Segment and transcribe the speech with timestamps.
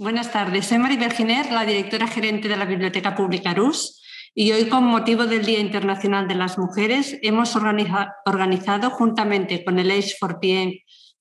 [0.00, 4.00] Buenas tardes, soy Maribel Giner, la directora gerente de la Biblioteca Pública RUS,
[4.34, 9.90] y hoy con motivo del Día Internacional de las Mujeres hemos organizado juntamente con el
[9.90, 10.72] Age for PN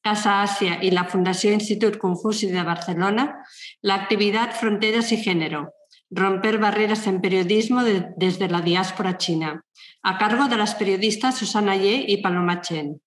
[0.02, 3.44] Casa Asia y la Fundación Institut Confuci de Barcelona
[3.82, 5.74] la actividad Fronteras y Género,
[6.10, 9.66] romper barreras en periodismo desde la diáspora china,
[10.04, 13.02] a cargo de las periodistas Susana Ye y Paloma Chen.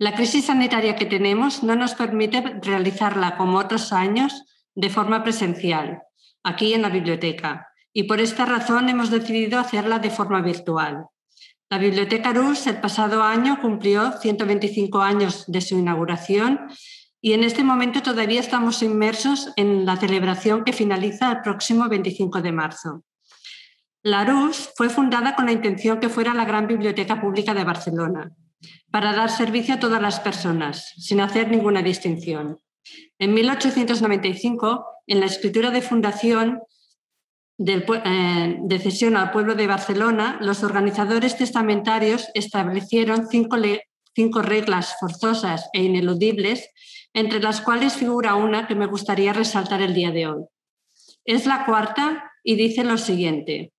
[0.00, 4.44] La crisis sanitaria que tenemos no nos permite realizarla como otros años
[4.76, 6.02] de forma presencial,
[6.44, 11.06] aquí en la biblioteca, y por esta razón hemos decidido hacerla de forma virtual.
[11.68, 16.68] La Biblioteca Rus el pasado año cumplió 125 años de su inauguración
[17.20, 22.40] y en este momento todavía estamos inmersos en la celebración que finaliza el próximo 25
[22.40, 23.02] de marzo.
[24.04, 28.32] La RUS fue fundada con la intención que fuera la gran biblioteca pública de Barcelona
[28.90, 32.60] para dar servicio a todas las personas, sin hacer ninguna distinción.
[33.18, 36.60] En 1895, en la escritura de fundación
[37.58, 43.56] eh, de cesión al pueblo de Barcelona, los organizadores testamentarios establecieron cinco,
[44.14, 46.70] cinco reglas forzosas e ineludibles,
[47.12, 50.44] entre las cuales figura una que me gustaría resaltar el día de hoy.
[51.24, 53.72] Es la cuarta y dice lo siguiente.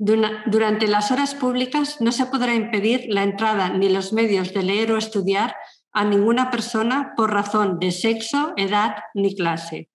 [0.00, 4.92] Durante las horas públicas no se podrá impedir la entrada ni los medios de leer
[4.92, 5.56] o estudiar
[5.92, 9.90] a ninguna persona por razón de sexo, edad ni clase.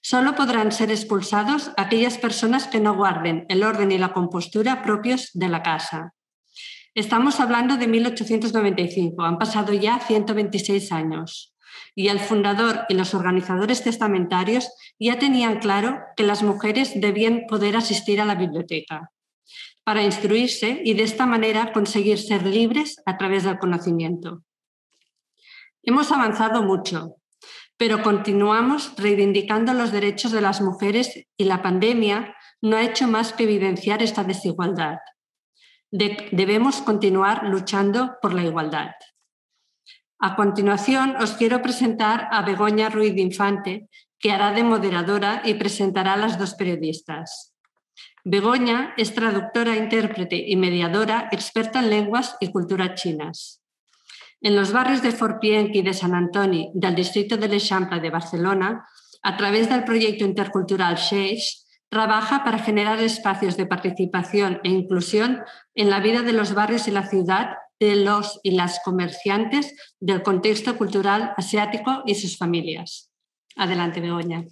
[0.00, 5.30] Solo podrán ser expulsados aquellas personas que no guarden el orden y la compostura propios
[5.34, 6.14] de la casa.
[6.94, 11.54] Estamos hablando de 1895, han pasado ya 126 años
[11.94, 17.76] y el fundador y los organizadores testamentarios ya tenían claro que las mujeres debían poder
[17.76, 19.10] asistir a la biblioteca
[19.84, 24.42] para instruirse y de esta manera conseguir ser libres a través del conocimiento.
[25.82, 27.16] Hemos avanzado mucho,
[27.76, 33.32] pero continuamos reivindicando los derechos de las mujeres y la pandemia no ha hecho más
[33.32, 34.98] que evidenciar esta desigualdad.
[35.90, 38.92] debemos continuar luchando por la igualdad.
[40.20, 43.88] A continuación, os quiero presentar a Begoña Ruiz Infante,
[44.20, 47.51] que hará de moderadora y presentará a las dos periodistas.
[48.24, 53.60] Begoña es traductora, intérprete y mediadora experta en lenguas y culturas chinas.
[54.40, 58.86] En los barrios de Forpienc y de San Antoni del distrito de l'Eixample de Barcelona,
[59.22, 65.42] a través del proyecto intercultural Sheix, trabaja para generar espacios de participación e inclusión
[65.74, 70.22] en la vida de los barrios y la ciudad de los y las comerciantes del
[70.22, 73.10] contexto cultural asiático y sus familias.
[73.56, 74.44] Adelante, Begoña.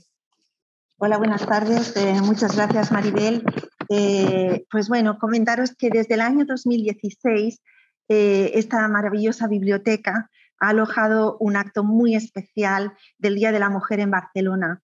[1.02, 1.96] Hola, buenas tardes.
[1.96, 3.42] Eh, muchas gracias, Maribel.
[3.88, 7.62] Eh, pues bueno, comentaros que desde el año 2016
[8.08, 10.28] eh, esta maravillosa biblioteca
[10.58, 14.82] ha alojado un acto muy especial del Día de la Mujer en Barcelona.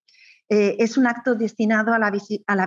[0.49, 2.11] es un acto destinado a la,
[2.47, 2.67] a la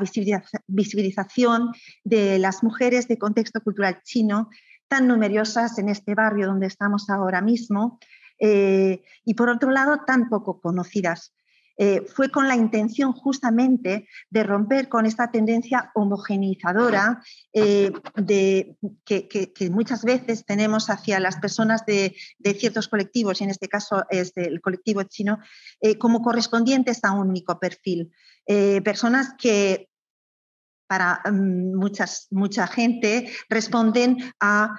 [0.68, 1.72] visibilización
[2.04, 4.50] de las mujeres de contexto cultural chino,
[4.88, 7.98] tan numerosas en este barrio donde estamos ahora mismo,
[8.40, 11.34] y por otro lado tan poco conocidas.
[11.82, 17.24] Eh, fue con la intención justamente de romper con esta tendencia homogeneizadora
[17.54, 18.76] eh, de,
[19.06, 22.14] que, muchas veces tenemos hacia las personas de,
[22.58, 25.40] ciertos colectivos, y en este caso es del colectivo chino,
[25.80, 28.12] eh, como correspondientes a un único perfil.
[28.84, 29.89] personas que
[30.90, 34.76] para mm, muchas, mucha gente, responden a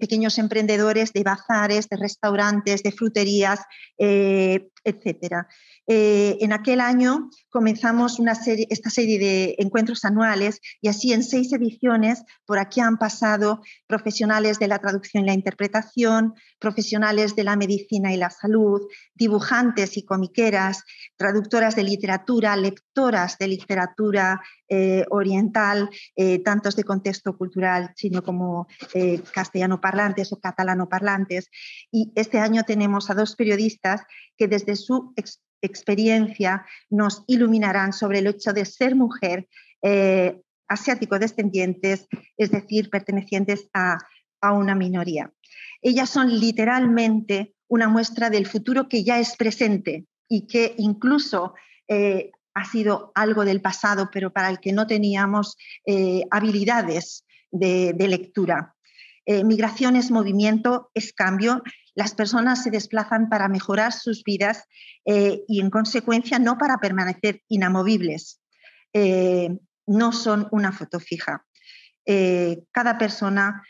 [0.00, 3.60] pequeños emprendedores de bazares, de restaurantes, de fruterías,
[3.96, 5.46] etc.
[5.88, 11.24] Eh, en aquel año comenzamos una serie, esta serie de encuentros anuales y así en
[11.24, 17.44] seis ediciones por aquí han pasado profesionales de la traducción y la interpretación, profesionales de
[17.44, 18.82] la medicina y la salud,
[19.14, 20.84] dibujantes y comiqueras,
[21.16, 25.04] traductoras de literatura, lectoras de literatura eh,
[25.42, 28.66] oriental, eh, tantos de contexto cultural chino como
[29.32, 31.50] castellano parlantes o catalano parlantes.
[31.90, 34.02] Y este año tenemos a dos periodistas
[34.36, 35.14] que desde su
[35.62, 39.48] experiencia nos iluminarán sobre el hecho de ser mujer
[39.82, 43.98] eh, asiático descendientes, es decir, pertenecientes a,
[44.42, 45.32] una minoría.
[45.82, 51.54] Ellas son literalmente una muestra del futuro que ya es presente y que incluso
[51.86, 55.56] eh, ha sido algo del pasado, pero para el que no teníamos
[55.86, 58.74] eh, habilidades de, lectura.
[59.26, 61.62] migración es movimiento, es cambio
[61.94, 64.64] las personas se desplazan para mejorar sus vidas
[65.04, 68.40] eh, y en consecuencia no para permanecer inamovibles.
[68.92, 69.50] Eh,
[69.86, 71.44] no son una foto fija.
[72.06, 73.62] Eh, cada persona,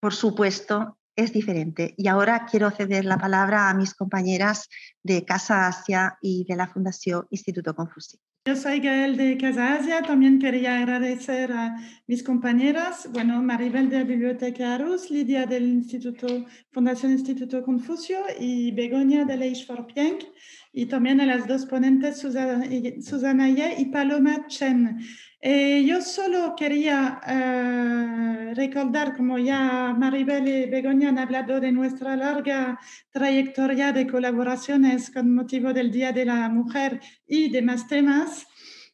[0.00, 1.94] por supuesto, es diferente.
[1.96, 4.68] Y ahora quiero ceder la palabra a mis compañeras
[5.02, 8.18] de Casa Asia y de la Fundación Instituto Confucio.
[8.44, 11.76] Yo soy Gael de Casa Asia, también quería agradecer a
[12.08, 16.26] mis compañeras, bueno, Maribel de la Biblioteca Arus, Lidia del Instituto,
[16.72, 20.24] Fundación Instituto Confucio y Begoña de Leish for Pienk,
[20.72, 24.98] y también a las dos ponentes, Susana Ye y Paloma Chen.
[25.44, 32.14] Eh, yo solo quería eh, recordar, como ya Maribel y Begoña han hablado de nuestra
[32.14, 32.78] larga
[33.10, 38.46] trayectoria de colaboraciones con motivo del Día de la Mujer y demás temas,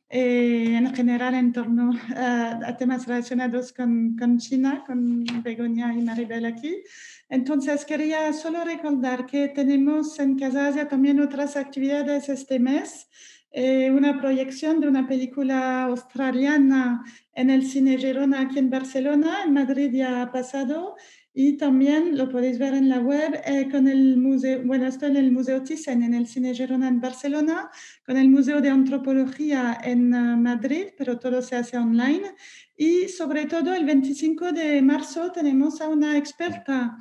[0.08, 6.46] eh, en general en torno a, temas relacionados con, con, China, con Begoña y Maribel
[6.46, 6.82] aquí.
[7.28, 13.06] Entonces, quería solo recordar que tenemos en Casa Asia también otras actividades este mes.
[13.50, 17.02] Eh, una proyección de una película australiana
[17.32, 20.96] en el Cine Girona aquí en Barcelona, en Madrid ya ha pasado,
[21.40, 25.16] y también lo podéis ver en la web eh, con el museo, bueno, estoy en
[25.18, 27.70] el Museo Thyssen, en el Cine Girona en Barcelona,
[28.04, 32.34] con el Museo de Antropología en uh, Madrid, pero todo se hace online.
[32.76, 36.98] Y sobre todo el 25 de marzo tenemos a una experta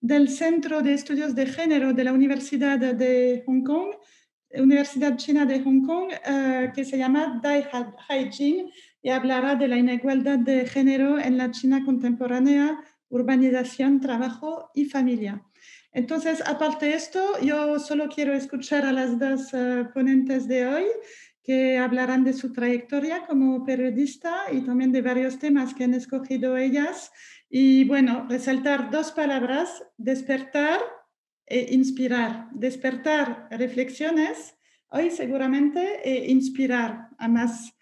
[0.00, 3.90] del Centro de Estudios de Género de la Universidad de Hong Kong,
[4.54, 7.64] Universidad China de Hong Kong, uh, que se llama Dai
[8.08, 8.70] Haijing
[9.02, 12.78] y hablará de la inigualdad de género en la China contemporánea
[13.10, 15.42] urbanización, trabajo y familia.
[15.92, 20.84] Entonces, aparte de esto, yo solo quiero escuchar a las dos eh, ponentes de hoy
[21.42, 26.56] que hablarán de su trayectoria como periodista y también de varios temas que han escogido
[26.56, 27.10] ellas.
[27.48, 30.80] Y bueno, resaltar dos palabras, despertar
[31.50, 32.48] e inspirar.
[32.52, 34.56] Despertar reflexiones
[34.88, 37.76] hoy seguramente e inspirar a más,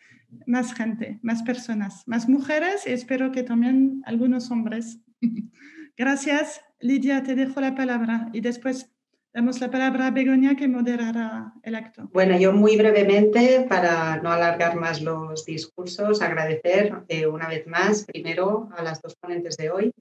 [0.47, 4.99] más gente, más personas, más mujeres y espero que también algunos hombres.
[5.97, 8.91] Gracias, Lidia, te dejo la palabra y después
[9.35, 12.09] damos la palabra a Begoña que moderará el acto.
[12.13, 18.05] Bueno, yo muy brevemente, para no alargar más los discursos, agradecer eh, una vez más,
[18.05, 19.93] primero, a las dos ponentes de hoy.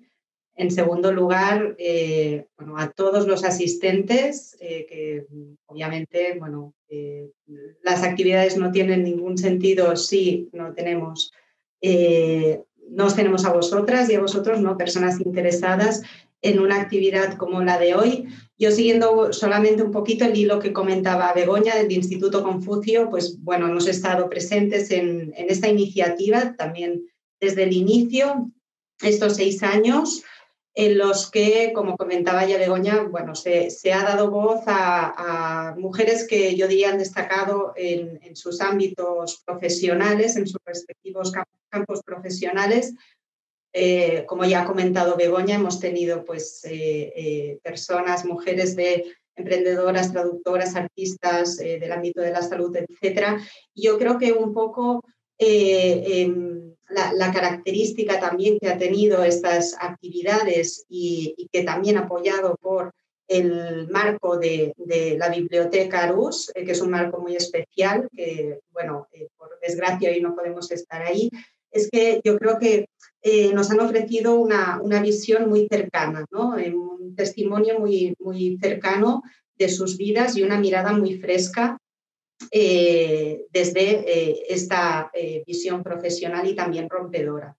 [0.57, 5.27] En segundo lugar, eh, bueno, a todos los asistentes, eh, que
[5.67, 6.73] obviamente, bueno,
[7.83, 11.31] las actividades no tienen ningún sentido si no tenemos
[12.89, 14.77] nos tenemos a vosotras y a vosotros, ¿no?
[14.77, 16.03] personas interesadas
[16.41, 18.27] en una actividad como la de hoy.
[18.57, 23.67] Yo siguiendo solamente un poquito el hilo que comentaba Begoña del Instituto Confucio, pues bueno,
[23.67, 27.05] hemos estado presentes en, en esta iniciativa también
[27.39, 28.51] desde el inicio,
[29.01, 30.23] estos seis años
[30.79, 36.55] en los que, como comentaba ya Begoña, bueno, se, ha dado voz a, mujeres que
[36.55, 41.31] yo diría han destacado en, sus ámbitos profesionales, en sus respectivos
[41.71, 42.93] campos profesionales.
[43.73, 50.11] Eh, como ya ha comentado Begoña, hemos tenido pues, eh, eh, personas, mujeres de emprendedoras,
[50.11, 53.39] traductoras, artistas del ámbito de la salud, etc.
[53.73, 55.03] Yo creo que un poco
[55.39, 62.93] em, la, característica también que ha tenido estas actividades y, que también apoyado por
[63.27, 64.73] el marco de,
[65.17, 70.11] la biblioteca Arus, eh, que es un marco muy especial, que, bueno, eh, por desgracia
[70.11, 71.29] hoy no podemos estar ahí,
[71.71, 72.87] es que yo creo que
[73.21, 76.55] eh, nos han ofrecido una, una visión muy cercana, ¿no?
[76.55, 79.23] un testimonio muy, muy cercano
[79.55, 81.77] de sus vidas y una mirada muy fresca
[82.51, 87.57] eh, desde eh, esta eh, visión profesional y también rompedora.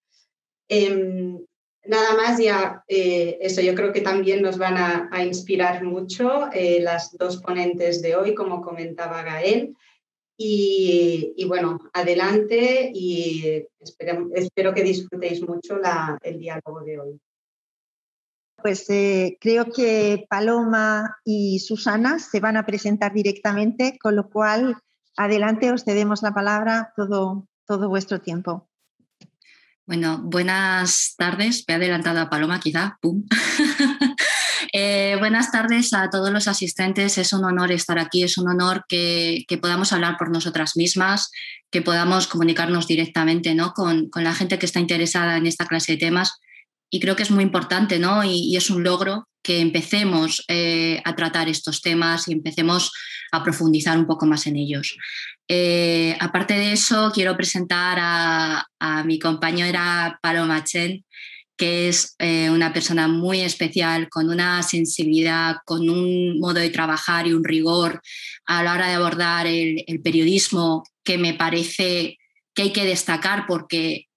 [0.69, 1.39] Em,
[1.85, 6.49] nada más, ya eso yo creo que también nos van a, inspirar mucho
[6.81, 9.75] las dos ponentes de hoy, como comentaba Gael.
[10.37, 15.81] Y, bueno, adelante y espero, espero que disfrutéis mucho
[16.23, 17.21] el diálogo de hoy.
[18.61, 24.77] Pues eh, creo que Paloma y Susana se van a presentar directamente, con lo cual
[25.17, 28.69] adelante os cedemos la palabra todo, todo vuestro tiempo.
[29.87, 31.65] Bueno, buenas tardes.
[31.67, 32.99] Me he adelantado a Paloma, quizá.
[33.01, 33.25] ¡Pum!
[34.73, 37.17] Eh, buenas tardes a todos los asistentes.
[37.17, 41.31] Es un honor estar aquí, es un honor que, podamos hablar por nosotras mismas,
[41.71, 43.73] que podamos comunicarnos directamente ¿no?
[43.73, 46.39] con, con, la gente que está interesada en esta clase de temas
[46.91, 48.25] y creo que es muy importante, ¿no?
[48.25, 52.93] Y, es un logro que empecemos eh, a tratar estos temas y empecemos
[53.33, 54.97] a profundizar un poco más en ellos.
[55.49, 58.65] Eh, aparte de eso, quiero presentar a,
[59.05, 61.05] mi compañera Paloma Chen,
[61.57, 67.27] que es eh, una persona muy especial, con una sensibilidad, con un modo de trabajar
[67.27, 68.01] y un rigor
[68.47, 72.19] a la hora de abordar el periodismo que me parece
[72.55, 74.08] que hay que destacar porque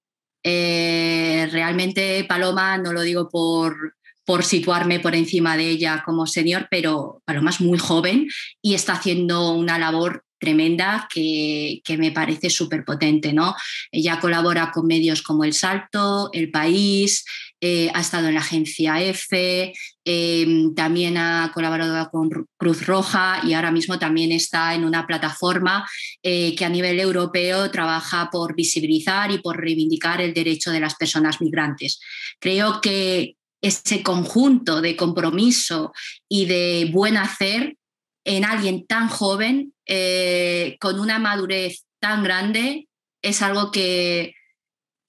[0.43, 3.95] eh, realmente Paloma, no lo digo por,
[4.25, 8.27] por situarme por encima de ella como senior, pero Paloma es muy joven
[8.61, 13.31] y está haciendo una labor tremenda que, me parece súper potente.
[13.31, 13.55] ¿no?
[13.91, 17.23] Ella colabora con medios como El Salto, El País,
[17.63, 22.27] eh, ha estado en la agencia EFE, em, también ha colaborado con
[22.57, 25.87] Cruz Roja y ahora mismo también está en una plataforma
[26.23, 30.95] eh, que a nivel europeo trabaja por visibilizar y por reivindicar el derecho de las
[30.95, 31.99] personas migrantes.
[32.39, 35.93] Creo que ese conjunto de compromiso
[36.27, 37.77] y de buen hacer
[38.25, 42.87] en alguien tan joven, eh, con una madurez tan grande,
[43.21, 44.33] es algo que,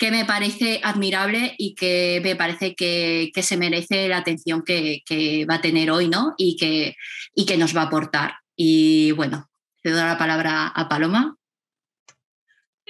[0.03, 5.57] que, me parece admirable y que me parece que, se merece la atención que, va
[5.57, 6.35] a tener hoy ¿no?
[6.37, 6.97] y, que,
[7.35, 8.35] y que nos va a aportar.
[8.57, 9.49] Y bueno,
[9.83, 11.37] cedo la palabra a Paloma.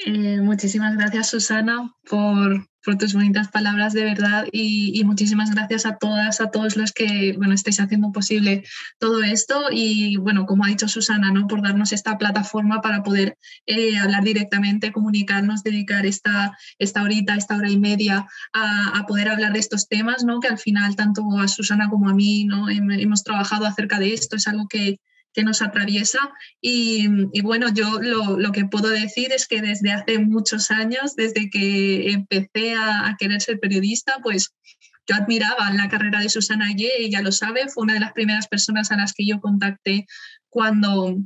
[0.06, 5.96] Eh, muchísimas gracias, Susana, por, por tus bonitas palabras de verdad y, muchísimas gracias a
[5.96, 8.64] todas, a todos los que bueno, estáis haciendo posible
[8.98, 11.46] todo esto y bueno, como ha dicho Susana, ¿no?
[11.46, 13.36] por darnos esta plataforma para poder
[13.66, 19.52] eh, hablar directamente, comunicarnos, dedicar esta, esta horita, esta hora y media a, poder hablar
[19.52, 20.38] de estos temas, ¿no?
[20.40, 22.68] que al final tanto a Susana como a mí ¿no?
[22.70, 25.00] hemos trabajado acerca de esto, es algo que,
[25.32, 26.18] que nos atraviesa.
[26.60, 27.08] Y,
[27.42, 32.74] bueno, yo lo, que puedo decir es que desde hace muchos años, desde que empecé
[32.74, 34.54] a, querer ser periodista, pues
[35.06, 38.46] yo admiraba la carrera de Susana Ye, ella lo sabe, fue una de las primeras
[38.46, 40.06] personas a las que yo contacté
[40.48, 41.16] cuando,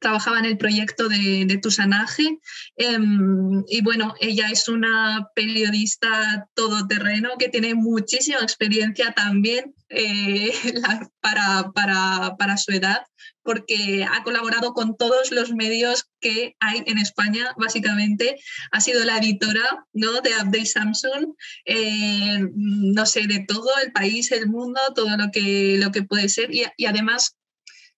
[0.00, 2.38] trabajaba en el proyecto de, de Tusanaje
[2.76, 10.52] em, y bueno, ella es una periodista todoterreno que tiene muchísima experiencia también eh,
[11.20, 13.02] para, para, para, su edad
[13.42, 18.36] porque ha colaborado con todos los medios que hay en España, básicamente.
[18.70, 20.20] Ha sido la editora ¿no?
[20.20, 25.76] de Update Samsung, eh, no sé, de todo el país, el mundo, todo lo que,
[25.78, 26.54] lo que puede ser.
[26.54, 27.36] Y, y además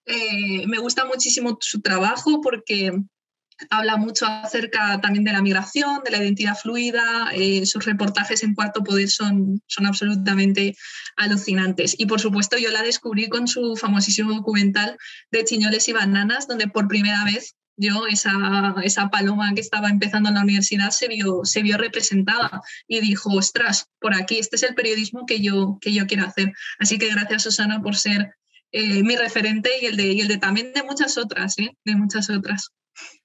[0.07, 2.93] eh, me gusta muchísimo su trabajo porque
[3.71, 8.55] habla mucho acerca también de la migración, de la identidad fluida, eh, sus reportajes en
[8.55, 10.77] Cuarto Poder son, son absolutamente
[11.17, 11.95] alucinantes.
[11.99, 14.97] Y por supuesto yo la descubrí con su famosísimo documental
[15.31, 20.29] de Chiñoles y Bananas, donde por primera vez yo, esa, esa paloma que estaba empezando
[20.29, 24.63] en la universidad, se vio, se vio representada y dijo, ostras, por aquí, este es
[24.63, 26.53] el periodismo que yo, que yo quiero hacer.
[26.79, 28.35] Así que gracias, Susana, por ser
[28.73, 31.77] eh, mi referente y el, de, y el de también de muchas otras, ¿eh?
[31.85, 32.71] de muchas otras.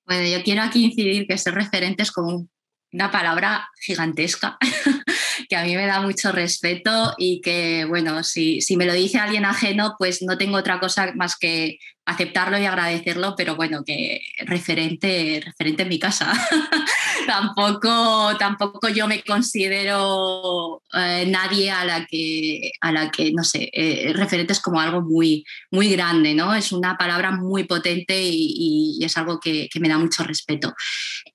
[0.06, 2.48] Bueno, yo quiero aquí incidir que ser referente es como
[2.92, 4.58] una palabra gigantesca
[5.48, 9.18] que a mí me da mucho respeto y que, bueno, si, si, me lo dice
[9.18, 14.22] alguien ajeno, pues no tengo otra cosa más que aceptarlo y agradecerlo, pero bueno, que
[14.46, 16.32] referente, referente en mi casa.
[17.28, 23.70] tampoco, tampoco yo me considero eh, nadie a la que, a la que no sé,
[23.74, 26.56] eh, referente es como algo muy, muy grande, ¿no?
[26.56, 30.74] Es una palabra muy potente y, es algo que, me da mucho respeto.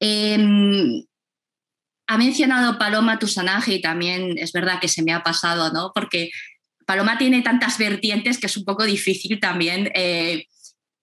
[0.01, 1.05] Em,
[2.13, 5.93] ha mencionado Paloma Tusanaje y también es verdad que se me ha pasado, ¿no?
[5.95, 6.31] Porque
[6.87, 10.45] Paloma tiene tantas vertientes que es un poco difícil también eh,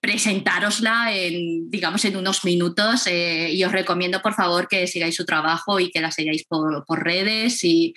[0.03, 5.79] en, digamos, en unos minutos eh, y os recomiendo por favor que sigáis su trabajo
[5.79, 7.95] y que la sigáis por, redes y,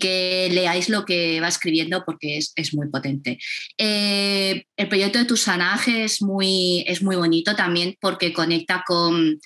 [0.00, 3.38] que leáis lo que va escribiendo porque es, muy potente.
[3.76, 9.38] Eh, el proyecto de Tusanaje es muy, es muy bonito también porque conecta con,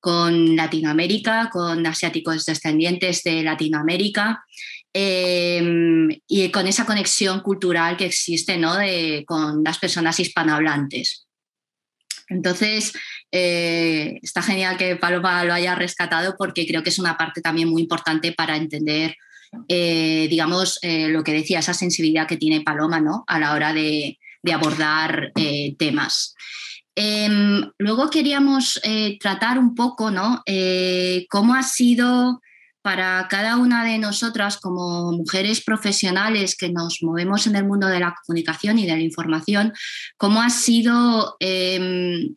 [0.00, 4.44] con Latinoamérica, con asiáticos descendientes de Latinoamérica.
[4.92, 5.62] Eh,
[6.26, 8.74] y con esa conexión cultural que existe ¿no?
[8.74, 11.28] de, con las personas hispanohablantes.
[12.30, 12.92] Entonces,
[13.32, 17.68] eh, está genial que Paloma lo haya rescatado porque creo que es una parte también
[17.68, 19.16] muy importante para entender,
[19.68, 23.24] eh, digamos, eh, lo que decía, esa sensibilidad que tiene Paloma ¿no?
[23.26, 24.18] a la hora de,
[24.52, 25.32] abordar
[25.76, 26.34] temas.
[27.02, 28.78] Em, luego queríamos
[29.20, 30.42] tratar un poco ¿no?
[31.30, 32.40] cómo ha sido
[32.82, 38.00] para cada una de nosotras como mujeres profesionales que nos movemos en el mundo de
[38.00, 39.72] la comunicación y de la información,
[40.16, 42.36] cómo ha sido em,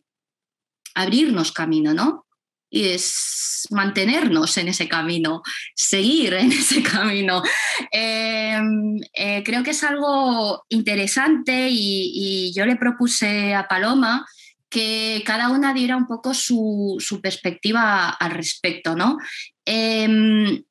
[0.94, 2.26] abrirnos camino, ¿no?
[2.70, 5.42] Y es mantenernos en ese camino,
[5.74, 7.42] seguir en ese camino.
[7.90, 14.26] Em, eh, creo que es algo interesante y, yo le propuse a Paloma
[14.74, 19.18] que cada una diera un poco su, perspectiva al respecto, ¿no?
[19.64, 20.64] Em,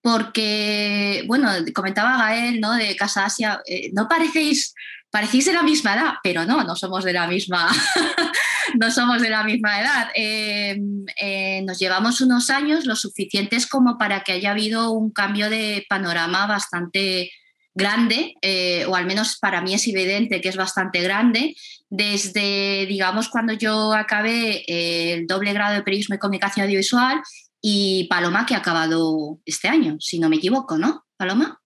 [0.00, 2.72] porque, bueno, comentaba Gael, ¿no?
[2.72, 4.74] De Casa Asia, eh, no parecéis,
[5.10, 7.68] parecéis de la misma edad, pero no, no somos de la misma,
[8.80, 10.08] no somos de la misma edad.
[10.14, 15.50] Em, eh, nos llevamos unos años lo suficientes como para que haya habido un cambio
[15.50, 17.30] de panorama bastante
[17.74, 21.54] grande, eh, o al menos para mí es evidente que es bastante grande,
[21.96, 27.22] desde, digamos, cuando yo acabé eh, el doble grado de periodismo y comunicación audiovisual
[27.60, 31.60] y Paloma, que ha acabado este año, si no me equivoco, ¿no, Paloma?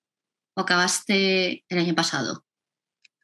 [0.55, 2.45] ¿O acabaste el año pasado?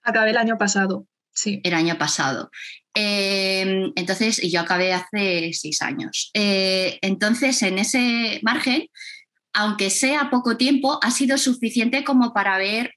[0.02, 1.61] Acabé el año pasado, sí.
[1.62, 2.50] El año pasado.
[2.94, 6.30] Eh, entonces, yo acabé hace seis años.
[6.32, 8.88] entonces, en ese margen,
[9.52, 12.94] aunque sea poco tiempo, ha sido suficiente como para ver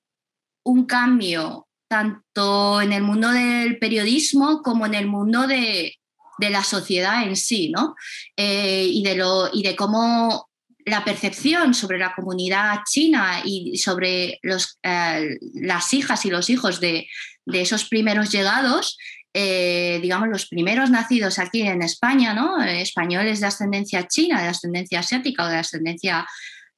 [0.63, 5.94] un cambio tanto en el mundo del periodismo como en el mundo de,
[6.39, 7.96] la sociedad en sí, ¿no?
[8.36, 10.50] Eh, y, de lo, y de cómo
[10.86, 16.79] la percepción sobre la comunidad china y sobre los, eh, las hijas y los hijos
[16.79, 17.08] de,
[17.46, 18.98] de esos primeros llegados
[19.39, 22.60] eh, digamos, los primeros nacidos aquí en España, ¿no?
[22.63, 26.25] españoles de ascendencia china, de ascendencia asiática o de ascendencia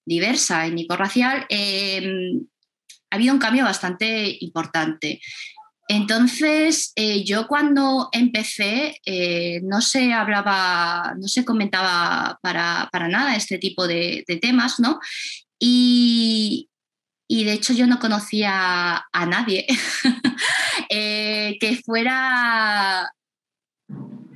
[0.03, 2.03] diversa, étnico-racial, eh,
[3.09, 5.21] ha habido un cambio bastante importante.
[5.87, 8.99] Entonces, eh, yo cuando empecé
[9.63, 14.99] no se hablaba, no se comentaba para, nada este tipo de, temas, ¿no?
[15.57, 16.69] Y,
[17.27, 19.65] y, de hecho yo no conocía a nadie
[20.89, 23.11] Eh, que fuera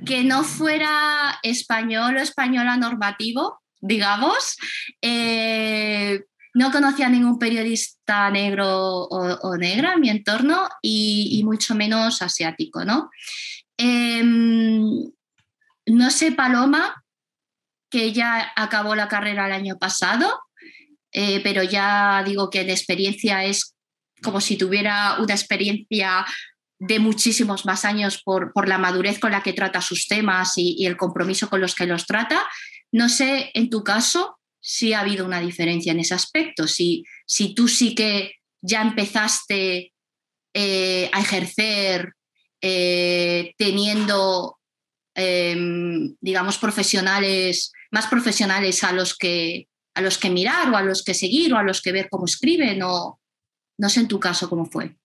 [0.06, 4.56] que no fuera español o española normativo, digamos.
[5.02, 6.20] Eh,
[6.54, 8.68] no conocía a ningún periodista negro
[9.04, 13.10] o, negra en mi entorno y, mucho menos asiático, ¿no?
[13.76, 15.10] Em,
[15.86, 17.04] no sé, Paloma,
[17.90, 20.40] que ya acabó la carrera el año pasado,
[21.12, 23.74] eh, pero ya digo que en experiencia es
[24.22, 26.24] como si tuviera una experiencia
[26.78, 30.96] de muchísimos más años por, la madurez con la que trata sus temas y, el
[30.96, 32.42] compromiso con los que los trata.
[32.92, 37.54] No sé, en tu caso, si ha habido una diferencia en ese aspecto, si, si
[37.54, 39.92] tú sí que ya empezaste
[40.54, 42.14] eh, a ejercer
[42.62, 44.56] eh, teniendo,
[45.14, 51.04] em, digamos, profesionales, más profesionales a los, que, a los que mirar o a los
[51.04, 53.18] que seguir o a los que ver cómo escriben no
[53.88, 54.96] sé en tu caso cómo fue.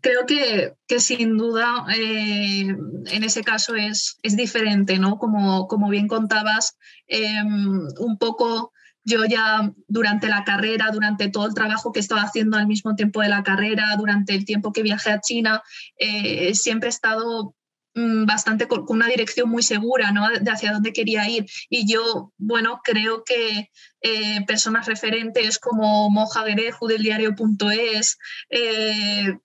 [0.00, 5.18] Creo que, que sin duda eh, en ese caso es, es diferente, ¿no?
[5.18, 6.78] Como, como bien contabas,
[7.08, 8.72] em, un poco
[9.08, 13.22] yo ya durante la carrera, durante todo el trabajo que estaba haciendo al mismo tiempo
[13.22, 15.62] de la carrera, durante el tiempo que viajé a China,
[15.98, 17.56] eh, siempre he estado
[17.98, 20.28] Mm, bastante con, una dirección muy segura ¿no?
[20.28, 21.46] de hacia dónde quería ir.
[21.68, 23.70] Y yo, bueno, creo que
[24.02, 28.18] eh, personas referentes como Moja Guereju del diario.es,
[28.50, 29.36] eh,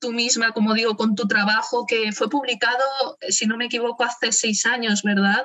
[0.00, 2.84] tú misma, como digo, con tu trabajo que fue publicado,
[3.30, 5.44] si no me equivoco, hace seis años, ¿verdad?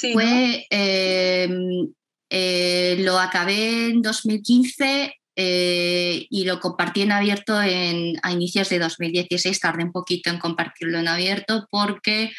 [0.00, 1.92] Fue, em,
[2.30, 8.78] eh, lo acabé en 2015 eh, y lo compartí en abierto en, a inicios de
[8.78, 12.32] 2016, tardé un poquito en compartirlo en abierto porque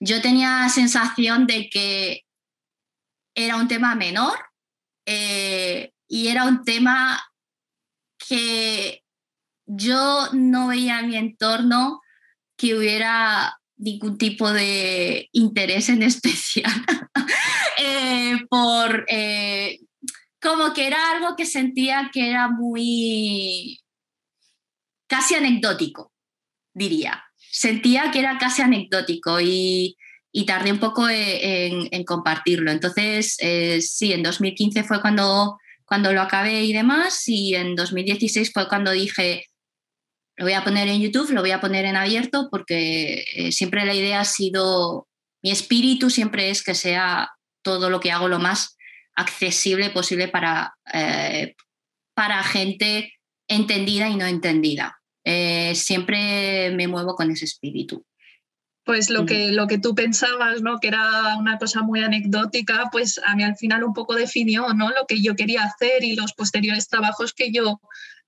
[0.00, 2.22] yo tenía sensación de que
[3.34, 4.38] era un tema menor
[5.06, 7.22] eh, y era un tema
[8.18, 9.02] que
[9.66, 12.00] yo no veía en mi entorno
[12.56, 16.72] que hubiera ningún tipo de interés en especial
[17.78, 19.06] eh, por
[20.40, 23.80] como que era algo que sentía que era muy
[25.06, 26.12] casi anecdótico,
[26.74, 27.22] diría.
[27.36, 29.96] Sentía que era casi anecdótico y,
[30.46, 32.72] tardé un poco en, compartirlo.
[32.72, 38.50] Entonces, eh, sí, en 2015 fue cuando, cuando lo acabé y demás, y en 2016
[38.52, 39.44] fue cuando dije,
[40.36, 43.84] lo voy a poner en YouTube, lo voy a poner en abierto, porque eh, siempre
[43.84, 45.08] la idea ha sido,
[45.42, 47.30] mi espíritu siempre es que sea
[47.62, 48.76] todo lo que hago lo más
[49.14, 51.54] accesible posible para, eh,
[52.14, 53.12] para gente
[53.46, 54.98] entendida y no entendida.
[55.24, 58.04] Eh, siempre me muevo con ese espíritu.
[58.84, 60.80] Pues lo que, lo que tú pensabas, ¿no?
[60.80, 64.90] que era una cosa muy anecdótica, pues a mí al final un poco definió ¿no?
[64.90, 67.80] lo que yo quería hacer y los posteriores trabajos que yo,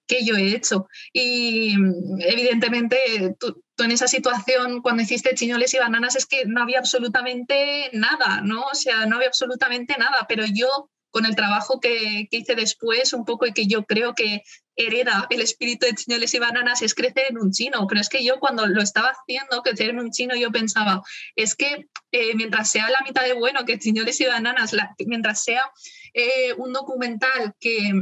[0.07, 0.87] que yo he hecho.
[1.12, 1.75] Y
[2.21, 7.90] evidentemente tú, en esa situación, cuando hiciste chiñoles y bananas, es que no había absolutamente
[7.93, 8.62] nada, ¿no?
[8.62, 13.25] O sea, no había absolutamente nada, pero yo con el trabajo que, hice después, un
[13.25, 14.43] poco y que yo creo que
[14.75, 17.87] hereda el espíritu de chiñoles y bananas, es crecer en un chino.
[17.87, 21.03] Pero es que yo cuando lo estaba haciendo, crecer en un chino, yo pensaba,
[21.37, 24.75] es que eh, mientras sea la mitad de bueno que chiñoles y bananas,
[25.07, 25.71] mientras sea
[26.14, 27.93] eh, un documental que,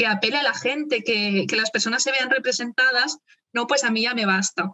[0.00, 3.18] que apele a la gente, que, que las personas se vean representadas,
[3.52, 4.72] no, pues a mí ya me basta.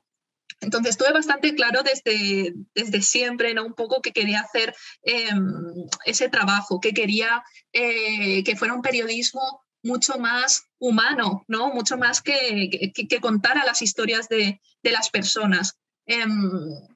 [0.60, 3.64] Entonces tuve bastante claro desde, desde siempre, ¿no?
[3.66, 9.64] Un poco que quería hacer em, ese trabajo, que quería eh, que fuera un periodismo
[9.82, 11.74] mucho más humano, ¿no?
[11.74, 15.76] Mucho más que, que, contar a las historias de, de las personas.
[16.06, 16.30] Em,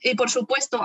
[0.02, 0.80] y por supuesto,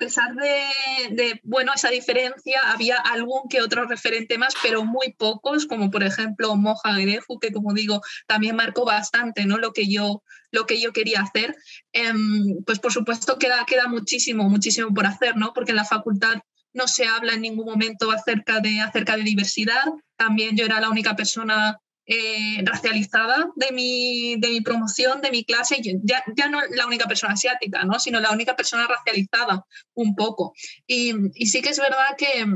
[0.00, 5.90] pesar de, bueno, esa diferencia, había algún que otro referente más, pero muy pocos, como
[5.90, 9.58] por ejemplo Moja Gereju, que como digo, también marcó bastante ¿no?
[9.58, 11.54] lo, que yo, lo que yo quería hacer.
[11.92, 15.52] Em, pues por supuesto queda, queda muchísimo, muchísimo por hacer, ¿no?
[15.52, 19.84] porque en la facultad no se habla en ningún momento acerca de, acerca de diversidad.
[20.16, 21.78] También yo era la única persona
[22.12, 27.06] eh, racializada de mi, de mi promoción, de mi clase, ya, ya no la única
[27.06, 28.00] persona asiática, ¿no?
[28.00, 30.52] sino la única persona racializada un poco.
[30.88, 31.12] Y,
[31.46, 32.46] sí que es verdad que,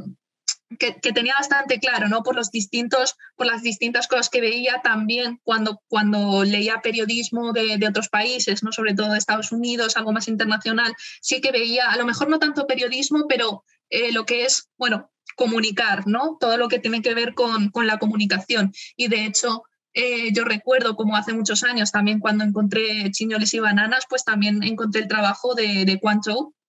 [0.77, 2.25] que, que, tenía bastante claro, ¿no?
[2.25, 7.79] Por los distintos, por las distintas cosas que veía también cuando, cuando leía periodismo de,
[7.79, 8.73] de, otros países, ¿no?
[8.73, 12.41] Sobre todo de Estados Unidos, algo más internacional, sí que veía, a lo mejor no
[12.41, 16.37] tanto periodismo, pero eh, lo que es, bueno, comunicar, ¿no?
[16.39, 18.73] Todo lo que tiene que ver con, con la comunicación.
[18.97, 19.63] Y de hecho,
[19.95, 24.63] eh, yo recuerdo como hace muchos años también cuando encontré chiñoles y bananas, pues también
[24.65, 26.01] encontré el trabajo de, de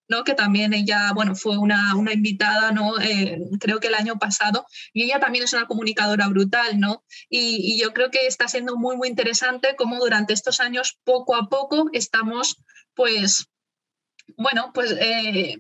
[0.08, 0.24] ¿no?
[0.24, 3.00] que también ella bueno, fue una, una invitada, ¿no?
[3.02, 7.04] Eh, creo que el año pasado, y ella también es una comunicadora brutal, ¿no?
[7.28, 11.36] Y, y, yo creo que está siendo muy, muy interesante cómo durante estos años, poco
[11.36, 12.58] a poco, estamos
[12.94, 13.48] pues
[14.38, 15.58] bueno, pues eh,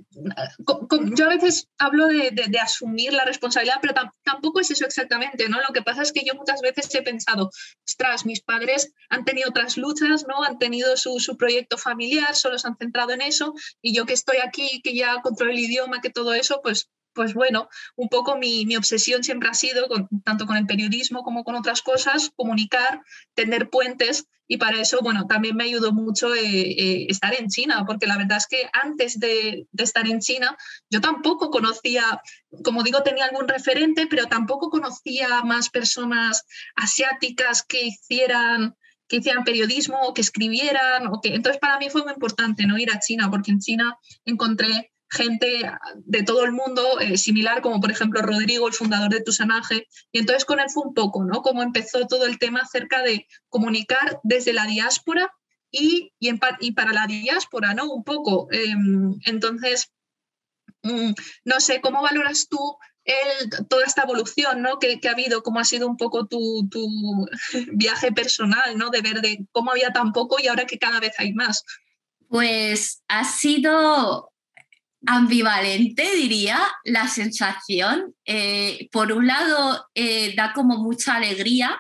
[1.16, 5.60] yo a veces hablo de, asumir la responsabilidad, pero tampoco es eso exactamente, ¿no?
[5.62, 7.52] Lo que pasa es que yo muchas veces he pensado,
[7.88, 10.44] ostras, mis padres han tenido otras luchas, ¿no?
[10.44, 14.14] Han tenido su, su, proyecto familiar, solo se han centrado en eso, y yo que
[14.14, 18.38] estoy aquí, que ya controlo el idioma, que todo eso, pues pues bueno, un poco
[18.38, 19.88] mi, mi obsesión siempre ha sido,
[20.24, 23.02] tanto con el periodismo como con otras cosas, comunicar,
[23.34, 27.84] tender puentes y para eso, bueno, también me ayudó mucho eh, eh, estar en China,
[27.88, 30.56] porque la verdad es que antes de, de, estar en China
[30.90, 32.22] yo tampoco conocía,
[32.64, 38.76] como digo, tenía algún referente, pero tampoco conocía más personas asiáticas que hicieran
[39.08, 42.78] que hicieran periodismo o que escribieran o que entonces para mí fue muy importante no
[42.78, 47.80] ir a China porque en China encontré gente de todo el mundo, eh, similar como
[47.80, 49.88] por ejemplo Rodrigo, el fundador de Tusanaje.
[50.12, 51.42] Y entonces con él fue un poco, ¿no?
[51.42, 55.34] Cómo empezó todo el tema acerca de comunicar desde la diáspora
[55.72, 57.92] y, y, y para la diáspora, ¿no?
[57.92, 58.48] Un poco.
[58.52, 58.76] Eh,
[59.26, 59.92] entonces,
[60.84, 61.12] mm,
[61.46, 64.80] no sé, ¿cómo valoras tú el, toda esta evolución ¿no?
[64.80, 66.88] que, que, ha habido, cómo ha sido un poco tu, tu
[67.74, 68.90] viaje personal, ¿no?
[68.90, 71.64] De ver de cómo había tan poco y ahora que cada vez hay más.
[72.28, 74.32] Pues ha sido
[75.06, 78.14] ambivalente, diría, la sensación.
[78.26, 81.80] Eh, por un lado, eh, da como mucha alegría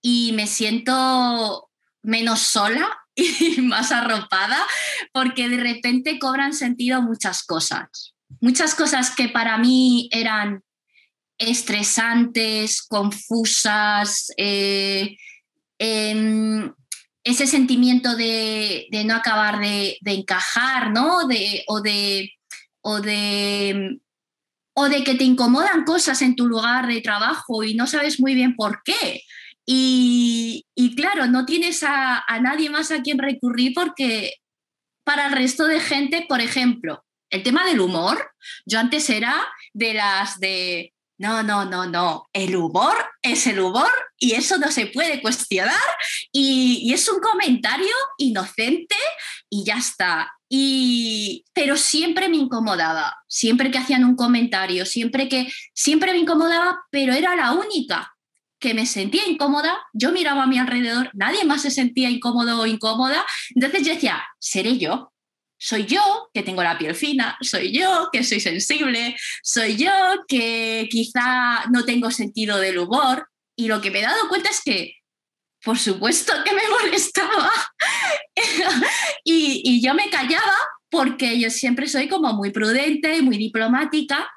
[0.00, 1.68] y me siento
[2.02, 4.64] menos sola y más arropada
[5.12, 8.14] porque de repente cobran sentido muchas cosas.
[8.40, 10.62] Muchas cosas que para mí eran
[11.38, 15.16] estresantes, confusas, eh,
[15.78, 16.72] em,
[17.24, 21.18] ese sentimiento de, de, no acabar de, encajar, ¿no?
[21.66, 22.35] O de
[22.88, 23.98] o de,
[24.76, 28.36] o de que te incomodan cosas en tu lugar de trabajo y no sabes muy
[28.36, 29.24] bien por qué.
[29.66, 34.34] Y, y claro, no tienes a, a, nadie más a quien recurrir porque
[35.02, 38.30] para el resto de gente, por ejemplo, el tema del humor,
[38.64, 39.34] yo antes era
[39.72, 44.70] de las de, no, no, no, no, el humor es el humor y eso no
[44.70, 45.74] se puede cuestionar
[46.30, 48.94] y, y es un comentario inocente
[49.50, 50.35] y ya está.
[50.48, 56.80] Y, pero siempre me incomodaba, siempre que hacían un comentario, siempre que, siempre me incomodaba,
[56.90, 58.16] pero era la única
[58.58, 62.66] que me sentía incómoda, yo miraba a mi alrededor, nadie más se sentía incómodo o
[62.66, 65.12] incómoda, entonces yo decía, seré yo,
[65.58, 69.90] soy yo que tengo la piel fina, soy yo que soy sensible, soy yo
[70.28, 74.60] que quizá no tengo sentido del humor, y lo que me he dado cuenta es
[74.62, 74.96] que
[75.64, 77.50] por supuesto que me molestaba.
[79.24, 80.56] y, yo me callaba
[80.90, 84.30] porque yo siempre soy como muy prudente y muy diplomática.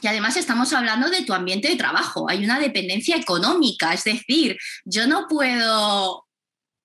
[0.00, 2.30] Y además estamos hablando de tu ambiente de trabajo.
[2.30, 3.92] Hay una dependencia económica.
[3.92, 6.26] Es decir, yo no puedo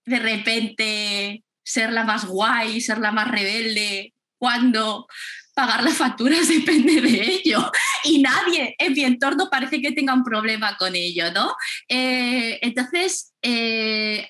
[0.05, 5.07] de repente ser la más guay, ser la más rebelde cuando
[5.53, 7.71] pagar las facturas depende de ello
[8.03, 11.55] y nadie en mi entorno parece que tenga un problema con ello, ¿no?
[11.87, 14.27] Eh, entonces, eh,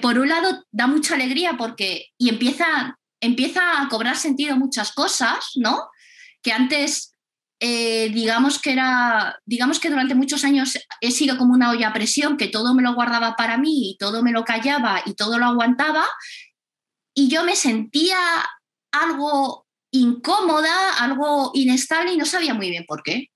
[0.00, 5.52] por un lado, da mucha alegría porque y empieza, empieza a cobrar sentido muchas cosas,
[5.56, 5.88] ¿no?
[6.42, 7.14] Que antes,
[7.60, 11.92] eh, digamos que era, digamos que durante muchos años he sido como una olla a
[11.92, 15.38] presión, que todo me lo guardaba para mí y todo me lo callaba y todo
[15.38, 16.06] lo aguantaba.
[17.14, 18.18] Y yo me sentía
[18.92, 23.30] algo incómoda, algo inestable y no sabía muy bien por qué.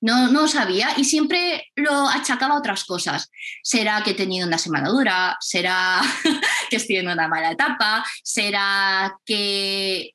[0.00, 3.30] No, no sabía y siempre lo achacaba a otras cosas.
[3.62, 6.00] Será que he tenido una semana dura, será
[6.70, 10.10] que estoy en una mala etapa, será que,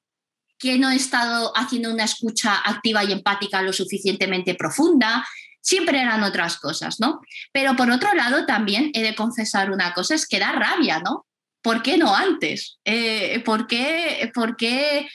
[0.59, 5.27] que no he estado haciendo una escucha activa y empática lo suficientemente profunda.
[5.61, 7.19] Siempre eran otras cosas, ¿no?
[7.51, 11.25] Pero por otro lado, también he de confesar una cosa, es que da rabia, ¿no?
[11.63, 12.79] ¿Por qué no antes?
[12.85, 15.07] Eh, ¿Por qué, por qué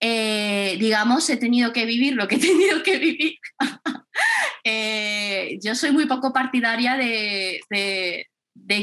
[0.00, 3.38] eh, digamos, he tenido que vivir lo que he tenido que vivir.
[4.62, 7.62] Eh, yo soy muy poco partidaria de,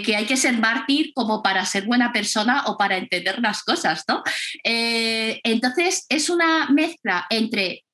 [0.04, 4.04] que hay que ser mártir como para ser buena persona o para entender las cosas,
[4.08, 4.24] ¿no?
[4.64, 7.86] Eh, entonces es una mezcla entre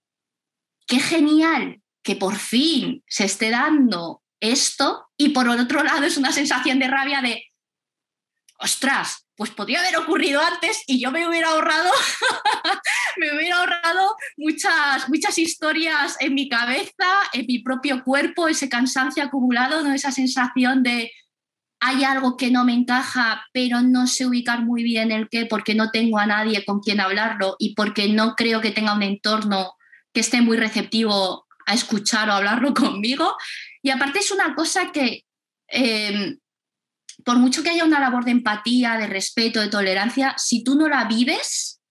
[0.88, 6.32] qué genial que por fin se esté dando esto y por otro lado es una
[6.32, 7.44] sensación de rabia de,
[8.60, 11.92] ostras, pues podría haber ocurrido antes y yo me hubiera ahorrado,
[13.18, 19.24] me hubiera ahorrado muchas, muchas historias en mi cabeza, en mi propio cuerpo, ese cansancio
[19.24, 19.94] acumulado, ¿no?
[19.94, 21.12] esa sensación de
[21.86, 25.76] hay algo que no me encaja, pero no sé ubicar muy bien el qué, porque
[25.76, 29.74] no tengo a nadie con quien hablarlo y porque no creo que tenga un entorno
[30.14, 33.36] que esté muy receptivo a escuchar o hablarlo conmigo.
[33.82, 35.26] Y aparte es una cosa que
[35.68, 36.38] em,
[37.24, 40.88] por mucho que haya una labor de empatía, de respeto, de tolerancia, si tú no
[40.88, 41.82] la vives,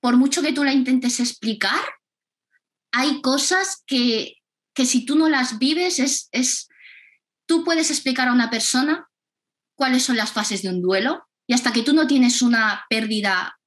[0.00, 1.80] por mucho que tú la intentes explicar,
[2.92, 4.34] hay cosas que,
[4.74, 6.68] que si tú no las vives, es, es,
[7.46, 9.08] tú puedes explicar a una persona
[9.76, 13.58] cuáles son las fases de un duelo y hasta que tú no tienes una pérdida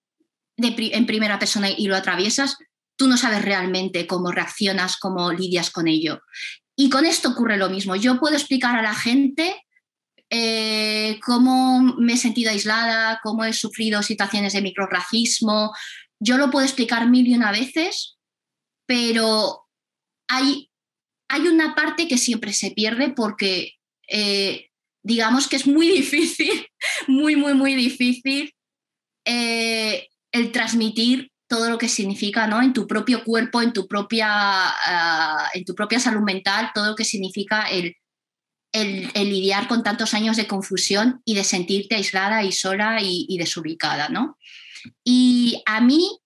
[0.58, 2.58] de, en primera persona y lo atraviesas,
[2.96, 6.22] tú no sabes realmente cómo reaccionas, cómo lidias con ello.
[6.76, 7.96] Y con esto ocurre lo mismo.
[7.96, 9.66] Yo puedo explicar a la gente
[10.34, 15.74] eh, cómo me he sentido aislada, cómo he sufrido situaciones de microracismo.
[16.20, 18.18] Yo lo puedo explicar mil y una veces,
[18.88, 19.68] pero
[20.30, 20.72] hay,
[21.28, 23.74] hay una parte que siempre se pierde porque
[24.08, 24.70] eh,
[25.04, 26.66] digamos que es muy difícil,
[27.08, 28.54] muy, muy, muy difícil
[29.26, 32.62] eh, el transmitir todo lo que significa ¿no?
[32.62, 36.96] en tu propio cuerpo, en tu propia, ah, en tu propia salud mental, todo lo
[36.96, 37.98] que significa el,
[38.72, 44.10] el, lidiar con tantos años de confusión y de sentirte aislada y sola y, desubicada,
[44.10, 44.38] ¿no?
[45.04, 46.20] Y a mí,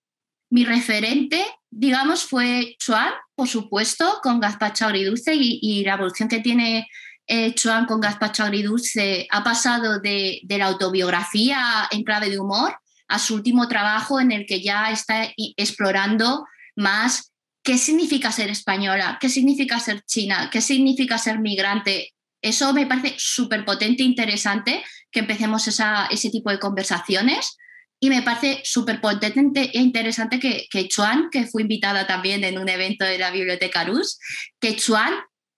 [0.50, 6.88] mi referente, digamos, fue Chuan, por supuesto, con Gazpacho Agridulce y, la evolución que tiene
[7.28, 12.78] eh, Chuan con Gazpacho Agridulce ha pasado de, de la autobiografía en clave de humor
[13.08, 15.28] a su último trabajo en el que ya está
[15.58, 22.15] explorando más qué significa ser española, qué significa ser china, qué significa ser migrante,
[22.46, 27.58] eso me parece súper potente e interesante que empecemos ese tipo de conversaciones.
[28.00, 32.70] Y me parece súper potente e interesante que, Chuan, que fue invitada también en un
[32.70, 34.20] evento de la Biblioteca Rus,
[34.60, 35.14] que Chuan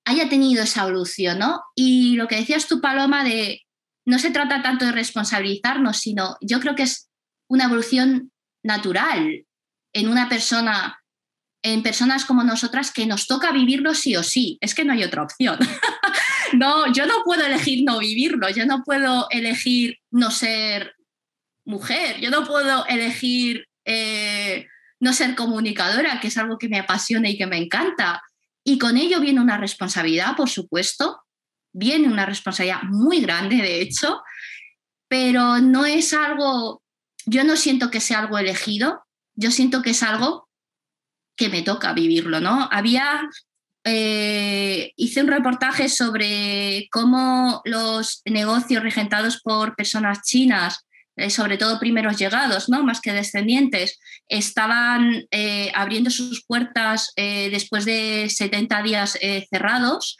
[0.06, 1.62] haya tenido esa evolución, ¿no?
[1.76, 3.63] Y lo que decías tú, Paloma, de
[4.06, 7.10] no se trata tanto de responsabilizarnos, sino yo creo que es
[7.50, 8.32] una evolución
[8.63, 9.45] natural
[9.93, 11.02] en una persona,
[11.63, 14.58] en personas como nosotras, que nos toca vivirlo sí o sí.
[14.62, 15.60] Es que no hay otra opción.
[16.53, 20.95] no, yo no puedo elegir no vivirlo, yo no puedo elegir no ser
[21.65, 24.67] mujer, yo no puedo elegir eh,
[24.99, 28.21] no ser comunicadora, que es algo que me apasiona y que me encanta.
[28.63, 31.21] Y con ello viene una responsabilidad, por supuesto,
[31.73, 34.21] viene una responsabilidad muy grande, de hecho,
[35.07, 36.81] pero no es algo,
[37.25, 39.03] yo no siento que sea algo elegido,
[39.36, 40.49] yo siento que es algo
[41.36, 42.67] que me toca vivirlo, ¿no?
[42.71, 43.29] Había
[43.89, 51.80] eh, hice un reportaje sobre cómo los negocios regentados por personas chinas, eh, sobre todo
[51.80, 52.84] primeros llegados, ¿no?
[52.84, 53.97] más que descendientes,
[54.28, 59.17] estaban eh, abriendo sus puertas después de 70 días
[59.50, 60.17] cerrados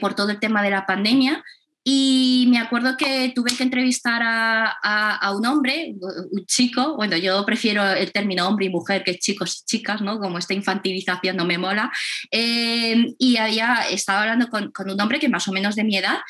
[0.00, 1.42] por todo el tema de la pandemia
[1.84, 5.94] y me acuerdo que tuve que entrevistar a, un hombre,
[6.30, 10.18] un chico, bueno, yo prefiero el término hombre y mujer que chicos y chicas, ¿no?
[10.18, 11.92] Como esta infantilización no me mola.
[12.30, 15.98] Eh, y había, estaba hablando con, con un hombre que más o menos de mi
[15.98, 16.20] edad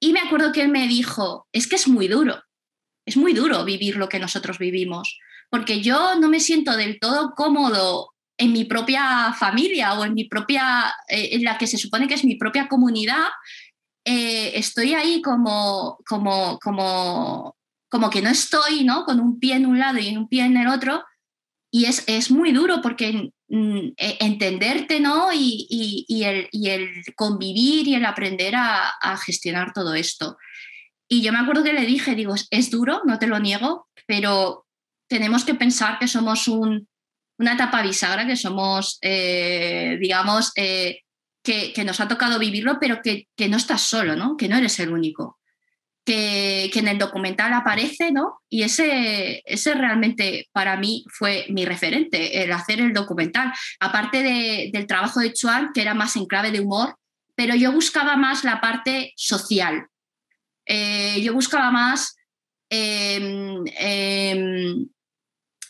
[0.00, 2.42] y me acuerdo que él me dijo, es que es muy duro,
[3.06, 5.18] es muy duro vivir lo que nosotros vivimos,
[5.50, 10.24] porque yo no me siento del todo cómodo en mi propia familia o en mi
[10.24, 13.26] propia, eh, en la que se supone que es mi propia comunidad
[14.10, 17.54] eh, estoy ahí como, como, como,
[17.90, 19.04] como que no estoy, ¿no?
[19.04, 21.04] Con un pie en un lado y un pie en el otro.
[21.70, 25.30] Y es, es muy duro porque mm, e, entenderte, ¿no?
[25.34, 25.66] Y,
[26.08, 28.94] y, el, y, el, convivir y el aprender a,
[29.26, 30.38] gestionar todo esto.
[31.06, 34.64] Y yo me acuerdo que le dije, digo, es duro, no te lo niego, pero
[35.06, 36.88] tenemos que pensar que somos un,
[37.38, 41.02] una etapa bisagra, que somos, eh, digamos, eh,
[41.74, 44.36] que, nos ha tocado vivirlo, pero que, no estás solo, ¿no?
[44.36, 45.38] Que no eres el único.
[46.04, 48.40] Que, en el documental aparece, ¿no?
[48.50, 53.52] Y ese, ese realmente para mí fue mi referente, el hacer el documental.
[53.80, 54.22] Aparte
[54.72, 56.96] del trabajo de Chuan, que era más en clave de humor,
[57.34, 59.86] pero yo buscaba más la parte social.
[60.66, 62.14] Eh, yo buscaba más
[62.68, 64.86] em, em,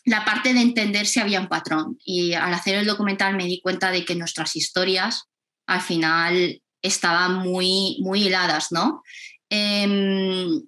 [0.07, 1.99] la parte de entender si había un patrón.
[2.05, 5.29] Y al hacer el documental me di cuenta de que nuestras historias
[5.69, 9.03] al final estaban muy, muy hiladas, ¿no?
[9.51, 10.63] Em,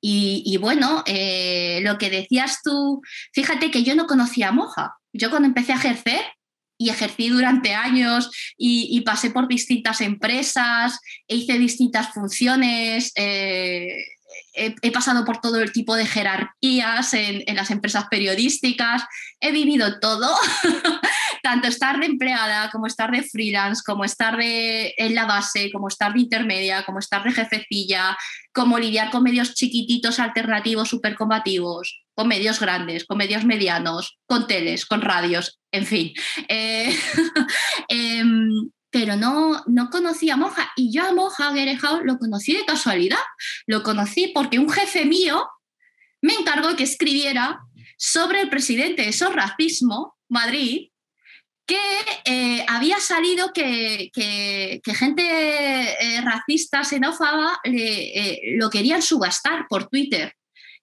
[0.00, 4.94] y, bueno, eh, lo que decías tú, fíjate que yo no conocía a Moja.
[5.12, 6.20] Yo cuando empecé a ejercer,
[6.78, 14.04] y ejercí durante años y, pasé por distintas empresas, e hice distintas funciones, eh,
[14.56, 19.04] he, pasado por todo el tipo de jerarquías en, las empresas periodísticas,
[19.40, 20.34] he vivido todo,
[21.42, 25.88] tanto estar de empleada como estar de freelance, como estar de, en la base, como
[25.88, 28.16] estar de intermedia, como estar de jefecilla,
[28.52, 34.46] como lidiar con medios chiquititos, alternativos, súper combativos, con medios grandes, con medios medianos, con
[34.46, 36.12] teles, con radios, en fin.
[36.48, 36.98] Eh,
[37.88, 38.48] em,
[38.96, 40.72] pero no, no conocía a Moja.
[40.74, 43.18] Y yo a Moja Gerejao lo conocí de casualidad.
[43.66, 45.46] Lo conocí porque un jefe mío
[46.22, 47.60] me encargó que escribiera
[47.98, 50.88] sobre el presidente de esos Racismo, Madrid,
[51.66, 51.78] que
[52.24, 54.10] eh, había salido que,
[54.86, 60.32] gente eh, racista, xenófoba, eh, lo querían subastar por Twitter.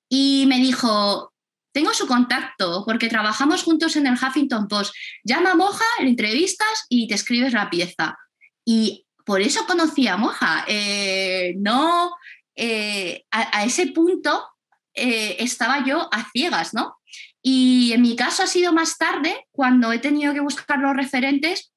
[0.07, 1.32] Y me dijo,
[1.73, 4.93] tengo su contacto porque trabajamos juntos en el Huffington Post.
[5.23, 8.17] Llama a Moja, le entrevistas y te escribes la pieza.
[8.63, 10.63] Y por eso conocí a Moja.
[10.67, 12.11] Eh, no,
[12.55, 14.47] eh, a, ese punto
[14.93, 16.97] eh, estaba yo a ciegas, ¿no?
[17.41, 21.73] Y en mi caso ha sido más tarde, cuando he tenido que buscar los referentes,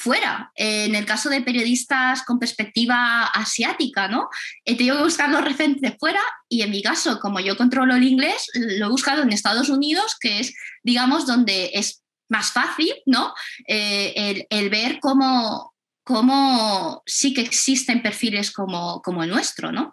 [0.00, 0.50] fuera.
[0.54, 4.28] en el caso de periodistas con perspectiva asiática, ¿no?
[4.64, 8.04] He tenido que buscar los referentes fuera y en mi caso, como yo controlo el
[8.04, 13.34] inglés, lo he buscado en Estados Unidos, que es, digamos, donde es más fácil, ¿no?
[13.68, 19.92] Eh, el, ver cómo, cómo, sí que existen perfiles como, como el nuestro, ¿no?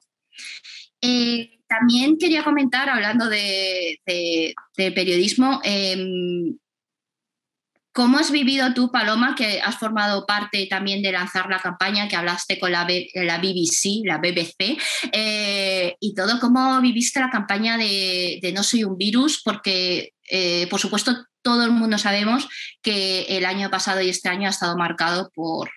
[1.01, 3.99] Eh, también quería comentar, hablando de,
[4.75, 6.57] periodismo, em,
[7.97, 12.15] ¿Cómo has vivido tú, Paloma, que has formado parte también de lanzar la campaña, que
[12.15, 14.77] hablaste con la, BBC, la BBC,
[15.11, 16.39] eh, y todo?
[16.39, 19.41] ¿Cómo viviste la campaña de, No soy un virus?
[19.43, 22.47] Porque, eh, por supuesto, todo el mundo sabemos
[22.83, 25.71] que el año pasado y este año ha estado marcado por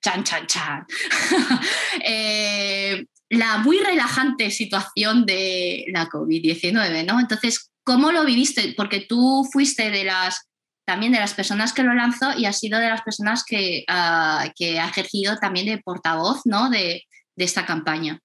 [0.00, 0.86] chan, chan, chan.
[2.04, 7.18] Eh, la muy relajante situación de la COVID-19, ¿no?
[7.18, 8.72] Entonces, ¿cómo lo viviste?
[8.76, 10.49] Porque tú fuiste de las
[10.90, 14.52] también de las personas que lo lanzó y ha sido de las personas que, ah,
[14.56, 16.68] que ha ejercido también de portavoz ¿no?
[16.68, 17.04] de,
[17.36, 18.18] de esta campaña.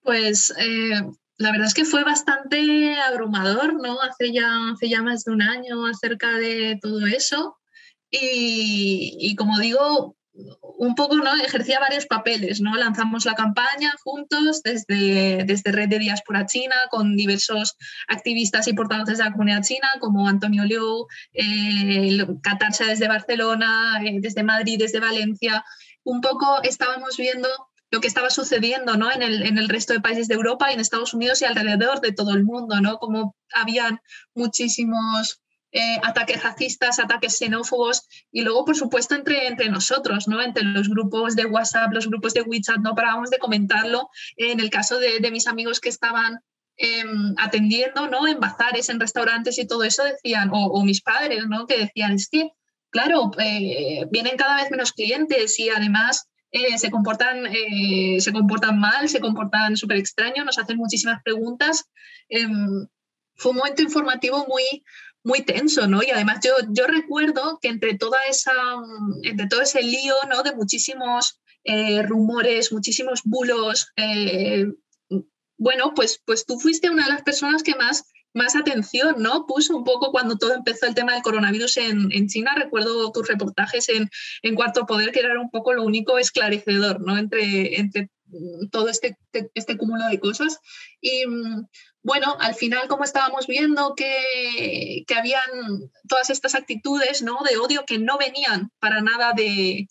[0.00, 1.02] Pues eh,
[1.38, 4.00] la verdad es que fue bastante abrumador, ¿no?
[4.00, 7.58] Hace ya, hace ya más de un año acerca de todo eso.
[8.12, 10.16] Y, y como digo,
[10.78, 11.34] un poco ¿no?
[11.36, 12.60] ejercía varios papeles.
[12.60, 12.74] ¿no?
[12.76, 19.18] Lanzamos la campaña juntos desde, desde Red de Diáspora China con diversos activistas y portavoces
[19.18, 25.00] de la comunidad china como Antonio Liu, eh, Catarcha desde Barcelona, eh, desde Madrid, desde
[25.00, 25.64] Valencia.
[26.04, 27.48] Un poco estábamos viendo
[27.90, 29.10] lo que estaba sucediendo ¿no?
[29.10, 32.00] en, el, en el resto de países de Europa y en Estados Unidos y alrededor
[32.00, 32.98] de todo el mundo, ¿no?
[32.98, 34.00] como habían
[34.34, 35.40] muchísimos
[35.78, 40.42] eh, ataques racistas, ataques xenófobos y luego, por supuesto, entre, entre nosotros, ¿no?
[40.42, 44.10] entre los grupos de WhatsApp, los grupos de WeChat, no parábamos de comentarlo.
[44.36, 46.40] En el caso de, mis amigos que estaban
[46.78, 48.26] em, atendiendo ¿no?
[48.26, 51.68] en bazares, en restaurantes y todo eso, decían, o, mis padres, ¿no?
[51.68, 52.28] que decían, es
[52.90, 57.44] claro, eh, vienen cada vez menos clientes y además eh, se, comportan,
[58.18, 61.84] se comportan mal, se comportan súper extraño, nos hacen muchísimas preguntas.
[62.28, 62.88] Em,
[63.38, 64.84] fue un momento informativo muy,
[65.28, 66.02] muy tenso, ¿no?
[66.02, 68.52] Y además yo, yo recuerdo que entre, toda esa,
[69.22, 70.42] entre todo ese lío, ¿no?
[70.42, 74.66] De muchísimos eh, rumores, muchísimos bulos, eh,
[75.58, 79.44] bueno, pues, pues tú fuiste una de las personas que más, más atención, ¿no?
[79.46, 82.54] Puso un poco cuando todo empezó el tema del coronavirus en, en China.
[82.56, 84.08] Recuerdo tus reportajes en,
[84.42, 87.18] en, Cuarto Poder, que era un poco lo único esclarecedor, ¿no?
[87.18, 88.10] Entre, entre
[88.70, 89.18] todo este,
[89.54, 90.60] este cúmulo de cosas.
[91.00, 91.24] Y
[92.02, 95.42] bueno, al final, como estábamos viendo que, que habían
[96.08, 97.38] todas estas actitudes ¿no?
[97.48, 99.88] de odio que no venían para nada de,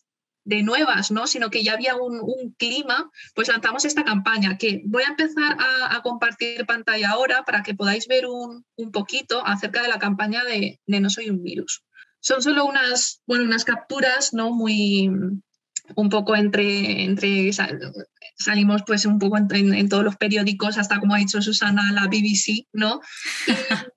[0.47, 1.27] de nuevas, ¿no?
[1.27, 5.57] sino que ya había un, un, clima, pues lanzamos esta campaña que voy a empezar
[5.59, 10.45] a, compartir pantalla ahora para que podáis ver un, un, poquito acerca de la campaña
[10.45, 11.83] de, de No soy un virus.
[12.21, 14.51] son solo unas, bueno, unas capturas, ¿no?
[14.51, 15.09] Muy,
[15.95, 17.51] un poco entre, entre
[18.37, 22.67] salimos pues un poco en, todos los periódicos, hasta como ha dicho Susana, la BBC,
[22.73, 23.01] ¿no?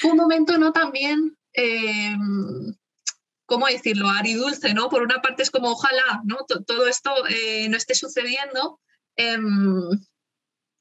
[0.00, 0.72] fue un momento, ¿no?
[0.72, 2.16] También, eh,
[3.46, 4.08] ¿cómo decirlo?
[4.08, 4.88] Aridulce, ¿no?
[4.88, 6.38] Por una parte es como, ojalá, ¿no?
[6.66, 8.80] todo esto eh, no esté sucediendo.
[9.16, 9.90] Em,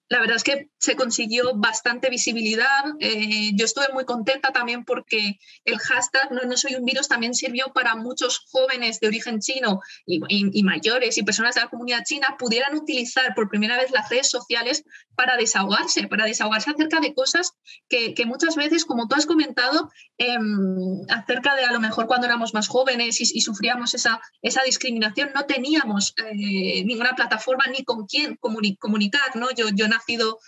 [0.10, 2.86] la verdad es que se consiguió bastante visibilidad.
[3.00, 7.34] Eh, yo estuve muy contenta también porque el hashtag no, no, soy un virus también
[7.34, 12.36] sirvió para muchos jóvenes de origen chino y, mayores y personas de la comunidad china
[12.38, 14.84] pudieran utilizar por primera vez las redes sociales
[15.16, 17.52] para desahogarse, para desahogarse acerca de cosas
[17.90, 22.28] que, que muchas veces, como tú has comentado, em, acerca de a lo mejor cuando
[22.28, 28.06] éramos más jóvenes y, sufríamos esa, esa discriminación, no teníamos eh, ninguna plataforma ni con
[28.06, 29.36] quién comunicar.
[29.36, 29.48] ¿no?
[29.56, 30.40] Yo, yo nacido,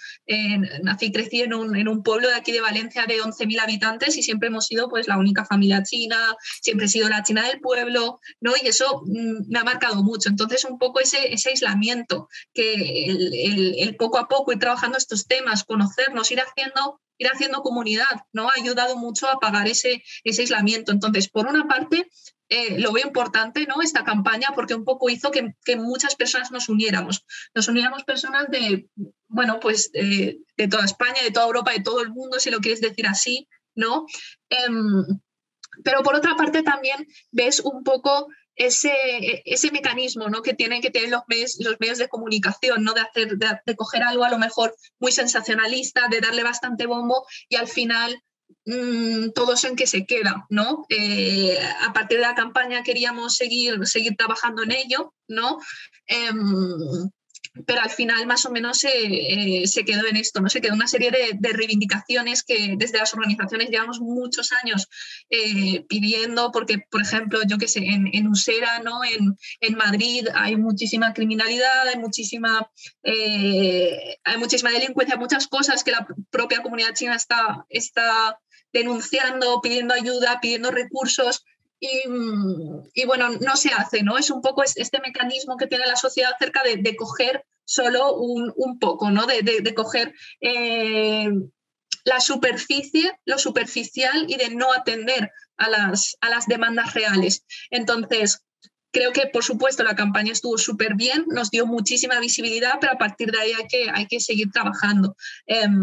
[0.84, 4.18] nací y crecí en un, en un, pueblo de aquí de Valencia de 11.000 habitantes
[4.18, 7.60] y siempre hemos sido pues la única familia china, siempre he sido la china del
[7.60, 8.54] pueblo, ¿no?
[8.62, 10.30] Y eso mm, me ha marcado mucho.
[10.30, 15.64] Entonces, un poco ese, ese aislamiento, que el, poco a poco ir trabajando estos temas,
[15.64, 18.48] conocernos, ir haciendo ir haciendo comunidad, ¿no?
[18.48, 20.94] Ha ayudado mucho a pagar ese, ese aislamiento.
[20.94, 22.10] Entonces, por una parte,
[22.48, 23.82] eh, lo veo importante, ¿no?
[23.82, 27.26] Esta campaña, porque un poco hizo que, que, muchas personas nos uniéramos.
[27.54, 28.88] Nos uniéramos personas de,
[29.30, 32.82] bueno, pues de toda España, de toda Europa, de todo el mundo, si lo quieres
[32.82, 34.06] decir así, ¿no?
[34.50, 35.06] Em,
[35.84, 38.92] pero por otra parte también ves un poco ese,
[39.46, 40.42] ese mecanismo ¿no?
[40.42, 42.94] que tienen que tener los medios, los medios de comunicación, ¿no?
[42.94, 47.56] de, hacer, de, coger algo a lo mejor muy sensacionalista, de darle bastante bombo y
[47.56, 48.22] al final
[48.66, 50.86] Mm, todo eso en que se queda, ¿no?
[50.90, 55.58] Eh, a partir de la campaña queríamos seguir, seguir trabajando en ello, ¿no?
[56.06, 57.10] Em,
[57.66, 60.50] pero al final más o menos eh, se, quedó en esto, ¿no?
[60.50, 64.88] Se quedó una serie de, reivindicaciones que desde las organizaciones llevamos muchos años
[65.30, 69.04] eh, pidiendo, porque, por ejemplo, yo que sé, en, Usera, ¿no?
[69.04, 72.70] En, en, Madrid hay muchísima criminalidad, hay muchísima,
[73.04, 78.40] hay muchísima delincuencia, muchas cosas que la propia comunidad china está, está
[78.74, 81.44] denunciando, pidiendo ayuda, pidiendo recursos.
[81.82, 84.18] Y, bueno, no se hace, ¿no?
[84.18, 89.12] Es un poco este mecanismo que tiene la sociedad acerca de, coger solo un, poco,
[89.12, 89.28] ¿no?
[89.28, 91.30] De, coger eh,
[92.04, 97.46] la superficie, lo superficial y de no atender a las, a las demandas reales.
[97.70, 98.44] Entonces,
[98.92, 102.98] Creo que, por supuesto, la campaña estuvo súper bien, nos dio muchísima visibilidad, pero a
[102.98, 105.16] partir de ahí hay que, hay que seguir trabajando.
[105.46, 105.78] Em,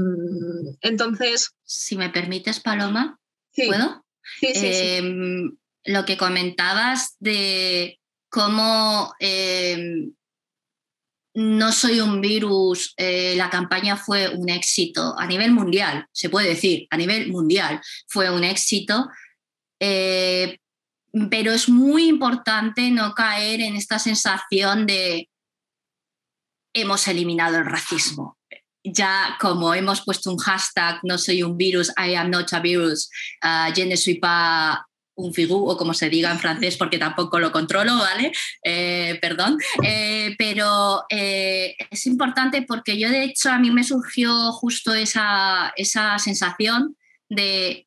[0.80, 1.52] entonces...
[1.62, 3.20] Si me permites, Paloma,
[3.54, 4.04] ¿puedo?
[4.40, 10.15] Sí, sí, em, Lo que comentabas de cómo em,
[11.36, 16.48] no soy un virus, eh, la campaña fue un éxito a nivel mundial, se puede
[16.48, 19.08] decir, a nivel mundial fue un éxito.
[19.78, 20.58] Eh,
[21.30, 25.28] pero es muy importante no caer en esta sensación de
[26.74, 28.38] hemos eliminado el racismo.
[28.82, 33.10] Ya como hemos puesto un hashtag, no soy un virus, I am not a virus,
[33.42, 33.72] uh,
[35.16, 38.32] un figú, o como se diga en francés, porque tampoco lo controlo, ¿vale?
[38.62, 39.58] Eh, perdón.
[39.82, 45.72] Eh, pero eh, es importante porque yo, de hecho, a mí me surgió justo esa,
[45.76, 46.96] esa sensación
[47.28, 47.86] de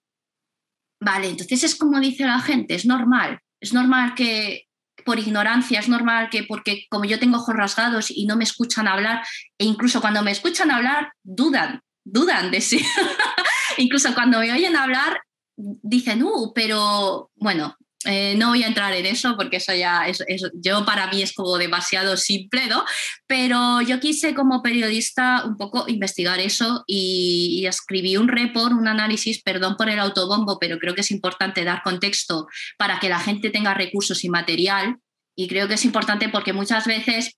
[1.02, 4.66] Vale, entonces es como dice la gente, es normal, es normal que
[5.06, 8.88] por ignorancia, es normal que porque como yo tengo ojos rasgados y no me escuchan
[8.88, 9.24] hablar,
[9.58, 12.86] e incluso cuando me escuchan hablar, dudan, dudan de sí.
[13.78, 15.22] incluso cuando me oyen hablar,
[15.60, 20.24] dicen, uh, pero bueno, eh, no voy a entrar en eso porque eso ya es,
[20.53, 22.86] yo para mí es como demasiado simple, ¿no?
[23.28, 29.43] Pero yo quise como periodista un poco investigar eso y, escribí un report, un análisis,
[29.43, 32.47] perdón por el autobombo, pero creo que es importante dar contexto
[32.78, 34.97] para que la gente tenga recursos y material.
[35.36, 37.38] Y creo que es importante porque muchas veces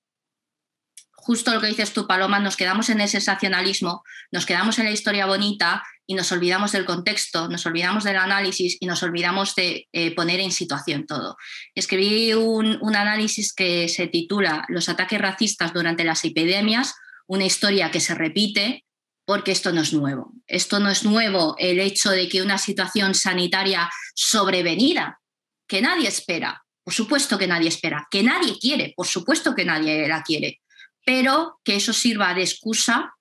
[1.22, 4.92] justo lo que dices tú, Paloma, nos quedamos en el sensacionalismo, nos quedamos en la
[4.92, 9.88] historia bonita y nos olvidamos del contexto, nos olvidamos del análisis y nos olvidamos de
[9.92, 11.38] eh, poner en situación todo.
[11.76, 16.96] Escribí un, un análisis que se titula Los ataques racistas durante las epidemias,
[17.28, 18.84] una historia que se repite
[19.26, 20.34] porque esto no es nuevo.
[20.48, 25.22] Esto no es nuevo el hecho de que una situación sanitaria sobrevenida,
[25.68, 30.08] que nadie espera, por supuesto que nadie espera, que nadie quiere, por supuesto que nadie
[30.08, 30.61] la quiere,
[31.06, 33.14] pero que eso sirva de excusa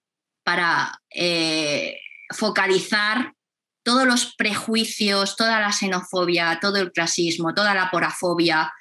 [0.44, 1.98] para eh,
[2.34, 3.34] focalizar
[3.82, 8.72] todos los prejuicios, toda la xenofobia, todo el clasismo, toda la porafobia,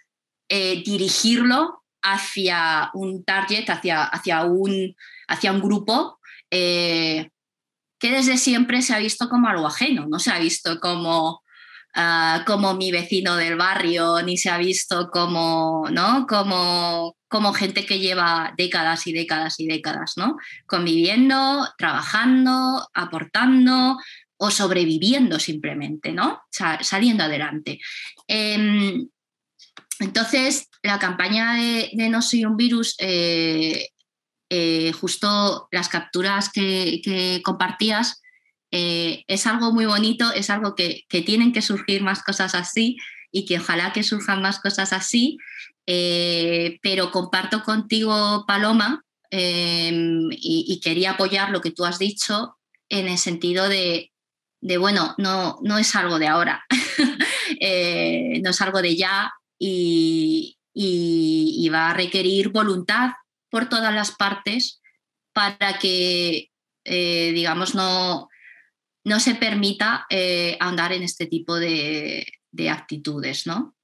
[0.49, 4.95] eh, dirigirlo hacia un target, hacia, hacia, un,
[5.27, 6.19] hacia un grupo
[6.51, 7.29] eh,
[7.99, 11.43] que desde siempre se ha visto como algo ajeno, no se ha visto como
[11.93, 16.25] ah, como mi vecino del barrio, ni se ha visto como, ¿no?
[16.27, 20.37] como, como gente que lleva décadas y décadas y décadas, ¿no?
[20.65, 23.97] conviviendo, trabajando, aportando
[24.37, 26.41] o sobreviviendo simplemente, ¿no?
[26.81, 27.79] saliendo adelante.
[28.27, 29.07] Em,
[29.99, 33.89] entonces, la campaña de, No soy un virus, eh,
[34.49, 38.21] eh, justo las capturas que, compartías,
[38.71, 42.97] eh, es algo muy bonito, es algo que, tienen que surgir más cosas así
[43.31, 45.37] y que ojalá que surjan más cosas así,
[45.85, 52.57] pero comparto contigo, Paloma, y, quería apoyar lo que tú has dicho
[52.89, 54.11] en el sentido de,
[54.61, 60.57] bueno, no, no es algo de ahora, no es algo de ya, y,
[61.71, 63.11] va a requerir voluntad
[63.49, 64.81] por todas las partes
[65.33, 66.49] para que,
[66.85, 68.27] eh, digamos, no,
[69.03, 72.25] no, se permita eh, andar en este tipo de,
[72.69, 73.47] actitudes.
[73.47, 73.75] ¿no?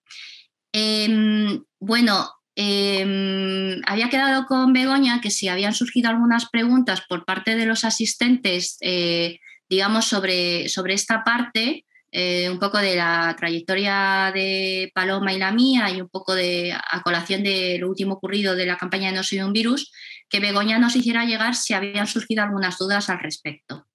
[0.72, 7.56] Em, bueno, em, había quedado con Begoña que si habían surgido algunas preguntas por parte
[7.56, 9.40] de los asistentes, eh,
[9.70, 11.86] digamos, sobre, sobre esta parte,
[12.18, 16.72] eh, un poco de la trayectoria de Paloma y la mía y un poco de
[16.72, 19.92] a colación de lo último ocurrido de la campaña de No soy un virus,
[20.30, 23.88] que Begoña nos hiciera llegar si habían surgido algunas dudas al respecto.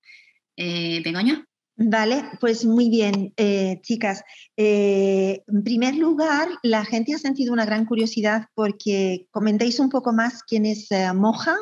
[0.57, 1.47] Eh, Begoña.
[1.83, 4.22] Vale, pues muy bien, eh, chicas.
[4.55, 10.43] en primer lugar, la gente ha sentido una gran curiosidad porque comentéis un poco más
[10.43, 11.57] quién es Moja.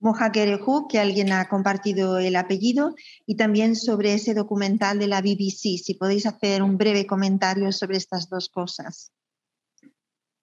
[0.00, 2.94] Moja Kerehu, que alguien ha compartido el apellido,
[3.26, 5.78] y también sobre ese documental de la BBC.
[5.78, 9.12] Si podéis hacer un breve comentario sobre estas dos cosas.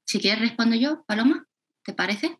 [0.05, 1.47] Si quieres, respondo yo, Paloma,
[1.83, 2.37] ¿te parece?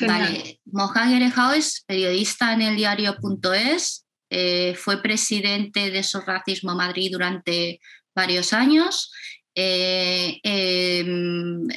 [0.00, 7.80] Vale, Moja Kerehu es periodista en el diario.es, eh, fue presidente de Racismo Madrid durante
[8.14, 9.12] varios años.
[9.54, 11.68] Eh, em,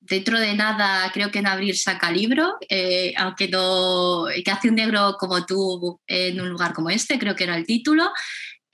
[0.00, 4.76] dentro de nada, creo que en abril saca libro, eh, aunque no, que hace un
[4.76, 8.10] negro como tú en un lugar como este, creo que era el título.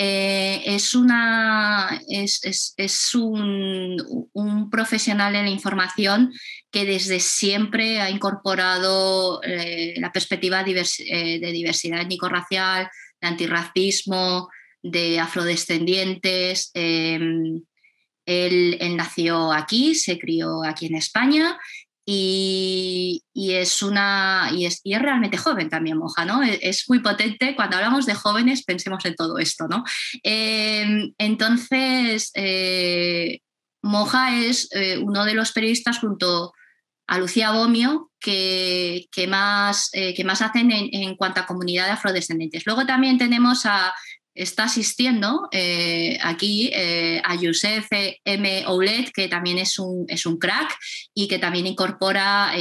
[0.02, 2.40] Es, una, es,
[2.78, 6.32] es, un, profesional en la información
[6.70, 12.88] que desde siempre ha incorporado la perspectiva de diversidad étnico-racial,
[13.20, 14.48] de antirracismo,
[14.82, 16.70] de afrodescendientes.
[16.74, 17.62] Em,
[18.26, 21.58] él, nació aquí, se crió aquí en España
[22.06, 26.42] y, es una y es, realmente joven también Moja, ¿no?
[26.42, 27.54] E, es, muy potente.
[27.54, 29.84] Cuando hablamos de jóvenes, pensemos en todo esto, ¿no?
[30.22, 33.40] Em, entonces, eh,
[33.82, 36.52] Moja es eh, uno de los periodistas junto
[37.10, 42.64] a Lucía Bomio que, más, eh, más hacen en, cuanto a comunidad de afrodescendientes.
[42.66, 43.92] Luego también tenemos a
[44.32, 48.64] está asistiendo eh, aquí eh, a Youssef M.
[48.66, 50.06] Oulet, que también es un,
[50.38, 50.72] crack
[51.12, 52.52] y que también incorpora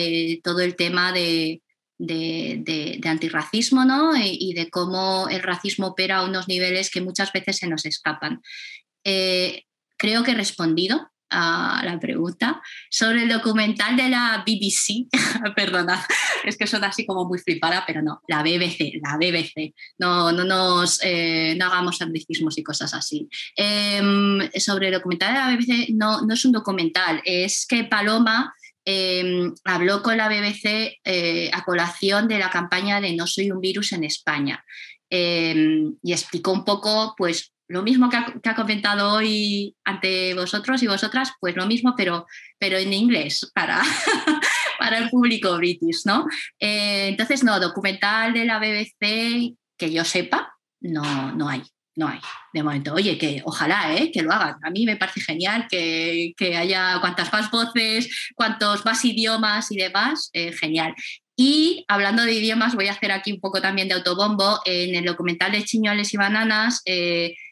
[0.43, 1.61] todo el tema de,
[1.99, 4.13] de, antirracismo ¿no?
[4.17, 8.41] y, de cómo el racismo opera a unos niveles que muchas veces se nos escapan.
[9.03, 15.07] creo que he respondido la pregunta sobre el documental de la BBC.
[15.55, 16.05] Perdona,
[16.43, 19.73] es que suena así como muy flipada, pero no, la BBC, la BBC.
[19.97, 23.27] No, no nos eh, no hagamos anglicismos y cosas así.
[23.55, 28.53] Em, sobre el documental de la BBC, no, no es un documental, es que Paloma.
[28.86, 33.59] Em, habló con la BBC eh, a colación de la campaña de No soy un
[33.59, 34.65] virus en España
[35.09, 38.17] em, y explicó un poco pues lo mismo que
[38.49, 42.26] ha, comentado hoy ante vosotros y vosotras, pues lo mismo, pero,
[42.57, 43.82] pero en inglés para,
[44.80, 46.26] para el público british, ¿no?
[46.59, 50.51] Eh, entonces, no, documental de la BBC que yo sepa,
[50.82, 51.61] no, no hay,
[51.95, 52.20] no hay
[52.53, 52.95] de momento.
[52.95, 54.11] Oye, que ojalá, ¿eh?
[54.11, 54.55] que lo hagan.
[54.63, 60.32] A mí me parece genial que, haya cuantas más voces, cuantos más idiomas y demás,
[60.34, 60.95] eh, genial.
[61.36, 64.59] Y hablando de idiomas, voy a hacer aquí un poco también de autobombo.
[64.65, 66.82] En el documental de Chiñoles y Bananas,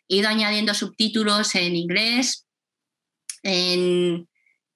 [0.09, 2.45] He ido añadiendo subtítulos en inglés,
[3.43, 4.27] en,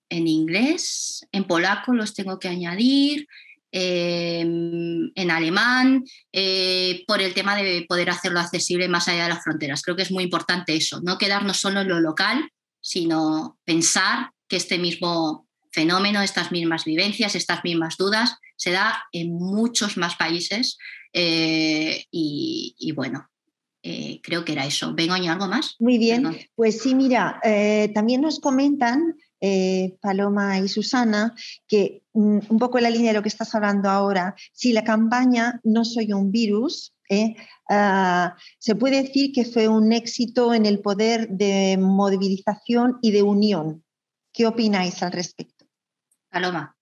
[0.09, 3.27] inglés, en polaco los tengo que añadir,
[3.71, 6.03] em, en alemán,
[6.33, 9.81] eh, por el tema de poder hacerlo accesible más allá de las fronteras.
[9.81, 12.49] Creo que es muy importante eso, no quedarnos solo en lo local,
[12.81, 19.33] sino pensar que este mismo fenómeno, estas mismas vivencias, estas mismas dudas, se da en
[19.33, 20.77] muchos más países
[21.13, 23.29] eh, y, bueno,
[23.83, 24.93] eh, creo que era eso.
[24.93, 25.75] Begoña, ¿algo más?
[25.79, 31.33] Muy bien, pues sí, mira, eh, también nos comentan eh, Paloma y Susana,
[31.67, 34.83] que mm, un poco en la línea de lo que estás hablando ahora, si la
[34.83, 37.35] campaña No soy un virus ¿eh?
[37.69, 43.21] Ah, se puede decir que fue un éxito en el poder de movilización y de
[43.21, 43.83] unión.
[44.33, 45.65] ¿Qué opináis al respecto?
[46.29, 46.75] Paloma,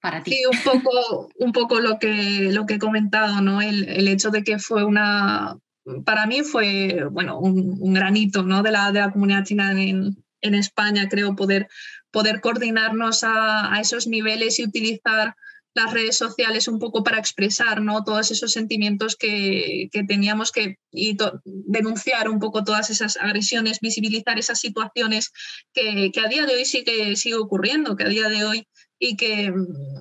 [0.00, 0.32] para ti.
[0.32, 3.60] Sí, un poco, un poco lo, que, lo que he comentado, ¿no?
[3.60, 5.58] El, hecho de que fue una,
[6.04, 8.62] para mí fue, bueno, un, granito, ¿no?
[8.62, 11.68] De la, de la comunidad china en, en España, creo, poder,
[12.10, 15.34] poder coordinarnos a, a esos niveles y utilizar
[15.78, 18.02] las redes sociales un poco para expresar ¿no?
[18.02, 24.58] todos esos sentimientos que, teníamos que y denunciar un poco todas esas agresiones, visibilizar esas
[24.58, 25.30] situaciones
[25.72, 28.68] que, a día de hoy sigue, sigue ocurriendo, que a día de hoy
[28.98, 29.52] y que,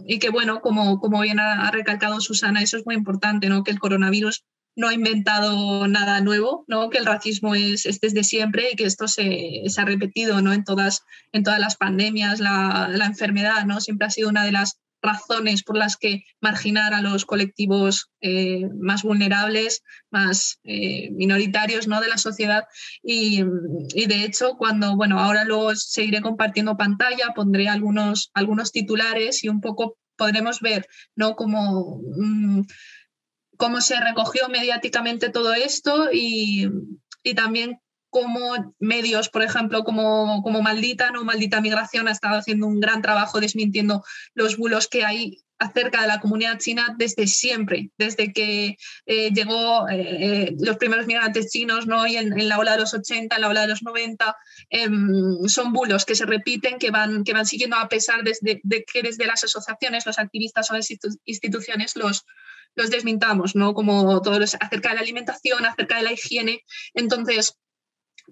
[0.07, 3.63] y que bueno, como, como bien ha, recalcado Susana, eso es muy importante, ¿no?
[3.63, 4.43] que el coronavirus
[4.77, 6.89] no ha inventado nada nuevo, ¿no?
[6.89, 10.53] que el racismo es, desde siempre y que esto se, ha repetido ¿no?
[10.53, 11.01] en, todas,
[11.33, 13.81] en todas las pandemias, la, la enfermedad ¿no?
[13.81, 18.67] siempre ha sido una de las razones por las que marginar a los colectivos eh,
[18.79, 22.01] más vulnerables, más eh, minoritarios ¿no?
[22.01, 22.65] de la sociedad.
[23.03, 29.49] Y, de hecho, cuando, bueno, ahora luego seguiré compartiendo pantalla, pondré algunos, algunos titulares y
[29.49, 31.35] un poco podremos ver ¿no?
[31.35, 32.61] cómo, mm,
[33.57, 36.69] cómo se recogió mediáticamente todo esto y,
[37.35, 37.79] también
[38.09, 41.25] como medios, por ejemplo, como, Maldita, ¿no?
[41.25, 44.03] Maldita Migración ha estado haciendo un gran trabajo desmintiendo
[44.33, 49.89] los bulos que hay acerca de la comunidad china desde siempre, desde que eh, llegó
[49.89, 52.05] eh, los primeros migrantes chinos ¿no?
[52.05, 54.35] y en, la ola de los 80, en la ola de los 90,
[54.69, 59.01] em, son bulos que se repiten, que van, que van siguiendo a pesar de, que
[59.01, 60.87] desde las asociaciones, los activistas o las
[61.25, 62.25] instituciones los,
[62.77, 63.73] los desmintamos, ¿no?
[63.73, 66.63] como todos acerca de la alimentación, acerca de la higiene.
[66.93, 67.57] Entonces,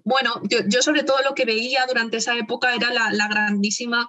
[0.04, 4.08] bueno, yo, sobre todo lo que veía durante esa época era la, grandísima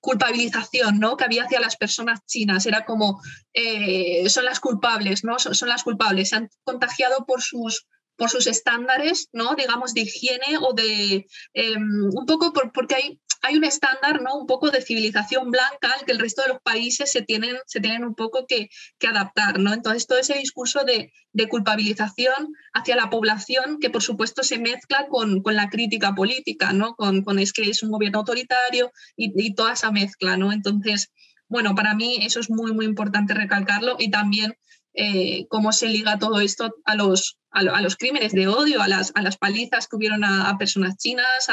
[0.00, 1.16] culpabilización ¿no?
[1.16, 2.66] que había hacia las personas chinas.
[2.66, 3.22] Era como,
[3.52, 5.38] eh, son las culpables, ¿no?
[5.38, 6.30] Son, las culpables.
[6.30, 7.86] Se han contagiado por sus,
[8.16, 9.54] por sus estándares, ¿no?
[9.54, 14.36] digamos, de higiene o de, em, un poco porque hay hay un estándar, ¿no?
[14.36, 17.80] Un poco de civilización blanca al que el resto de los países se tienen, se
[17.80, 18.68] tienen un poco que,
[19.06, 19.72] adaptar, ¿no?
[19.72, 21.12] Entonces, todo ese discurso de,
[21.48, 26.96] culpabilización hacia la población, que por supuesto se mezcla con, la crítica política, ¿no?
[26.96, 30.52] Con, con, es que es un gobierno autoritario y, toda esa mezcla, ¿no?
[30.52, 31.12] Entonces,
[31.48, 34.56] bueno, para mí eso es muy, muy importante recalcarlo y también
[34.96, 39.12] eh, cómo se liga todo esto a los, a, los crímenes de odio, a las,
[39.14, 41.48] a las palizas que hubieron a, personas chinas,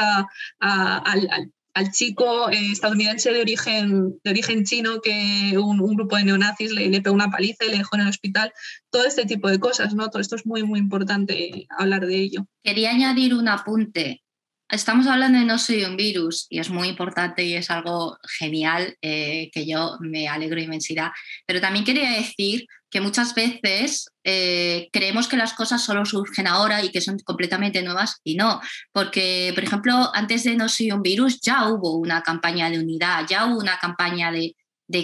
[0.58, 6.72] al, al chico eh, estadounidense de origen, de origen chino que un, grupo de neonazis
[6.72, 8.52] le, le, pegó una paliza y le dejó en el hospital.
[8.90, 10.08] Todo este tipo de cosas, ¿no?
[10.08, 12.46] Todo esto es muy, muy importante hablar de ello.
[12.62, 14.22] Quería añadir un apunte.
[14.70, 18.96] Estamos hablando de no soy un virus y es muy importante y es algo genial
[19.02, 21.10] eh, que yo me alegro inmensidad.
[21.46, 26.80] Pero también quería decir que muchas veces eh, creemos que las cosas solo surgen ahora
[26.84, 28.60] y que son completamente nuevas y no,
[28.92, 33.26] porque por ejemplo antes de No soy un virus ya hubo una campaña de unidad,
[33.28, 34.54] ya hubo una campaña de,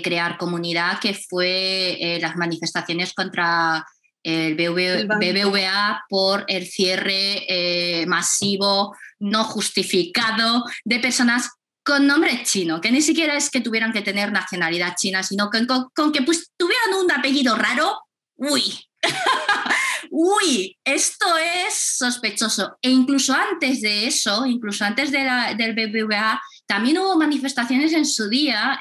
[0.05, 3.85] crear comunidad que fue eh, las manifestaciones contra
[4.23, 11.51] el BBVA por el cierre eh, masivo, no justificado de personas
[11.91, 15.67] con nombre chino, que ni siquiera es que tuvieran que tener nacionalidad china, sino que
[15.67, 17.99] con, que pues, tuvieran un apellido raro,
[18.37, 18.63] uy,
[20.11, 22.79] uy, esto es sospechoso.
[22.81, 28.07] E incluso antes de eso, incluso antes de la, del BBVA, también hubo manifestaciones en
[28.07, 28.79] su día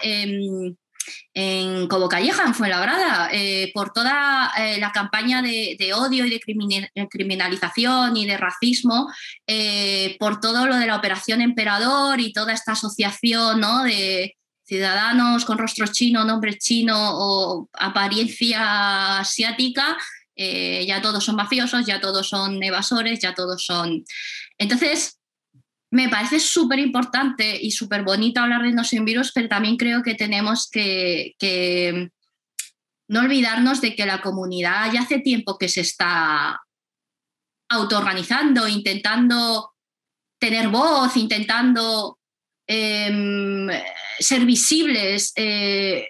[1.34, 7.08] en Cobo Calleja, en Fuenlabrada, eh, por toda eh, la campaña de, odio y de
[7.10, 9.12] criminalización y de racismo,
[9.48, 14.36] eh, por todo lo de la Operación Emperador y toda esta asociación de
[14.66, 19.98] ciudadanos con rostro chino, nombre chino o apariencia asiática.
[20.36, 24.06] ya todos son mafiosos, ya todos son evasores, ya todos son...
[24.58, 25.19] Entonces,
[25.92, 30.04] me parece súper importante y súper bonito hablar de no sin virus, pero también creo
[30.04, 31.36] que tenemos que,
[33.08, 36.62] no olvidarnos de que la comunidad ya hace tiempo que se está
[37.70, 39.74] autoorganizando, intentando
[40.40, 42.20] tener voz, intentando
[42.68, 43.68] em,
[44.20, 45.34] ser visibles.
[45.36, 46.10] Eh,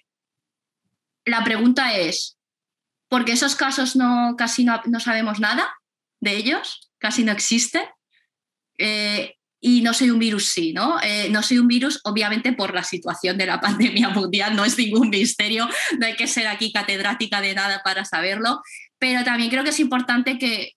[1.23, 2.37] la pregunta es,
[3.07, 5.73] ¿por qué esos casos no, casi no, sabemos nada
[6.19, 6.91] de ellos?
[6.97, 7.83] ¿Casi no existen?
[8.77, 10.99] Eh, y no soy un virus, sí, ¿no?
[11.01, 14.77] Eh, no soy un virus, obviamente, por la situación de la pandemia mundial, no es
[14.77, 18.61] ningún misterio, no hay que ser aquí catedrática de nada para saberlo,
[18.97, 20.73] pero también creo que es importante que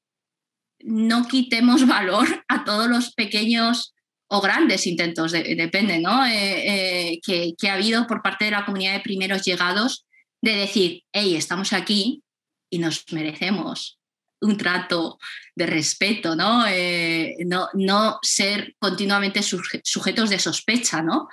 [0.80, 3.94] no quitemos valor a todos los pequeños
[4.28, 6.24] o grandes intentos, depende, ¿no?
[6.24, 10.06] Eh, eh, que, que ha habido por parte de la comunidad de primeros llegados
[10.40, 12.22] de decir, hey, estamos aquí
[12.70, 13.98] y nos merecemos
[14.42, 15.18] un trato
[15.54, 16.66] de respeto, ¿no?
[16.66, 21.28] Eh, no, no, ser continuamente sujetos de sospecha, ¿no?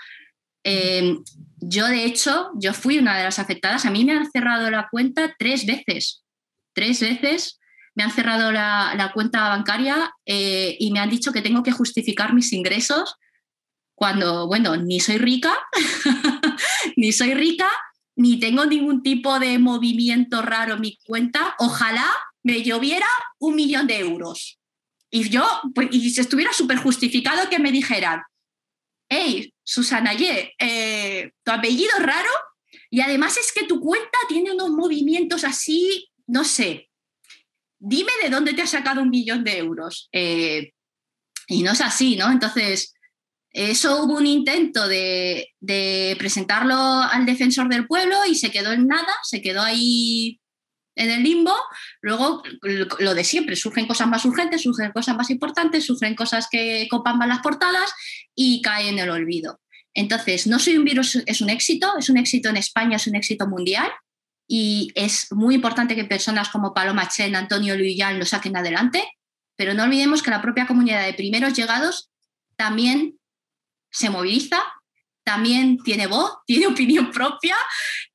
[0.63, 1.17] Eh,
[1.61, 3.85] yo, de hecho, yo fui una de las afectadas.
[3.85, 6.23] A mí me han cerrado la cuenta tres veces.
[6.73, 7.59] Tres veces
[7.95, 12.33] me han cerrado la, cuenta bancaria eh, y me han dicho que tengo que justificar
[12.33, 13.15] mis ingresos
[13.95, 15.57] cuando, bueno, ni soy rica,
[16.95, 17.69] ni soy rica,
[18.15, 21.55] ni tengo ningún tipo de movimiento raro en mi cuenta.
[21.59, 22.05] Ojalá
[22.43, 23.07] me lloviera
[23.39, 24.59] un millón de euros.
[25.11, 28.21] Y yo, pues, y si estuviera súper justificado que me dijeran,
[29.09, 32.29] hey, Susana Ye, eh, tu apellido es raro
[32.91, 36.89] y además es que tu cuenta tiene unos movimientos así, no sé,
[37.79, 40.09] dime de dónde te has sacado un millón de euros.
[40.11, 40.73] Eh,
[41.47, 42.31] y no es así, ¿no?
[42.31, 42.93] Entonces,
[43.51, 48.85] eso hubo un intento de, de, presentarlo al defensor del pueblo y se quedó en
[48.85, 50.38] nada, se quedó ahí
[50.99, 51.55] en el limbo.
[52.01, 52.43] Luego,
[52.99, 57.17] lo de siempre, surgen cosas más urgentes, surgen cosas más importantes, surgen cosas que copan
[57.17, 57.91] más las portadas
[58.35, 59.59] y cae en el olvido.
[59.93, 63.15] Entonces, no soy un virus, es un éxito, es un éxito en España, es un
[63.15, 63.89] éxito mundial
[64.47, 69.03] y es muy importante que personas como Paloma Chen, Antonio Luyán lo saquen adelante,
[69.55, 72.09] pero no olvidemos que la propia comunidad de primeros llegados
[72.55, 73.17] también
[73.89, 74.61] se moviliza
[75.29, 77.55] también tiene voz, tiene opinión propia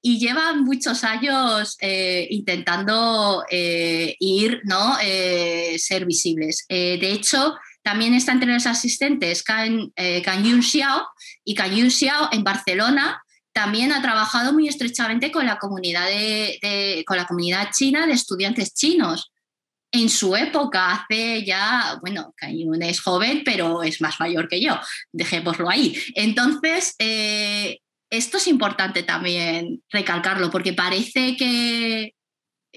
[0.07, 4.99] y lleva muchos años eh, intentando eh, ir, ¿no?
[5.03, 6.67] Eh, ser visibles.
[6.69, 9.93] de hecho, también está entre los asistentes Can,
[10.45, 11.09] Yun Xiao
[11.43, 13.23] y Can Yun Xiao en Barcelona
[13.55, 16.09] también ha trabajado muy estrechamente con la comunidad,
[17.07, 19.33] con la comunidad china de estudiantes chinos
[19.95, 24.77] en su época, hace ya, bueno, Cayun es joven, pero es más mayor que yo,
[25.13, 25.97] dejémoslo ahí.
[26.17, 27.79] Entonces, eh,
[28.17, 32.15] esto es importante también recalcarlo, porque parece que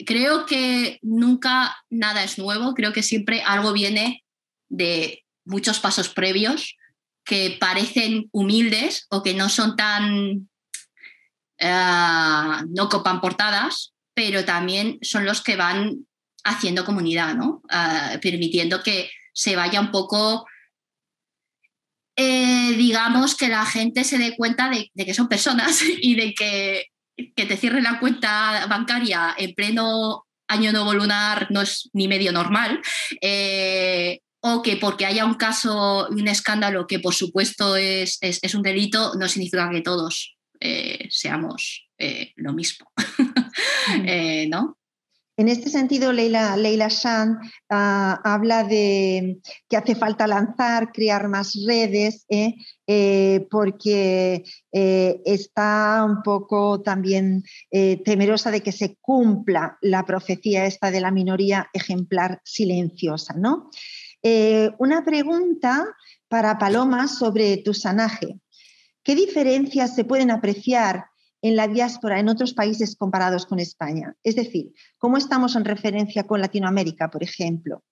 [0.05, 4.23] creo que nunca nada es nuevo, creo que siempre algo viene
[4.69, 6.75] de muchos pasos previos
[7.23, 10.49] que parecen humildes o que no son tan,
[11.59, 16.07] eh, no copan portadas, pero también son los que van
[16.43, 17.61] haciendo comunidad, ¿no?
[17.69, 20.45] Ah, permitiendo que se vaya un poco,
[22.19, 26.87] eh, digamos, que la gente se dé cuenta de, que son personas y de que,
[27.35, 32.31] que te cierren la cuenta bancaria en pleno año nuevo lunar no es ni medio
[32.31, 32.81] normal.
[33.21, 38.61] Eh, o que porque haya un caso, un escándalo que por supuesto es, es, un
[38.61, 41.87] delito, no significa que todos eh, seamos
[42.35, 42.91] lo mismo.
[44.49, 44.77] ¿no?
[45.39, 47.37] En este sentido, Leila, Leila Shan
[47.69, 52.55] ah, habla de que hace falta lanzar, crear más redes, ¿eh?
[52.87, 60.89] Eh, porque eh, está un poco también temerosa de que se cumpla la profecía esta
[60.89, 63.35] de la minoría ejemplar silenciosa.
[63.37, 63.69] ¿no?
[64.79, 65.85] una pregunta
[66.27, 68.39] para Paloma sobre tu sanaje.
[69.03, 71.05] ¿Qué diferencias se pueden apreciar
[71.41, 74.15] en la diáspora en otros países comparados con España?
[74.23, 77.83] Es decir, ¿cómo estamos en referencia con Latinoamérica, por ejemplo?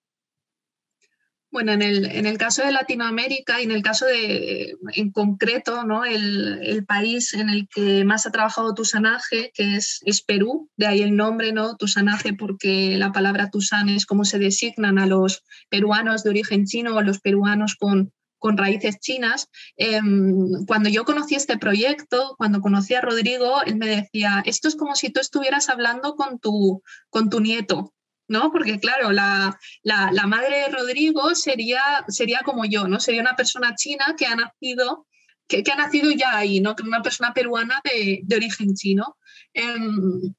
[1.56, 6.04] Bueno, en el, caso de Latinoamérica y en el caso de, en concreto, ¿no?
[6.04, 11.02] el, país en el que más ha trabajado Tusanaje, que es, es, Perú, de ahí
[11.02, 11.78] el nombre, ¿no?
[11.78, 16.94] Tusanaje, porque la palabra Tusan es como se designan a los peruanos de origen chino
[16.94, 19.48] o los peruanos con, con raíces chinas.
[19.78, 24.76] Em, cuando yo conocí este proyecto, cuando conocí a Rodrigo, él me decía, esto es
[24.76, 27.94] como si tú estuvieras hablando con tu, con tu nieto,
[28.28, 28.52] ¿no?
[28.52, 33.00] Porque claro, la, la, madre de Rodrigo sería, sería como yo, ¿no?
[33.00, 35.08] Sería una persona china que ha nacido,
[35.48, 36.76] que, que ha nacido ya ahí, ¿no?
[36.84, 39.18] Una persona peruana de, de origen chino.
[39.54, 40.34] Em,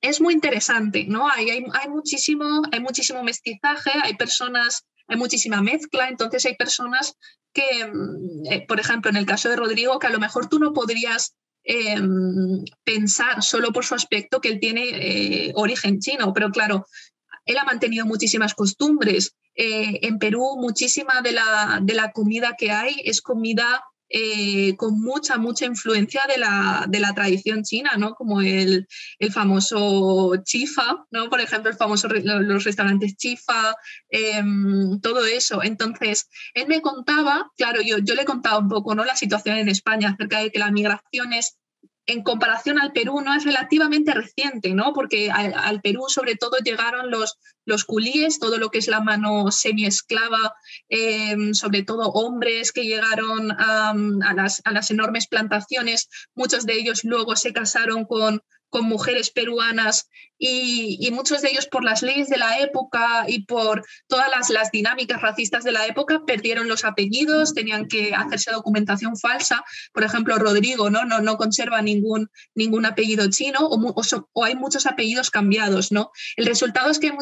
[0.00, 1.28] es muy interesante, ¿no?
[1.28, 7.14] Hay, hay, hay, muchísimo, hay muchísimo mestizaje, hay personas hay muchísima mezcla, entonces hay personas
[7.52, 10.58] que, mm, eh, por ejemplo, en el caso de Rodrigo, que a lo mejor tú
[10.58, 11.34] no podrías
[11.68, 16.86] em, pensar solo por su aspecto que él tiene eh, origen chino, pero claro,
[17.44, 19.34] él ha mantenido muchísimas costumbres.
[19.56, 25.00] Eh, en Perú, muchísima de la, de la comida que hay es comida eh, con
[25.00, 28.14] mucha, mucha influencia de la, de la tradición china, ¿no?
[28.14, 28.86] Como el,
[29.18, 31.28] el, famoso chifa, ¿no?
[31.28, 33.74] Por ejemplo, el famoso, los restaurantes chifa,
[34.08, 35.62] em, todo eso.
[35.62, 39.04] Entonces, él me contaba, claro, yo, yo le contaba un poco, ¿no?
[39.04, 41.58] La situación en España acerca de que las migraciones
[42.06, 44.92] en comparación al Perú no es relativamente reciente, ¿no?
[44.92, 49.50] Porque al, Perú sobre todo llegaron los, los culíes, todo lo que es la mano
[49.50, 50.54] semiesclava,
[50.88, 53.92] eh, sobre todo hombres que llegaron a,
[54.34, 58.40] las, enormes plantaciones, muchos de ellos luego se casaron con,
[58.76, 63.86] con mujeres peruanas y, muchos de ellos por las leyes de la época y por
[64.06, 69.64] todas las, dinámicas racistas de la época perdieron los apellidos, tenían que hacerse documentación falsa.
[69.94, 71.06] Por ejemplo, Rodrigo ¿no?
[71.06, 75.90] No, no conserva ningún, ningún apellido chino o, hay muchos apellidos cambiados.
[75.90, 76.10] ¿no?
[76.36, 77.14] El resultado es que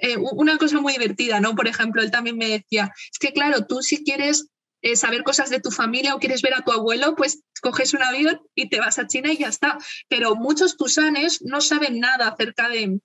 [0.00, 1.54] eh, una cosa muy divertida, ¿no?
[1.54, 4.48] por ejemplo, él también me decía, es que claro, tú si quieres
[4.92, 8.02] eh, saber cosas de tu familia o quieres ver a tu abuelo, pues coges un
[8.02, 9.78] avión y te vas a China y ya está.
[10.08, 13.00] Pero muchos tusanes no saben nada acerca de,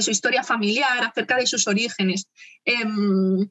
[0.00, 2.28] su historia familiar, acerca de sus orígenes.
[2.64, 3.48] Em,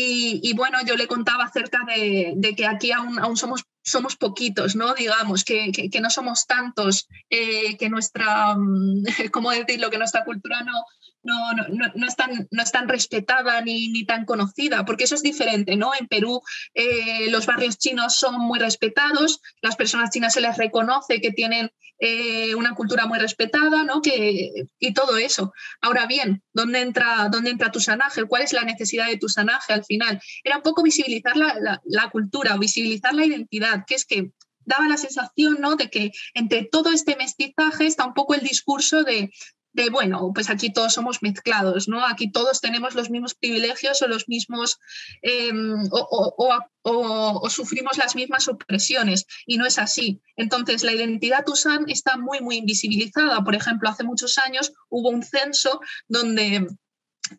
[0.00, 4.94] y, bueno, yo le contaba acerca de, que aquí aún, aún somos, somos poquitos, ¿no?
[4.94, 8.56] Digamos, que, que, no somos tantos, eh, que nuestra,
[9.32, 9.90] ¿cómo decirlo?
[9.90, 10.84] Que nuestra cultura no,
[11.22, 11.64] no, no,
[11.94, 15.76] no, es, tan, no es tan respetada ni, ni, tan conocida, porque eso es diferente,
[15.76, 15.92] ¿no?
[15.98, 16.42] En Perú
[16.74, 21.70] eh, los barrios chinos son muy respetados, las personas chinas se les reconoce que tienen
[22.00, 24.00] eh, una cultura muy respetada, ¿no?
[24.00, 25.52] Que, y todo eso.
[25.80, 28.24] Ahora bien, ¿dónde entra, dónde entra tu sanaje?
[28.24, 30.20] ¿Cuál es la necesidad de tu sanaje al final?
[30.44, 34.30] Era un poco visibilizar la, la, la cultura, visibilizar la identidad, que es que
[34.68, 35.76] daba la sensación ¿no?
[35.76, 39.32] de que entre todo este mestizaje está un poco el discurso de
[39.72, 42.04] de, bueno, pues aquí todos somos mezclados, ¿no?
[42.04, 44.78] Aquí todos tenemos los mismos privilegios o los mismos,
[45.22, 50.20] em, o, sufrimos las mismas opresiones, y no es así.
[50.36, 53.44] Entonces, la identidad Tusan está muy, muy invisibilizada.
[53.44, 56.66] Por ejemplo, hace muchos años hubo un censo donde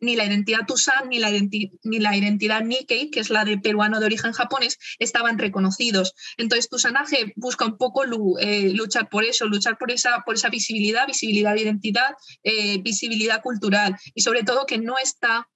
[0.02, 4.00] ni la identidad Tusan ni la, ni la identidad Nikkei, que es la de peruano
[4.00, 6.14] de origen japonés, estaban reconocidos.
[6.38, 8.04] Entonces, Tusanaje busca un poco
[8.40, 13.42] eh, luchar por eso, luchar por esa, por esa visibilidad, visibilidad de identidad, eh, visibilidad
[13.42, 15.48] cultural y sobre todo que no está,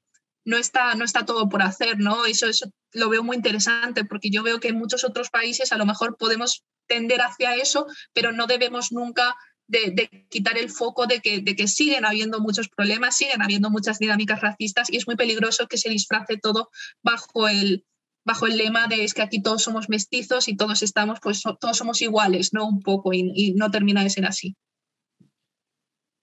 [0.46, 2.26] no está, no está todo por hacer, ¿no?
[2.26, 5.78] Eso, eso lo veo muy interesante porque yo veo que en muchos otros países a
[5.78, 9.36] lo mejor podemos tender hacia eso, pero no debemos nunca
[9.74, 14.00] de, quitar el foco de que, de que siguen habiendo muchos problemas, siguen habiendo muchas
[14.00, 16.70] dinámicas racistas y es muy peligroso que se disfrace todo
[17.02, 17.86] bajo el,
[18.26, 21.78] bajo el lema de es que aquí todos somos mestizos y todos estamos, pues todos
[21.78, 22.68] somos iguales, ¿no?
[22.68, 24.56] Un poco y, no termina de ser así.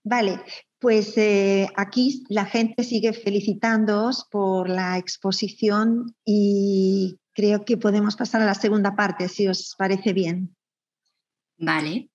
[0.02, 0.40] Vale,
[0.78, 8.40] pues eh, aquí la gente sigue felicitándoos por la exposición y creo que podemos pasar
[8.40, 10.56] a la segunda parte, si os parece bien.
[11.58, 12.08] Vale,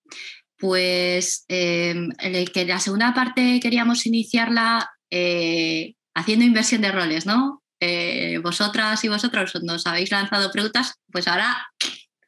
[0.58, 2.10] pues em,
[2.54, 7.62] que la segunda parte queríamos iniciarla eh, haciendo inversión de roles, ¿no?
[7.80, 11.68] Eh, vosotras y vosotros nos habéis lanzado preguntas, pues ahora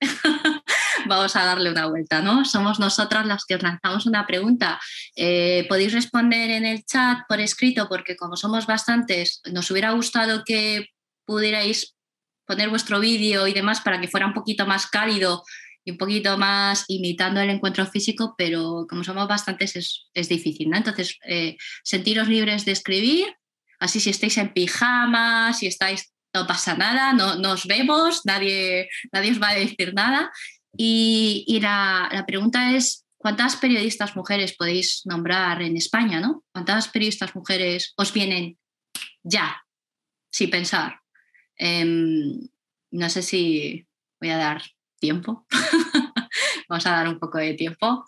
[1.07, 2.43] vamos a darle una vuelta, ¿no?
[2.43, 4.80] Somos nosotras las que os lanzamos una pregunta.
[5.15, 10.43] Eh, podéis responder en el chat por escrito, porque como somos bastantes, nos hubiera gustado
[10.45, 10.89] que
[11.25, 11.95] pudierais
[12.45, 15.43] poner vuestro vídeo y demás para que fuera un poquito más cálido
[15.88, 20.75] y un poquito más imitando el encuentro físico, pero como somos bastantes es, difícil, ¿no?
[20.75, 23.27] Entonces, eh, sentiros libres de escribir,
[23.79, 29.31] así si estáis en pijama, si estáis, no pasa nada, no nos vemos, nadie, nadie
[29.31, 30.29] os va a decir nada.
[30.75, 36.43] Y, la, la, pregunta es, ¿cuántas periodistas mujeres podéis nombrar en España, ¿no?
[36.51, 38.57] ¿Cuántas periodistas mujeres os vienen
[39.23, 39.63] ya,
[40.33, 40.99] sin pensar?
[41.55, 42.41] Em,
[42.91, 43.88] no sé si
[44.19, 44.61] voy a dar
[45.00, 45.45] tiempo.
[46.70, 48.06] Vamos a dar un poco de tiempo.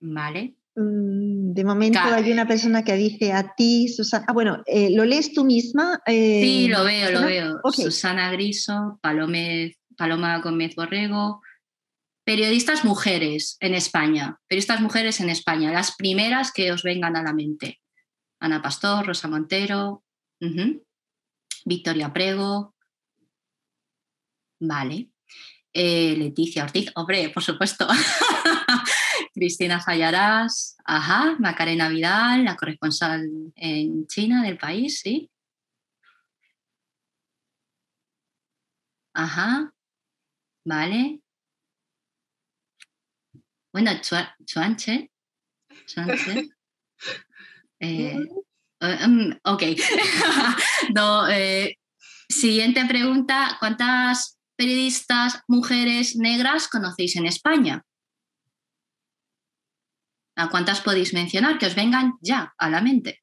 [0.00, 0.56] Vale.
[0.74, 4.24] Mm, de momento hay una persona que dice a ti, Susana.
[4.28, 6.00] Ah, bueno, eh, ¿lo lees tú misma?
[6.06, 7.60] sí, lo veo, lo veo.
[7.72, 11.42] Susana Griso, Paloma Gómez Borrego.
[12.24, 14.38] Periodistas mujeres en España.
[14.46, 15.72] Periodistas mujeres en España.
[15.72, 17.80] Las primeras que os vengan a la mente.
[18.40, 20.04] Ana Pastor, Rosa Montero,
[21.64, 22.74] Victoria Prego,
[24.62, 25.08] Vale.
[25.72, 27.86] Eh, Leticia Ortiz, hombre, por supuesto.
[29.34, 35.30] Cristina Fallarás, ajá, Macarena Vidal, la corresponsal en China del país, sí.
[39.14, 39.72] Ajá,
[40.64, 41.20] vale.
[43.72, 43.90] Bueno,
[44.44, 45.10] Chuanche.
[45.86, 46.48] Chuanche.
[47.84, 48.16] Eh,
[48.80, 49.62] mm, ok.
[50.94, 51.76] no, eh,
[52.28, 57.84] siguiente pregunta, ¿cuántas periodistas mujeres negras conocéis en España?
[60.36, 63.22] ¿A cuántas podéis mencionar que os vengan ya a la mente?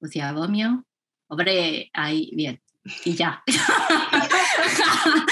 [0.00, 0.84] Lucía Bomio.
[1.28, 2.60] Hombre, ahí, bien.
[3.04, 3.42] Y ya.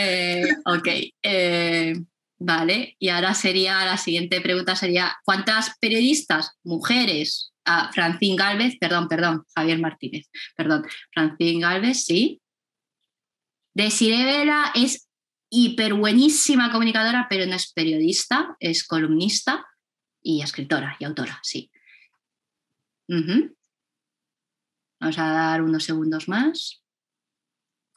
[0.00, 0.88] Eh, ok.
[1.22, 1.94] Eh,
[2.38, 2.94] vale.
[3.00, 7.52] Y ahora sería, la siguiente pregunta sería, ¿cuántas periodistas mujeres?
[7.64, 10.84] Ah, Francín Galvez, perdón, perdón, Javier Martínez, perdón.
[11.12, 12.40] Francín Galvez, sí.
[13.78, 15.08] Desiree Vela es
[15.50, 19.64] hiper buenísima comunicadora, pero no es periodista, es columnista
[20.20, 21.70] y escritora y autora, sí.
[23.06, 23.52] Vamos
[25.16, 26.82] a dar unos segundos más.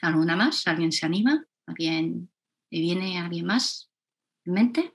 [0.01, 0.67] ¿Alguna más?
[0.67, 1.43] ¿Alguien se anima?
[1.65, 2.31] ¿Alguien
[2.69, 3.89] le viene alguien más
[4.45, 4.93] en mente?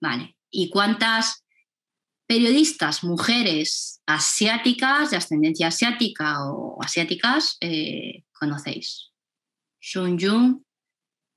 [0.00, 0.38] Vale.
[0.50, 1.44] ¿Y cuántas
[2.28, 9.15] periodistas, mujeres asiáticas, de ascendencia asiática o asiáticas, eh, conocéis?
[9.86, 10.66] Sun Yun.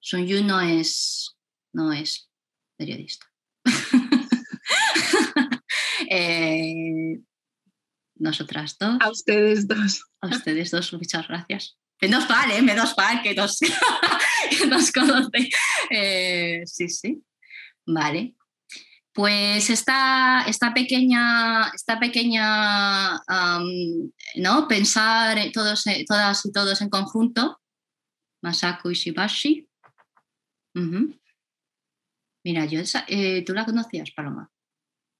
[0.01, 1.37] Sun Yun no es,
[1.73, 2.29] no es
[2.77, 3.27] periodista.
[6.11, 7.19] Eh,
[8.15, 8.97] nosotras dos.
[8.99, 10.05] A ustedes dos.
[10.21, 11.77] A ustedes dos, muchas gracias.
[12.01, 12.63] Menos mal, ¿eh?
[12.63, 13.59] Menos mal que nos,
[14.49, 15.49] que nos conoce.
[15.91, 17.21] Eh, sí, sí.
[17.85, 18.33] Vale.
[19.13, 23.21] Pues esta, esta pequeña, esta pequeña
[24.35, 24.67] ¿no?
[24.67, 27.58] pensar todos, todas y todos en conjunto,
[28.41, 29.67] Masako Ishibashi.
[32.43, 34.49] Mira, yo eh, ¿tú la conocías, Paloma?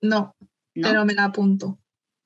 [0.02, 0.36] No,
[0.74, 1.80] pero me la apunto.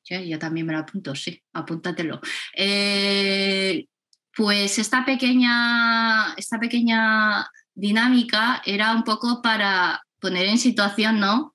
[0.07, 2.21] yo también me la apunto, sí, apúntatelo.
[2.55, 3.87] Eh,
[4.35, 11.53] pues esta pequeña, esta pequeña dinámica era un poco para poner en situación, ¿no?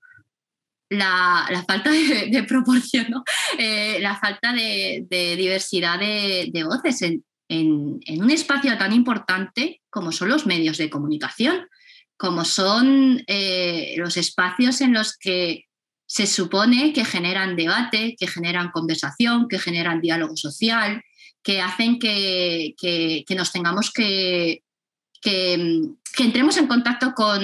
[0.91, 3.22] La, falta de, proporción,
[3.59, 10.46] eh, la falta de, diversidad de, voces en, un espacio tan importante como son los
[10.46, 11.66] medios de comunicación,
[12.18, 15.66] como son eh, los espacios en los que
[16.07, 21.03] se supone que generan debate, que generan conversación, que generan diálogo social,
[21.42, 22.74] que hacen que,
[23.30, 24.62] nos tengamos que,
[25.20, 25.55] que,
[26.18, 27.40] entremos en contacto con,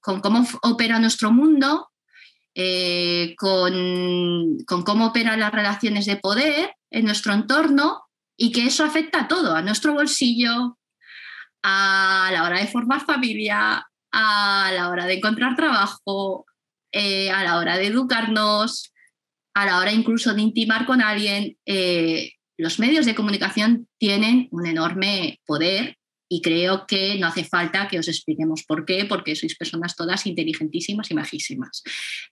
[0.00, 1.88] cómo opera nuestro mundo,
[2.54, 8.02] eh, con, cómo operan las relaciones de poder en nuestro entorno
[8.40, 10.78] y que eso afecta a todo, a nuestro bolsillo,
[11.62, 16.46] a la hora de formar familia, a la hora de encontrar trabajo,
[16.92, 18.94] eh, a la hora de educarnos,
[19.54, 21.58] a la hora incluso de intimar con alguien.
[21.66, 25.96] Eh, los medios de comunicación tienen un enorme poder
[26.30, 30.26] y creo que no hace falta que os expliquemos por qué, porque sois personas todas
[30.26, 31.82] inteligentísimas y majísimas.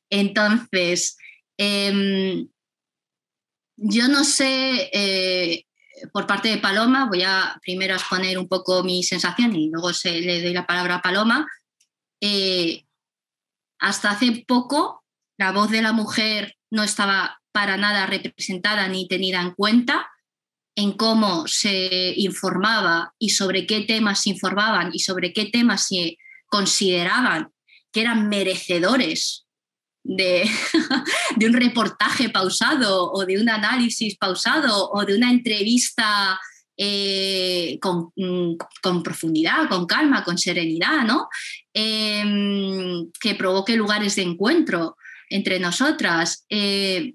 [0.08, 1.16] Entonces,
[1.58, 2.46] em,
[3.76, 5.65] yo no sé, eh,
[6.12, 10.20] por parte de Paloma, voy a primero exponer un poco mi sensación y luego se,
[10.20, 11.46] le doy la palabra a Paloma.
[12.20, 12.84] Eh,
[13.78, 15.04] hasta hace poco,
[15.38, 20.10] la voz de la mujer no estaba para nada representada ni tenida en cuenta
[20.74, 26.18] en cómo se informaba y sobre qué temas se informaban y sobre qué temas se
[26.46, 27.52] consideraban
[27.92, 29.45] que eran merecedores
[31.36, 36.38] de, un reportaje pausado o de un análisis pausado o de una entrevista
[36.76, 37.78] eh,
[38.14, 41.28] mm, con, profundidad, con calma, con serenidad, ¿no?
[41.74, 44.96] Em, que provoque lugares de encuentro
[45.28, 46.44] entre nosotras.
[46.48, 47.14] Eh,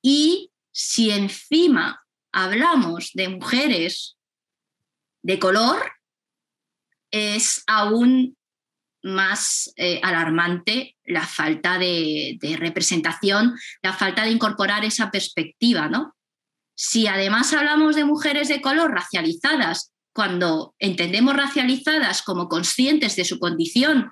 [0.00, 4.16] y si encima hablamos de mujeres
[5.22, 5.92] de color,
[7.10, 8.37] es aún
[9.08, 16.14] más eh, alarmante la falta de, representación, la falta de incorporar esa perspectiva, ¿no?
[16.76, 23.38] Si además hablamos de mujeres de color racializadas, cuando entendemos racializadas como conscientes de su
[23.38, 24.10] condición,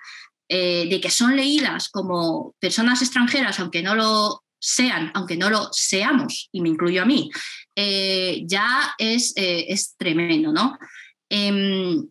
[0.48, 5.68] eh, de que son leídas como personas extranjeras, aunque no lo sean, aunque no lo
[5.72, 7.30] seamos, y me incluyo a mí,
[7.76, 10.78] eh, ya es, es, tremendo, ¿no?
[11.28, 12.06] Em,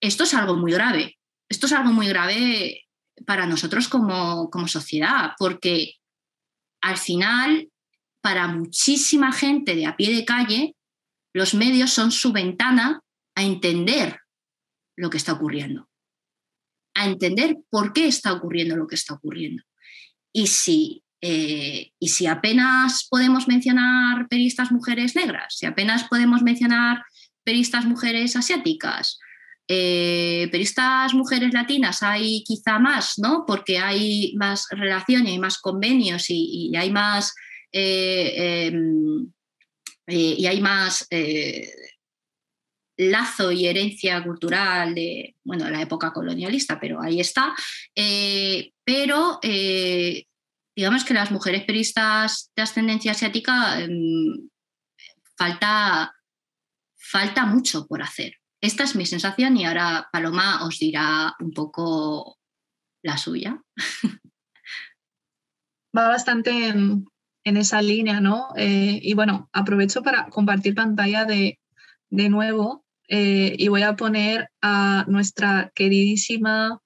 [0.00, 1.18] esto es algo muy grave.
[1.50, 2.86] Esto es algo muy grave
[3.26, 5.96] para nosotros como, como sociedad, porque
[6.80, 7.68] al final,
[8.22, 10.76] para muchísima gente de a pie de calle,
[11.34, 13.02] los medios son su ventana
[13.34, 14.20] a entender
[14.96, 15.90] lo que está ocurriendo,
[16.94, 19.62] a entender por qué está ocurriendo lo que está ocurriendo.
[20.32, 27.04] Y si eh, y si apenas podemos mencionar periodistas mujeres negras, si apenas podemos mencionar
[27.44, 29.18] periodistas mujeres asiáticas,
[29.72, 33.44] eh, periodistas mujeres latinas hay quizá más, ¿no?
[33.46, 37.32] Porque hay más relación y hay más convenios y, hay más
[37.70, 39.32] eh, em,
[40.08, 41.06] y hay más
[42.96, 47.54] lazo y herencia cultural de la época colonialista, pero ahí está.
[48.84, 49.38] pero
[50.74, 54.48] digamos que las mujeres peristas de ascendencia asiática em,
[55.36, 56.12] falta,
[56.96, 58.39] falta mucho por hacer.
[58.60, 62.38] Esta es mi sensación y ahora Paloma os dirá un poco
[63.02, 63.62] la suya.
[65.96, 67.06] Va bastante en,
[67.44, 68.48] esa línea, ¿no?
[68.56, 71.58] Eh, y bueno, aprovecho para compartir pantalla de,
[72.10, 76.80] de nuevo eh, y voy a poner a nuestra queridísima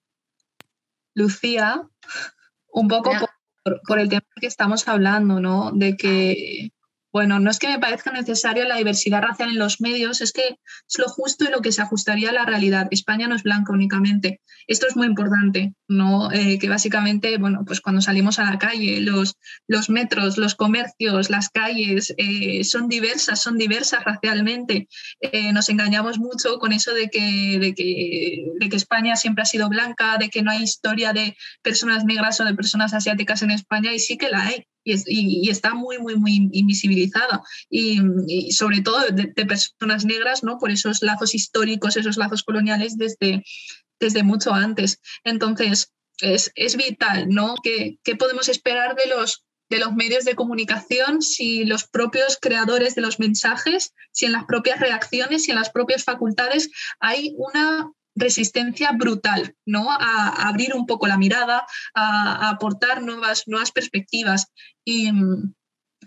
[1.15, 1.87] Lucía
[2.69, 3.11] un poco
[3.63, 5.71] por, por, el tema que estamos hablando, ¿no?
[5.73, 6.73] De que
[7.15, 10.49] bueno, no es que me parezca necesaria la diversidad racial en los medios, es que
[10.49, 12.89] es lo justo y lo que se ajustaría a la realidad.
[12.91, 14.41] España no es blanca únicamente.
[14.67, 16.33] Esto es muy importante, ¿no?
[16.33, 19.37] Eh, que básicamente, bueno, pues cuando salimos a la calle, los,
[19.91, 24.89] metros, los comercios, las calles eh, son diversas, son diversas racialmente.
[25.21, 29.47] Eh, nos engañamos mucho con eso de que, de, que, de que España siempre ha
[29.47, 33.53] sido blanca, de que no hay historia de personas negras o de personas asiáticas en
[33.53, 37.43] España, y sí que la hay y, está muy, muy, muy invisibilizada.
[37.71, 40.59] Y, sobre todo de, personas negras, ¿no?
[40.59, 43.45] Por esos lazos históricos, esos lazos coloniales desde,
[43.99, 45.01] desde mucho antes.
[45.25, 47.55] Entonces, es, es vital, ¿no?
[47.63, 52.95] ¿Qué, ¿Qué, podemos esperar de los, de los medios de comunicación si los propios creadores
[52.95, 56.71] de los mensajes, si en las propias reacciones, si en las propias facultades
[57.01, 59.91] hay una resistencia brutal, ¿no?
[59.91, 64.53] A, abrir un poco la mirada, a, aportar nuevas, nuevas perspectivas.
[64.85, 65.11] Y,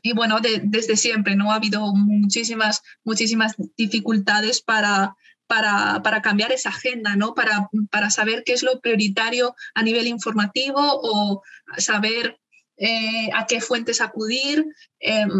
[0.01, 1.51] y bueno, desde siempre, ¿no?
[1.51, 5.15] Ha habido muchísimas, muchísimas dificultades para,
[5.47, 7.33] para, para, cambiar esa agenda, ¿no?
[7.33, 11.41] Para, para, saber qué es lo prioritario a nivel informativo o
[11.77, 12.39] saber
[12.77, 14.65] eh, a qué fuentes acudir.
[14.99, 15.31] Em,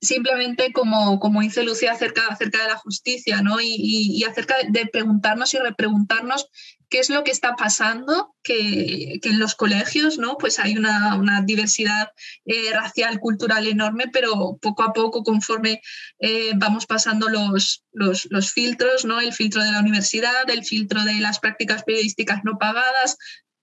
[0.00, 3.58] simplemente como, como dice Lucía acerca, acerca de la justicia, ¿no?
[3.60, 6.48] Y, acerca de preguntarnos y repreguntarnos
[6.88, 10.36] qué es lo que está pasando, que, en los colegios, ¿no?
[10.38, 12.10] Pues hay una, diversidad
[12.44, 15.80] eh, racial, cultural enorme, pero poco a poco, conforme
[16.20, 19.20] eh, vamos pasando los, los, los, filtros, ¿no?
[19.20, 23.16] El filtro de la universidad, el filtro de las prácticas periodísticas no pagadas,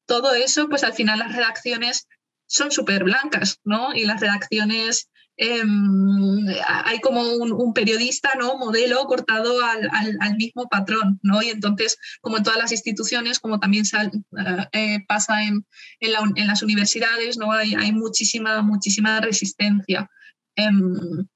[0.06, 2.08] todo eso, pues al final las redacciones
[2.46, 3.94] son súper blancas, ¿no?
[3.94, 6.48] Y las redacciones Em,
[6.86, 8.56] hay como un, periodista, ¿no?
[8.58, 11.42] Modelo cortado al, mismo patrón, ¿no?
[11.42, 15.66] Y entonces, como en todas las instituciones, como también eh, eh, pasa en,
[16.00, 17.52] en, las universidades, ¿no?
[17.52, 20.08] Hay, hay muchísima, muchísima resistencia.
[20.56, 21.28] Em,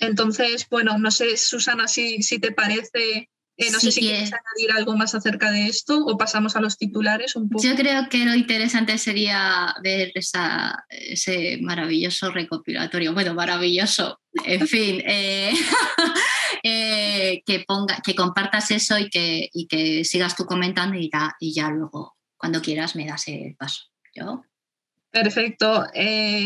[0.00, 3.30] entonces, bueno, no sé, Susana, si, si te parece
[3.60, 6.78] eh, no sé si quieres añadir algo más acerca de esto o pasamos a los
[6.78, 7.62] titulares un poco.
[7.62, 13.12] Yo creo que lo interesante sería ver ese maravilloso recopilatorio.
[13.12, 15.52] Bueno, maravilloso, en fin, eh,
[16.62, 21.36] eh, que, ponga, que compartas eso y que, y que sigas tú comentando y ya,
[21.38, 23.82] y ya luego, cuando quieras, me das el paso.
[24.14, 24.42] ¿Yo?
[25.10, 25.84] Perfecto.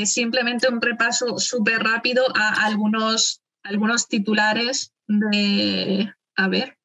[0.05, 6.77] simplemente un repaso súper rápido a algunos, algunos titulares de, a ver,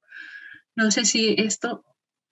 [0.76, 1.84] no sé si esto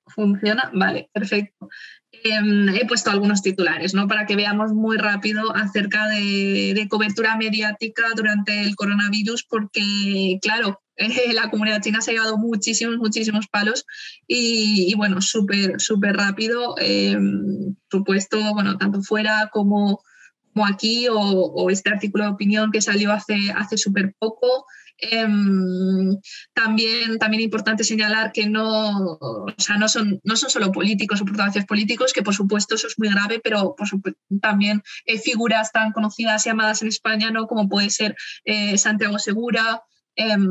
[0.08, 0.70] funciona.
[0.74, 1.70] Vale, perfecto.
[2.12, 4.08] Em, he puesto algunos titulares ¿no?
[4.08, 10.82] para que veamos muy rápido acerca de, cobertura mediática durante el coronavirus, porque, claro,
[11.34, 13.86] la comunidad china se ha llevado muchísimos, muchísimos palos
[14.28, 17.18] y, bueno, súper, súper rápido, eh,
[17.92, 20.02] supuesto, bueno, tanto fuera como,
[20.54, 24.66] como aquí o, o, este artículo de opinión que salió hace, hace súper poco.
[25.00, 26.18] Em,
[26.54, 31.26] también, también importante señalar que no, o sea, no, son, no son solo políticos o
[31.26, 35.72] portavoces políticos, que por supuesto eso es muy grave, pero por supuesto, también eh, figuras
[35.72, 37.46] tan conocidas y amadas en España, ¿no?
[37.48, 39.84] como puede ser eh, Santiago Segura,
[40.16, 40.48] em,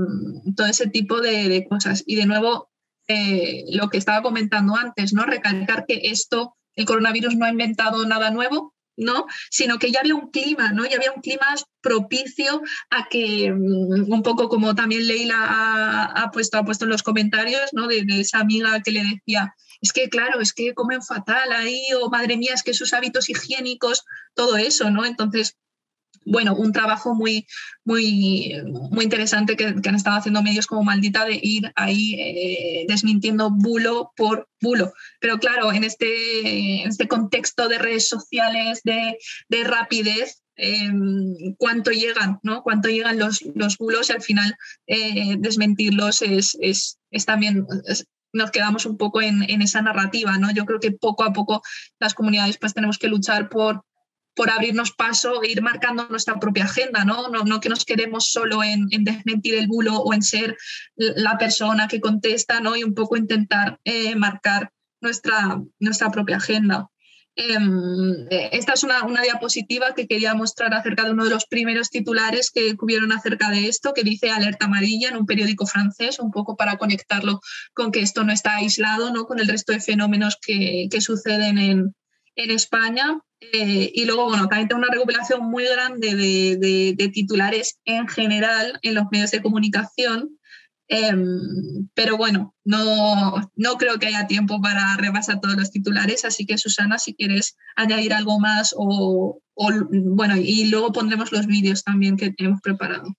[0.55, 2.05] todo ese tipo de, de, cosas.
[2.06, 2.70] Y de nuevo,
[3.09, 5.24] eh, lo que estaba comentando antes, ¿no?
[5.24, 9.27] recalcar que esto, el coronavirus no ha inventado nada nuevo, ¿no?
[9.51, 10.85] Sino que ya había un clima, ¿no?
[10.86, 11.47] Ya había un clima
[11.81, 15.36] propicio a que, mm, un poco como también Leila
[16.14, 17.86] ha, puesto, ha puesto en los comentarios, ¿no?
[17.86, 22.09] De, esa amiga que le decía, es que claro, es que comen fatal ahí, o
[22.10, 24.05] madre mía, es que sus hábitos higiénicos,
[24.35, 25.05] todo eso, ¿no?
[25.05, 25.56] Entonces,
[26.27, 27.47] bueno, un trabajo muy,
[27.85, 28.53] muy,
[28.90, 34.12] muy interesante que, han estado haciendo medios como Maldita de ir ahí eh, desmintiendo bulo
[34.16, 34.93] por bulo.
[35.20, 39.16] Pero claro, en este, en este contexto de redes sociales, de,
[39.48, 42.62] de rapidez, em, cuánto llegan, ¿no?
[42.62, 44.57] Cuánto llegan los, los bulos y al final
[44.89, 47.66] eh, desmentirlos es, es, es también
[48.32, 50.53] nos quedamos un poco en, en, esa narrativa, ¿no?
[50.53, 51.62] Yo creo que poco a poco
[52.01, 53.82] las comunidades pues tenemos que luchar por
[54.36, 57.28] por abrirnos paso e ir marcando nuestra propia agenda, ¿no?
[57.28, 60.56] No, no que nos quedemos solo en, desmentir el bulo o en ser
[60.94, 62.76] la persona que contesta, ¿no?
[62.76, 66.88] Y un poco intentar eh, marcar nuestra, nuestra propia agenda.
[67.34, 71.90] Em, esta es una, una, diapositiva que quería mostrar acerca de uno de los primeros
[71.90, 76.30] titulares que hubieron acerca de esto, que dice alerta amarilla en un periódico francés, un
[76.30, 77.40] poco para conectarlo
[77.74, 79.26] con que esto no está aislado ¿no?
[79.26, 81.94] con el resto de fenómenos que, que suceden en,
[82.36, 83.18] en España.
[83.40, 88.94] Eh, y luego, bueno, también tengo una recopilación muy grande de, titulares en general en
[88.94, 90.38] los medios de comunicación.
[90.88, 96.46] Em, pero bueno, no, no creo que haya tiempo para repasar todos los titulares, así
[96.46, 102.16] que Susana, si quieres añadir algo más o, bueno, y luego pondremos los vídeos también
[102.16, 103.16] que hemos preparado.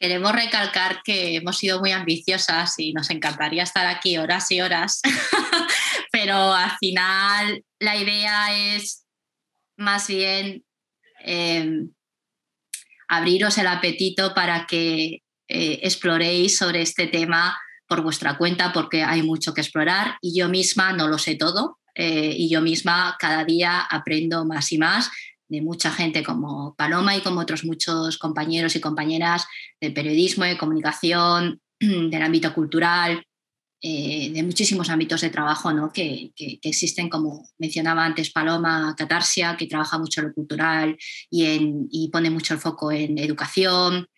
[0.00, 5.00] Queremos recalcar que hemos sido muy ambiciosas y nos encantaría estar aquí horas y horas,
[6.20, 9.06] pero al final la idea es
[9.76, 10.64] más bien
[11.24, 11.92] em,
[13.06, 19.22] abriros el apetito para que eh, exploréis sobre este tema por vuestra cuenta porque hay
[19.22, 23.44] mucho que explorar y yo misma no lo sé todo eh, y yo misma cada
[23.44, 25.10] día aprendo más y más
[25.46, 29.46] de mucha gente como Paloma y como otros muchos compañeros y compañeras
[29.80, 33.24] de periodismo, de comunicación, del ámbito cultural,
[33.80, 35.92] eh, de muchísimos ámbitos de trabajo ¿no?
[35.92, 36.32] que,
[36.62, 40.96] existen, como mencionaba antes Paloma Catarsia, que trabaja mucho en lo cultural
[41.30, 44.08] y, y pone mucho el foco en educación,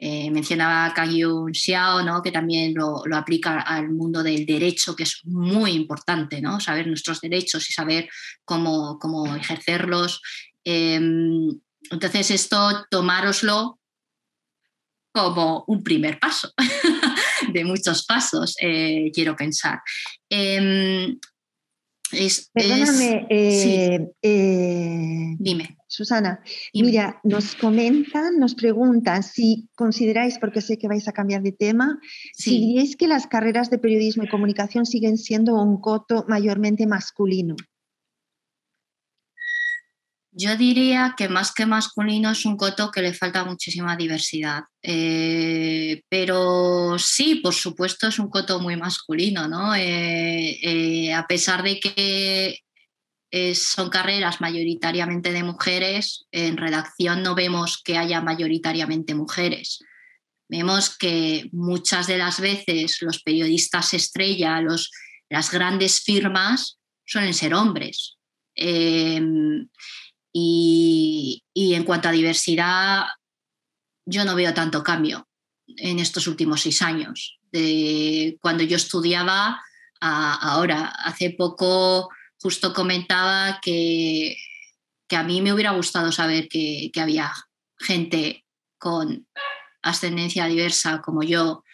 [0.00, 2.22] eh, mencionaba Kang Yun Xiao, ¿no?
[2.22, 6.60] que también lo, aplica al mundo del derecho, que es muy importante, ¿no?
[6.60, 8.08] saber nuestros derechos y saber
[8.44, 10.22] cómo, cómo ejercerlos.
[10.62, 11.50] Em,
[11.90, 13.77] entonces, esto tomároslo
[15.18, 16.52] como un primer paso
[17.52, 19.80] de muchos pasos, eh, quiero pensar.
[20.30, 21.18] Em,
[22.54, 23.98] Perdóname, eh,
[25.38, 25.76] dime.
[25.86, 26.40] Susana,
[26.72, 31.98] mira, nos comentan, nos preguntan si consideráis, porque sé que vais a cambiar de tema,
[32.34, 37.56] si diríais que las carreras de periodismo y comunicación siguen siendo un coto mayormente masculino.
[40.40, 44.62] Yo diría que más que masculino es un coto que le falta muchísima diversidad.
[44.80, 49.74] Eh, pero sí, por supuesto, es un coto muy masculino, ¿no?
[49.74, 52.60] Eh, eh, a pesar de que
[53.52, 59.80] son carreras mayoritariamente de mujeres, en redacción no vemos que haya mayoritariamente mujeres.
[60.48, 64.92] Vemos que muchas de las veces los periodistas estrella, los,
[65.28, 68.18] las grandes firmas, suelen ser hombres.
[70.40, 73.06] Y, en cuanto a diversidad,
[74.06, 75.28] yo no veo tanto cambio
[75.66, 77.38] en estos últimos seis años.
[77.50, 79.60] De cuando yo estudiaba
[80.00, 82.10] a ahora, hace poco
[82.40, 84.36] justo comentaba que,
[85.08, 87.32] que a mí me hubiera gustado saber que, había
[87.78, 88.44] gente
[88.78, 89.26] con
[89.82, 91.64] ascendencia diversa como yo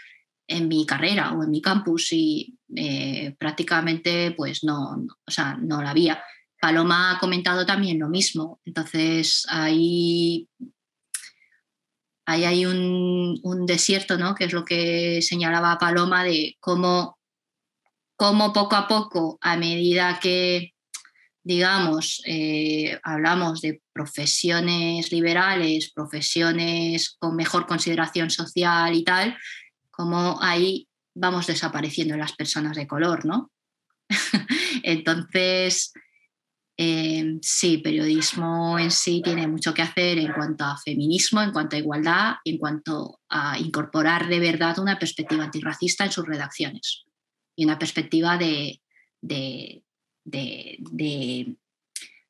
[0.47, 5.82] en mi carrera o en mi campus y eh, prácticamente pues no, o sea, no
[5.82, 6.23] la había.
[6.65, 10.49] Paloma ha comentado también lo mismo, entonces ahí,
[12.27, 14.35] hay un, un, desierto, ¿no?
[14.35, 17.19] que es lo que señalaba Paloma de cómo
[18.16, 20.73] cómo poco a poco, a medida que,
[21.43, 29.36] digamos, eh, hablamos de profesiones liberales, profesiones con mejor consideración social y tal,
[29.91, 33.51] como ahí vamos desapareciendo las personas de color, ¿no?
[34.82, 35.93] Entonces,
[36.76, 41.76] eh, sí, periodismo en sí tiene mucho que hacer en cuanto a feminismo, en cuanto
[41.76, 47.05] a igualdad y en cuanto a incorporar de verdad una perspectiva antirracista en sus redacciones
[47.55, 48.80] y una perspectiva de,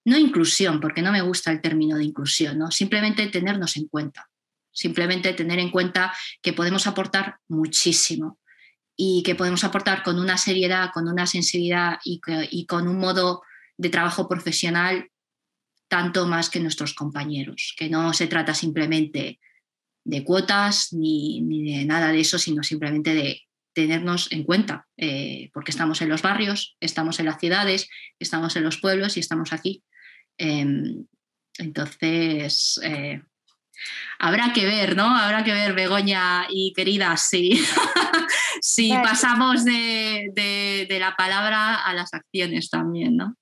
[0.05, 2.71] no inclusión, porque no me gusta el término de inclusión, ¿no?
[2.71, 4.29] simplemente tenernos en cuenta,
[4.71, 6.13] simplemente tener en cuenta
[6.43, 8.39] que podemos aportar muchísimo
[8.95, 13.43] y que podemos aportar con una seriedad, con una sensibilidad y, con un modo
[13.77, 15.11] de trabajo profesional
[15.89, 19.39] tanto más que nuestros compañeros, que no se trata simplemente
[20.05, 23.43] de cuotas ni, ni de nada de eso, sino simplemente de
[23.75, 27.89] tenernos en cuenta, eh, porque estamos en los barrios, estamos en las ciudades,
[28.19, 29.83] estamos en los pueblos y estamos aquí.
[30.39, 31.07] Em,
[31.59, 33.23] entonces, eh,
[34.19, 35.17] habrá que ver, ¿no?
[35.17, 37.53] Habrá que ver, Begoña y querida, si,
[38.61, 43.37] si pasamos de, la palabra a las acciones también, ¿no?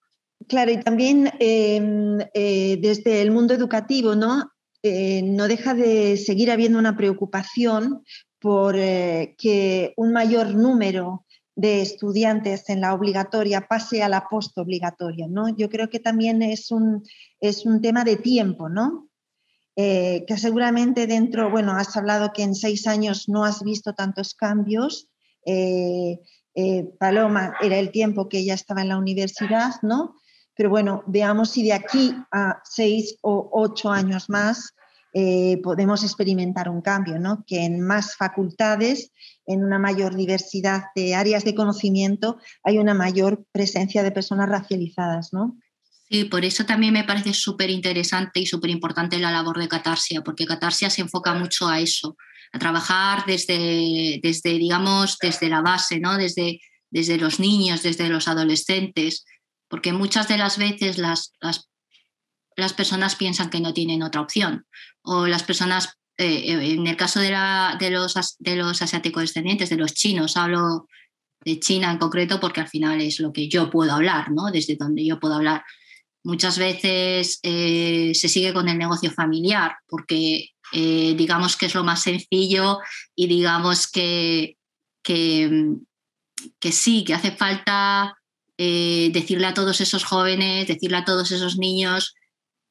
[0.48, 4.50] Claro, y también em, eh, desde el mundo educativo, ¿no?
[4.84, 8.02] no deja de seguir habiendo una preocupación
[8.42, 11.24] por eh, que un mayor número
[11.54, 15.48] de estudiantes en la obligatoria pase a la postobligatoria, ¿no?
[15.56, 17.04] Yo creo que también es un,
[17.40, 19.08] es un tema de tiempo, ¿no?
[19.76, 24.34] Eh, que seguramente dentro, bueno, has hablado que en seis años no has visto tantos
[24.34, 25.08] cambios.
[25.46, 26.18] Eh,
[26.98, 30.16] Paloma era el tiempo que ella estaba en la universidad, ¿no?
[30.54, 34.74] Pero bueno, veamos si de aquí a seis o ocho años más
[35.14, 37.44] eh, podemos experimentar un cambio, ¿no?
[37.46, 39.12] que en más facultades,
[39.44, 45.34] en una mayor diversidad de áreas de conocimiento, hay una mayor presencia de personas racializadas.
[45.34, 45.58] ¿no?
[46.08, 50.22] Sí, por eso también me parece súper interesante y súper importante la labor de Catarsia,
[50.22, 52.16] porque Catarsia se enfoca mucho a eso,
[52.50, 56.16] a trabajar desde, desde digamos, desde la base, ¿no?
[56.16, 56.60] desde,
[56.90, 59.26] desde los niños, desde los adolescentes,
[59.72, 61.70] porque muchas de las veces las, las,
[62.56, 64.66] las personas piensan que no tienen otra opción,
[65.00, 69.22] o las personas, eh, eh, en el caso de, la, de, los, de los asiáticos
[69.22, 70.88] descendientes, de los chinos, hablo
[71.42, 74.50] de China en concreto porque al final es lo que yo puedo hablar, ¿no?
[74.52, 75.64] desde donde yo puedo hablar.
[76.22, 82.02] Muchas veces eh, se sigue con el negocio familiar porque digamos que es lo más
[82.02, 82.78] sencillo
[83.14, 84.58] y digamos que,
[85.02, 85.76] que,
[86.58, 88.16] que sí, que hace falta
[88.58, 92.14] eh, decirle a todos esos jóvenes, decirle a todos esos niños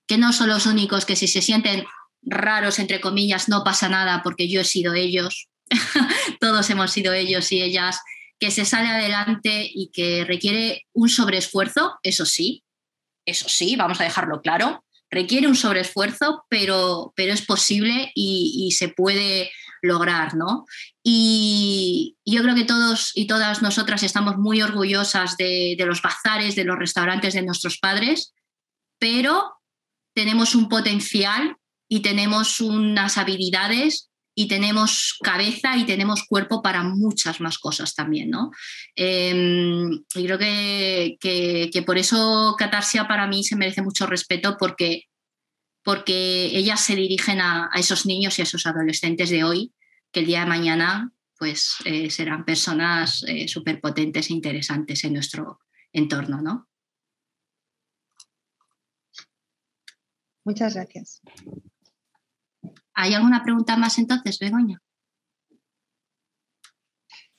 [0.07, 1.85] que no son los únicos que si se sienten
[2.21, 5.47] raros, entre comillas, no pasa nada porque yo he sido ellos,
[6.39, 7.99] todos hemos sido ellos y ellas,
[8.39, 12.63] que se sale adelante y que requiere un sobreesfuerzo, eso sí,
[13.25, 18.71] eso sí, vamos a dejarlo claro, requiere un sobreesfuerzo, pero, pero es posible y, y
[18.71, 19.51] se puede
[19.81, 20.65] lograr, ¿no?
[21.03, 26.63] Y yo creo que todos y todas nosotras estamos muy orgullosas de, los bazares, de
[26.63, 28.33] los restaurantes de nuestros padres,
[28.99, 29.53] pero
[30.13, 31.55] tenemos un potencial
[31.89, 38.29] y tenemos unas habilidades y tenemos cabeza y tenemos cuerpo para muchas más cosas también,
[38.29, 38.51] ¿no?
[38.95, 45.05] Em, y creo que, que, por eso Catarsia para mí se merece mucho respeto porque
[45.83, 49.73] porque ellas se dirigen a, esos niños y a esos adolescentes de hoy,
[50.11, 55.13] que el día de mañana pues, eh, serán personas eh, súper potentes e interesantes en
[55.13, 55.59] nuestro
[55.91, 56.41] entorno.
[56.41, 56.67] ¿no?
[60.43, 61.21] Muchas gracias.
[62.93, 64.81] ¿Hay alguna pregunta más entonces, Begoña?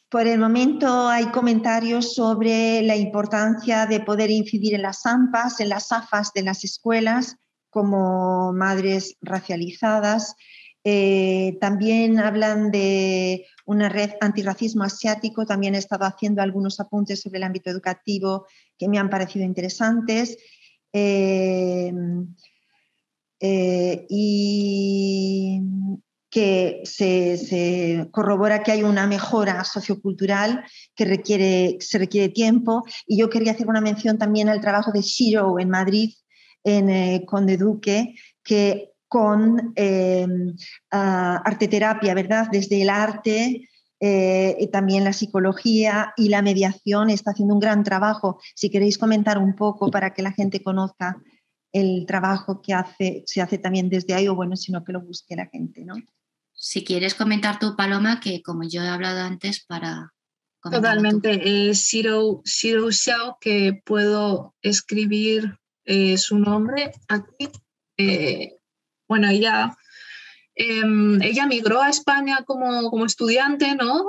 [0.08, 5.70] Por el momento hay comentarios sobre la importancia de poder incidir en las AMPAs, en
[5.70, 7.36] las AFAS de las escuelas,
[7.72, 10.36] como madres racializadas.
[10.84, 15.46] Eh, también hablan de una red antirracismo asiático.
[15.46, 18.46] También he estado haciendo algunos apuntes sobre el ámbito educativo
[18.78, 20.36] que me han parecido interesantes.
[20.92, 21.94] Eh,
[23.40, 25.60] eh, y
[26.28, 32.84] que se, corrobora que hay una mejora sociocultural que requiere, se requiere tiempo.
[33.06, 36.12] Y yo quería hacer una mención también al trabajo de Shiro en Madrid,
[36.64, 40.26] en eh, Conde Duque, que con eh,
[40.90, 42.48] arteterapia, ¿verdad?
[42.50, 43.68] Desde el arte,
[44.04, 48.40] eh, y también la psicología y la mediación está haciendo un gran trabajo.
[48.56, 51.22] Si queréis comentar un poco para que la gente conozca
[51.70, 55.36] el trabajo que hace, se hace también desde ahí, o bueno, sino que lo busque
[55.36, 55.94] la gente, ¿no?
[56.52, 60.12] Si quieres comentar tu Paloma, que como yo he hablado antes, para...
[60.60, 61.68] Totalmente.
[61.68, 67.48] Eh, Shiro, Shiro Xiao, que puedo escribir eh, su nombre aquí.
[67.96, 68.56] Eh,
[69.08, 69.76] bueno, ella,
[70.54, 74.06] em, ella migró a España como, como estudiante, ¿no?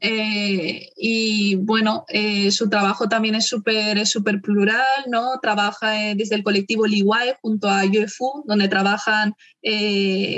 [0.00, 5.40] Eh, y bueno, eh, su trabajo también es súper super plural, ¿no?
[5.42, 9.34] Trabaja eh, desde el colectivo Liwai junto a UFU, donde trabajan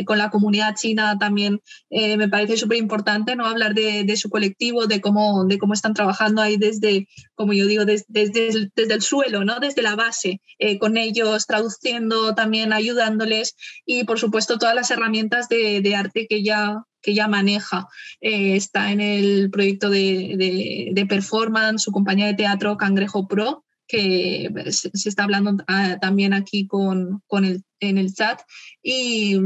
[0.04, 1.60] con la comunidad china también.
[1.90, 3.46] me parece súper importante, ¿no?
[3.46, 7.66] Hablar de, de, su colectivo, de cómo, de cómo están trabajando ahí desde, como yo
[7.66, 9.60] digo, desde, desde, el suelo, ¿no?
[9.60, 10.40] Desde la base,
[10.80, 13.54] con ellos, traduciendo, también ayudándoles
[13.86, 17.88] y, por supuesto, todas las herramientas de arte que ya que ya maneja.
[18.20, 25.08] Eh, está en el proyecto de, performance, su compañía de teatro Cangrejo Pro, que se
[25.08, 28.40] está hablando ah, también aquí con, el, en el chat.
[28.82, 29.36] Y,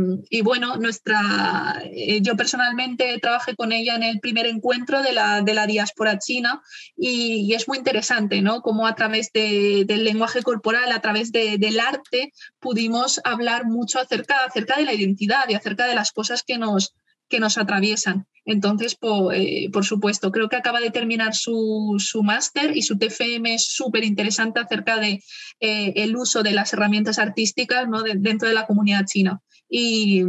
[0.42, 5.54] bueno, nuestra, eh, yo personalmente trabajé con ella en el primer encuentro de la, de
[5.54, 6.62] la diáspora china
[6.96, 8.60] y, es muy interesante, ¿no?
[8.60, 14.76] Cómo a través del lenguaje corporal, a través del arte, pudimos hablar mucho acerca, acerca
[14.76, 16.94] de la identidad y acerca de las cosas que nos,
[17.28, 18.26] que nos atraviesan.
[18.44, 18.96] Entonces,
[19.34, 24.04] eh, por, supuesto, creo que acaba de terminar su, máster y su TFM es súper
[24.04, 25.20] interesante acerca de
[25.60, 28.02] eh, el uso de las herramientas artísticas ¿no?
[28.02, 29.40] dentro de la comunidad china.
[29.68, 30.22] Y,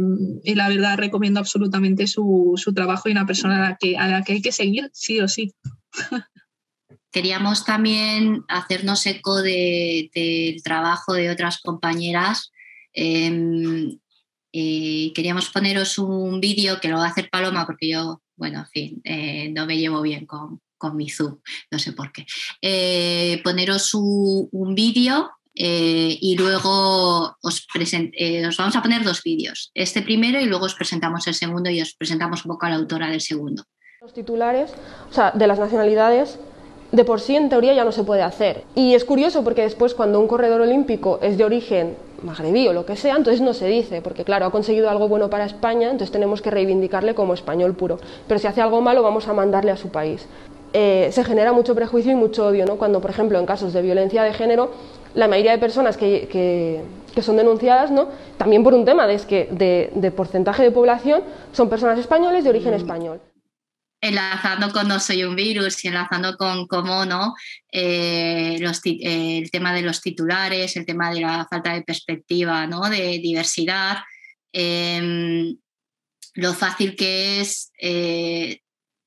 [0.44, 4.32] la verdad recomiendo absolutamente su, trabajo y una persona a la, que, a la que
[4.32, 5.54] hay que seguir, sí o sí.
[7.12, 12.52] Queríamos también hacernos eco del trabajo de otras compañeras.
[12.92, 13.98] Em,
[15.14, 19.00] queríamos poneros un vídeo que lo va a hacer Paloma porque yo, bueno, en fin,
[19.04, 21.38] eh, no me llevo bien con, con, mi Zoom,
[21.70, 22.26] no sé por qué.
[22.62, 30.02] Eh, poneros un, vídeo eh, y luego os, os vamos a poner dos vídeos, este
[30.02, 33.08] primero y luego os presentamos el segundo y os presentamos un poco a la autora
[33.10, 33.64] del segundo.
[34.00, 34.72] Los titulares,
[35.10, 36.38] o sea, de las nacionalidades
[36.92, 38.64] de por sí en teoría ya no se puede hacer.
[38.74, 42.84] Y es curioso porque después cuando un corredor olímpico es de origen magrebí o lo
[42.84, 46.10] que sea, entonces no se dice, porque claro, ha conseguido algo bueno para España, entonces
[46.10, 47.98] tenemos que reivindicarle como español puro.
[48.26, 50.26] Pero si hace algo malo vamos a mandarle a su país.
[50.72, 52.76] Eh, se genera mucho prejuicio y mucho odio, ¿no?
[52.76, 54.70] cuando por ejemplo en casos de violencia de género
[55.14, 58.06] la mayoría de personas que, que, son denunciadas, ¿no?
[58.36, 62.44] también por un tema de, es que de, de porcentaje de población, son personas españoles
[62.44, 62.76] de origen mm.
[62.76, 63.20] español
[64.00, 67.34] enlazando con No soy un virus y enlazando con cómo no
[67.72, 72.88] eh, el tema de los titulares, el tema de la falta de perspectiva, ¿no?
[72.88, 73.98] de diversidad,
[74.52, 75.56] em,
[76.34, 78.60] lo fácil que es eh,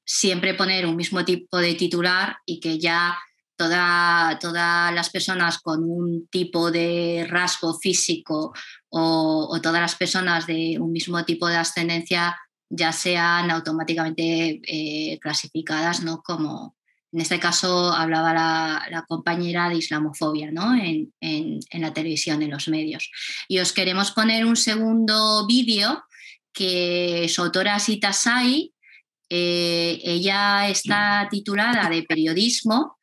[0.05, 3.17] siempre poner un mismo tipo de titular y que ya
[3.55, 8.53] toda, todas las personas con un tipo de rasgo físico
[8.89, 12.35] o todas las personas de un mismo tipo de ascendencia
[12.71, 16.23] ya sean automáticamente eh, clasificadas ¿no?
[16.23, 16.77] como,
[17.11, 20.73] en este caso hablaba la, compañera de islamofobia ¿no?
[20.75, 21.11] en,
[21.71, 23.11] la televisión, en los medios.
[23.49, 26.03] Y os queremos poner un segundo vídeo
[26.53, 28.73] que su autora Sita Sai,
[29.29, 32.97] eh, ella está titulada de periodismo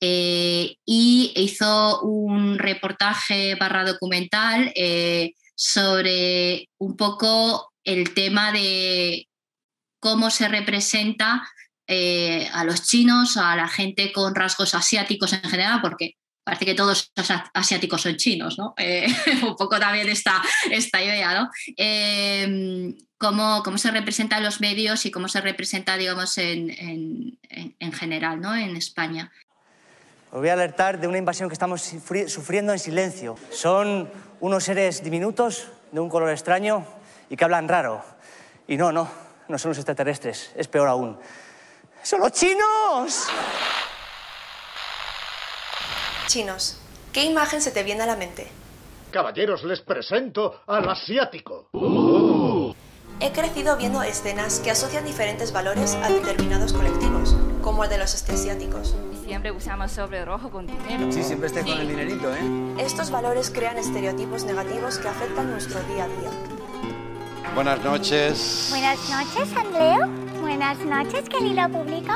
[0.00, 4.72] eh, y hizo un reportaje barra documental
[5.54, 9.28] sobre un poco el tema de
[10.00, 11.48] cómo se representa
[11.86, 16.74] eh, a los chinos, a la gente con rasgos asiáticos en general, porque parece que
[16.74, 18.74] todos los asiáticos son chinos, ¿no?
[18.76, 19.06] Eh,
[19.42, 21.50] un poco también esta, esta idea, ¿no?
[21.76, 27.38] Em, cómo, se representa en los medios y cómo se representa, digamos, en,
[27.92, 28.54] general, ¿no?
[28.54, 29.30] En España.
[30.32, 33.36] Os voy a alertar de una invasión que estamos sufriendo en silencio.
[33.52, 34.10] Son
[34.40, 36.84] unos seres diminutos, de un color extraño,
[37.28, 38.02] y que hablan raro.
[38.68, 39.08] Y no, no,
[39.48, 41.18] no son los extraterrestres, es peor aún.
[42.02, 43.26] ¡Son los chinos!
[46.28, 46.78] Chinos,
[47.12, 48.48] ¿qué imagen se te viene a la mente?
[49.10, 51.68] Caballeros, les presento al asiático.
[53.18, 58.14] He crecido viendo escenas que asocian diferentes valores a determinados colectivos, como el de los
[58.14, 58.94] asiáticos.
[59.24, 61.10] Siempre usamos sobre rojo con dinero.
[61.10, 62.74] Sí, siempre esté con el dinerito, ¿eh?
[62.78, 66.55] Estos valores crean estereotipos negativos que afectan nuestro día a día.
[67.54, 68.68] Buenas noches.
[68.70, 70.08] Buenas noches, Andreo.
[70.40, 72.12] Buenas noches, querido público.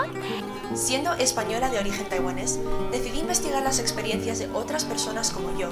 [0.74, 5.70] Siendo española de origen taiwanés, decidí investigar las experiencias de otras personas como yo,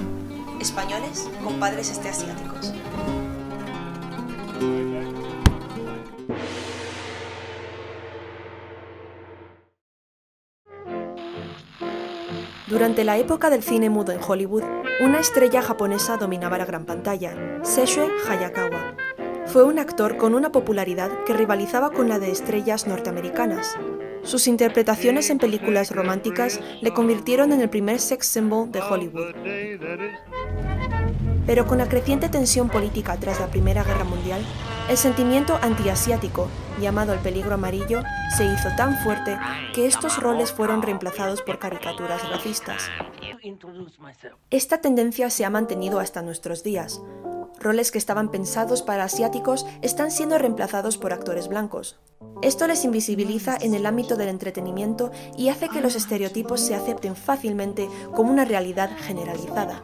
[0.59, 2.73] españoles con padres este asiáticos.
[12.67, 14.63] Durante la época del cine mudo en Hollywood,
[15.01, 18.95] una estrella japonesa dominaba la gran pantalla, Sessue Hayakawa,
[19.49, 23.75] fue un actor con una popularidad que rivalizaba con la de estrellas norteamericanas.
[24.21, 29.33] Sus interpretaciones en películas románticas le convirtieron en el primer sex symbol de Hollywood.
[31.47, 34.45] Pero con la creciente tensión política tras la Primera Guerra Mundial,
[34.87, 36.47] el sentimiento antiasiático,
[36.79, 38.03] llamado el peligro amarillo,
[38.37, 39.35] se hizo tan fuerte
[39.73, 42.87] que estos roles fueron reemplazados por caricaturas racistas.
[44.51, 47.01] Esta tendencia se ha mantenido hasta nuestros días,
[47.59, 51.99] roles que estaban pensados para asiáticos están siendo reemplazados por actores blancos.
[52.41, 57.15] Esto les invisibiliza en el ámbito del entretenimiento y hace que los estereotipos se acepten
[57.15, 59.83] fácilmente como una realidad generalizada.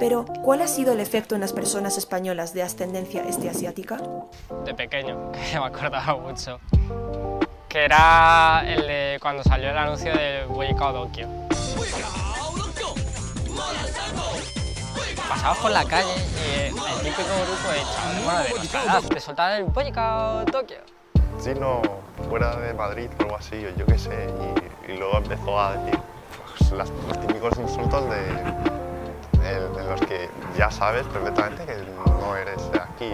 [0.00, 4.00] Pero, ¿cuál ha sido el efecto en las personas españolas de ascendencia este asiática?
[4.64, 6.58] De pequeño, que me acordaba mucho,
[7.68, 11.28] que era el de cuando salió el anuncio de Boyicao Tokyo
[15.22, 19.64] pasabas por la calle y el típico grupo de chavales, de nuestra te soltaban el
[19.66, 20.78] Pollicao Tokio.
[21.38, 21.82] Sí, no,
[22.28, 24.28] fuera de Madrid o algo así, yo qué sé,
[24.88, 25.98] y, luego empezó a decir
[26.58, 28.22] pues, los típicos insultos de,
[29.42, 31.74] de, los que ya sabes perfectamente que
[32.20, 33.12] no eres de aquí,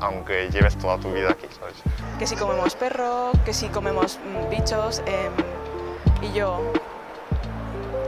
[0.00, 1.74] aunque lleves toda tu vida aquí, ¿sabes?
[2.18, 5.30] Que si comemos perro, que si comemos mm, bichos, eh,
[6.22, 6.60] y yo,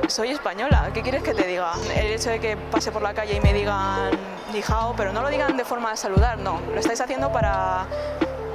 [0.09, 1.73] soy española, ¿qué quieres que te diga?
[1.95, 4.11] El hecho de que pase por la calle y me digan
[4.53, 7.87] Nijao, pero no lo digan de forma de saludar, no, lo estáis haciendo para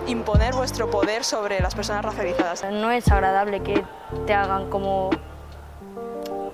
[0.07, 2.64] imponer vuestro poder sobre las personas racializadas.
[2.72, 3.84] No es agradable que
[4.26, 5.11] te hagan como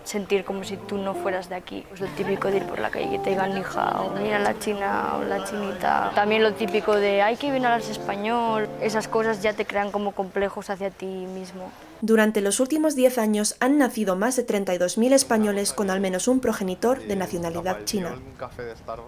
[0.04, 1.86] sentir como si tú no fueras de aquí.
[1.88, 4.58] Pues lo típico de ir por la calle que te digan hija o mira la
[4.58, 6.12] china o la chinita.
[6.16, 8.68] También lo típico de hay que bien hablar español.
[8.82, 11.72] Esas cosas ya te crean como complejos hacia ti mismo.
[12.02, 16.40] Durante los últimos 10 años han nacido más de 32.000 españoles con al menos un
[16.40, 18.18] progenitor de nacionalidad china.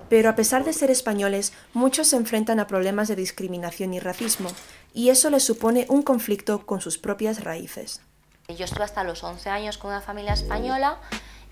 [0.09, 4.49] Pero a pesar de ser españoles, muchos se enfrentan a problemas de discriminación y racismo,
[4.93, 8.01] y eso les supone un conflicto con sus propias raíces.
[8.49, 10.99] Yo estuve hasta los 11 años con una familia española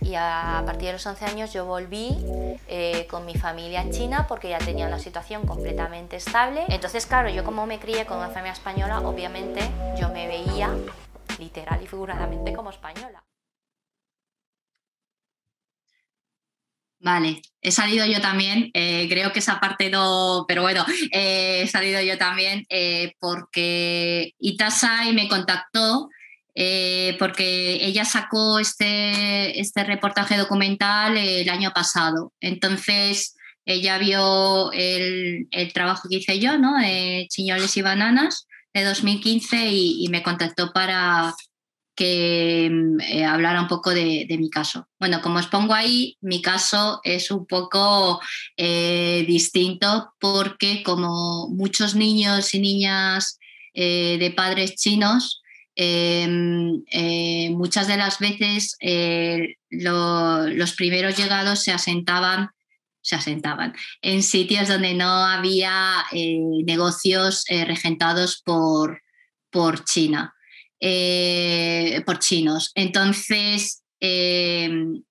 [0.01, 2.17] y a partir de los 11 años yo volví
[2.67, 6.65] eh, con mi familia China porque ya tenía una situación completamente estable.
[6.67, 9.61] Entonces, claro, yo como me crié con una familia española, obviamente
[9.97, 10.73] yo me veía
[11.37, 13.23] literal y figuradamente como española.
[17.01, 21.67] Vale, he salido yo también, eh, creo que esa parte no, pero bueno, eh, he
[21.67, 22.65] salido yo también
[23.19, 26.09] porque Itasai me contactó
[26.55, 32.33] eh, porque ella sacó este, este reportaje documental el año pasado.
[32.41, 36.73] Entonces, ella vio el, trabajo que hice yo, ¿no?
[37.29, 41.33] Chiñoles y Bananas de 2015 y, me contactó para
[41.95, 44.87] que mm, eh, hablara un poco de, mi caso.
[44.99, 48.21] Bueno, como os pongo ahí, mi caso es un poco
[48.57, 53.37] eh, distinto porque como muchos niños y niñas
[53.73, 55.41] de padres chinos,
[55.81, 62.49] eh, muchas de las veces eh, los primeros llegados se asentaban,
[63.01, 69.01] se asentaban en sitios donde no había eh, negocios regentados por,
[69.49, 70.33] por China,
[72.05, 72.71] por chinos.
[72.75, 75.03] Entonces, em,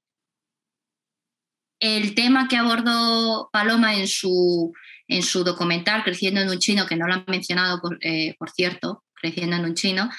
[1.81, 4.73] el tema que abordó Paloma en su,
[5.07, 7.99] en su documental Creciendo en un chino, que no lo han mencionado, por,
[8.39, 10.11] por cierto, creciendo en un chino.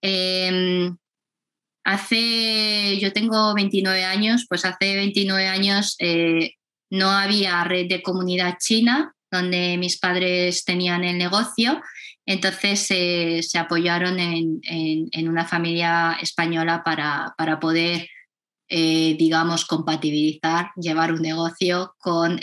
[0.00, 0.96] Em,
[1.84, 6.54] hace, yo tengo 29 años, pues hace 29 años eh,
[6.90, 11.82] no había red de comunidad china donde mis padres tenían el negocio,
[12.24, 18.08] entonces eh, se apoyaron en, una familia española para, poder,
[18.68, 22.40] eh, digamos, compatibilizar, llevar un negocio con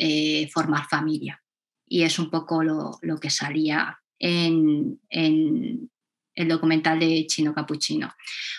[0.52, 1.42] formar familia.
[1.88, 8.14] Y es un poco lo, que salía en, el documental de Chino Capuchino.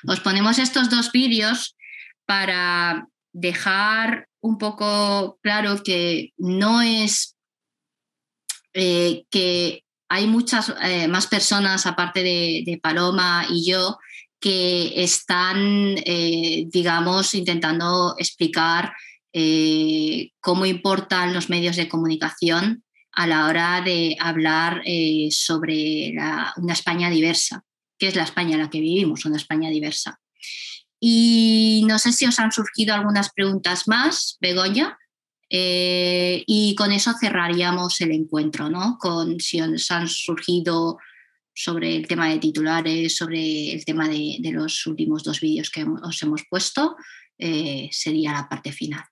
[0.07, 1.77] Os ponemos estos dos vídeos
[2.27, 7.35] para dejar un poco claro que no es
[8.75, 13.97] eh, que hay muchas eh, más personas aparte de, Paloma y yo
[14.39, 18.93] que están, eh, digamos, intentando explicar
[20.41, 24.83] cómo importan los medios de comunicación a la hora de hablar
[25.31, 26.13] sobre
[26.57, 27.65] una España diversa,
[27.99, 30.21] que es la España en la que vivimos, una España diversa.
[31.01, 34.99] Y no sé si os han surgido algunas preguntas más, Begoña,
[35.57, 38.99] eh, y con eso cerraríamos el encuentro, ¿no?
[38.99, 40.99] Con si os han surgido
[41.55, 46.23] sobre el tema de titulares, sobre el tema de, los últimos dos vídeos que os
[46.23, 46.97] hemos puesto,
[47.39, 49.05] eh, sería la parte final.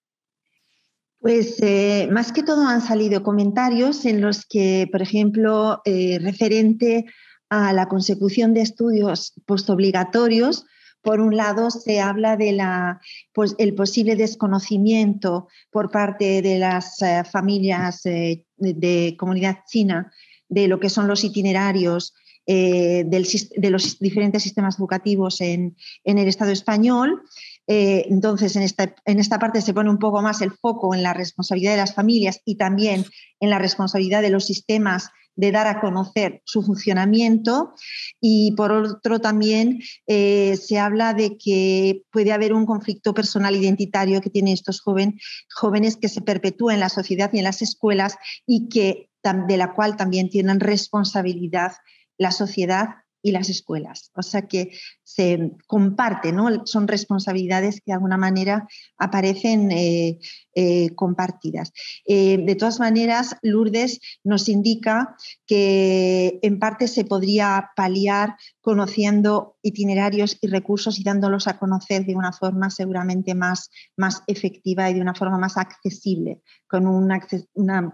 [1.20, 7.04] Pues eh, más que todo han salido comentarios en los que, por ejemplo, referente
[7.48, 10.64] a la consecución de estudios postobligatorios,
[11.03, 13.01] por un lado se habla de la,
[13.33, 20.12] pues, posible desconocimiento por parte de las eh, familias de, comunidad china
[20.49, 22.15] de lo que son los itinerarios
[22.45, 27.23] de los diferentes sistemas educativos en, en el Estado español.
[27.66, 31.03] Eh, entonces, en esta, en esta parte se pone un poco más el foco en
[31.03, 33.05] la responsabilidad de las familias y también
[33.41, 37.74] en la responsabilidad de los sistemas de dar a conocer su funcionamiento.
[38.20, 44.20] Y por otro también eh, se habla de que puede haber un conflicto personal identitario
[44.20, 48.68] que tienen estos jóvenes que se perpetúa en la sociedad y en las escuelas y
[48.68, 49.09] que
[49.46, 51.72] de la cual también tienen responsabilidad
[52.18, 54.11] la sociedad y las escuelas.
[54.15, 54.73] O sea que
[55.05, 56.66] se comparten, ¿no?
[56.66, 58.66] son responsabilidades que de alguna manera
[58.97, 60.19] aparecen eh,
[60.55, 61.73] eh, compartidas.
[62.07, 65.16] Eh, de todas maneras, Lourdes nos indica
[65.47, 72.16] que en parte se podría paliar conociendo itinerarios y recursos y dándolos a conocer de
[72.16, 77.20] una forma seguramente más, más efectiva y de una forma más accesible, con una,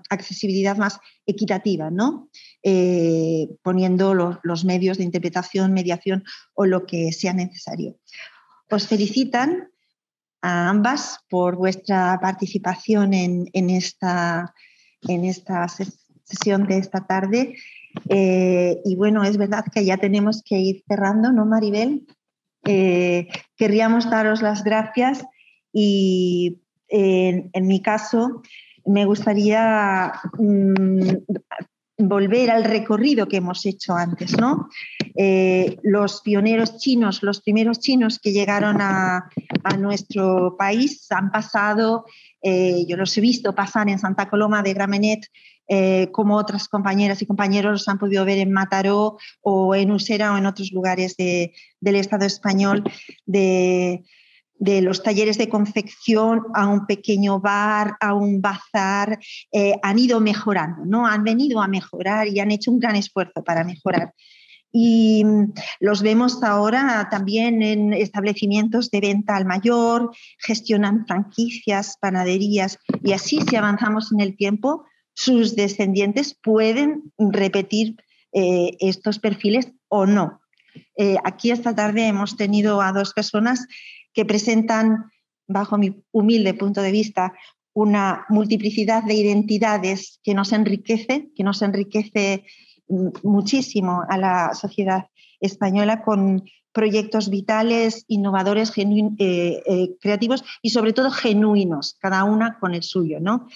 [0.08, 2.30] accesibilidad más equitativa, ¿no?
[3.62, 6.24] Poniendo los medios de interpretación, mediación
[6.54, 7.96] o lo que sea necesario.
[8.70, 9.68] Os felicitan
[10.42, 14.54] a ambas por vuestra participación en, esta,
[15.02, 17.56] en esta sesión de esta tarde.
[18.08, 22.06] Eh, y bueno, es verdad que ya tenemos que ir cerrando, ¿no, Maribel?
[22.64, 25.24] Eh, querríamos daros las gracias
[25.72, 28.42] y en mi caso
[28.86, 31.00] me gustaría mm,
[31.98, 34.68] volver al recorrido que hemos hecho antes, ¿no?
[35.16, 39.28] Eh, los pioneros chinos, los primeros chinos que llegaron a,
[39.78, 42.06] nuestro país han pasado,
[42.40, 45.26] eh, yo los he visto pasar en Santa Coloma de Gramenet
[45.68, 50.38] eh, como otras compañeras y compañeros han podido ver en Mataró o en Usera o
[50.38, 52.84] en otros lugares del Estado español,
[53.26, 54.04] de,
[54.58, 59.18] los talleres de confección a un pequeño bar, a un bazar,
[59.52, 61.06] eh, han ido mejorando, ¿no?
[61.06, 64.14] Han venido a mejorar y han hecho un gran esfuerzo para mejorar.
[64.72, 72.78] Y mm, los vemos ahora también en establecimientos de venta al mayor, gestionan franquicias, panaderías,
[73.02, 77.96] y así si avanzamos en el tiempo, sus descendientes pueden repetir
[78.32, 80.40] eh, estos perfiles o no.
[80.96, 83.66] Eh, aquí esta tarde hemos tenido a dos personas
[84.12, 85.10] que presentan,
[85.46, 87.32] bajo mi humilde punto de vista,
[87.72, 92.44] una multiplicidad de identidades que nos enriquece, que nos enriquece
[92.88, 95.06] mm, muchísimo a la sociedad
[95.40, 102.82] española con proyectos vitales, innovadores, eh, creativos y sobre todo genuinos, cada una con el
[102.82, 103.20] suyo.
[103.20, 103.46] ¿no?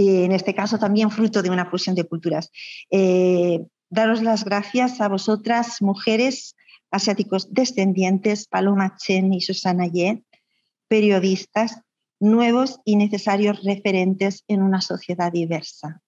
[0.00, 2.50] en este caso también fruto de una fusión de culturas.
[2.90, 6.56] Eh, daros las gracias a vosotras, mujeres
[6.90, 10.24] asiáticos descendientes, Paloma Chen y Susana Ye,
[10.88, 11.80] periodistas,
[12.20, 16.02] nuevos y necesarios referentes en una sociedad diversa.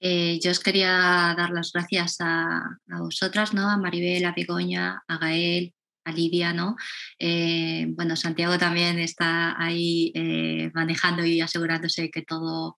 [0.00, 3.70] Eh, yo os quería dar las gracias a, vosotras, ¿no?
[3.70, 5.72] a Maribel, a Begoña, a Gael,
[6.04, 6.76] a Lidia, ¿no?
[7.18, 12.76] Eh, bueno, Santiago también está ahí eh, manejando y asegurándose que todo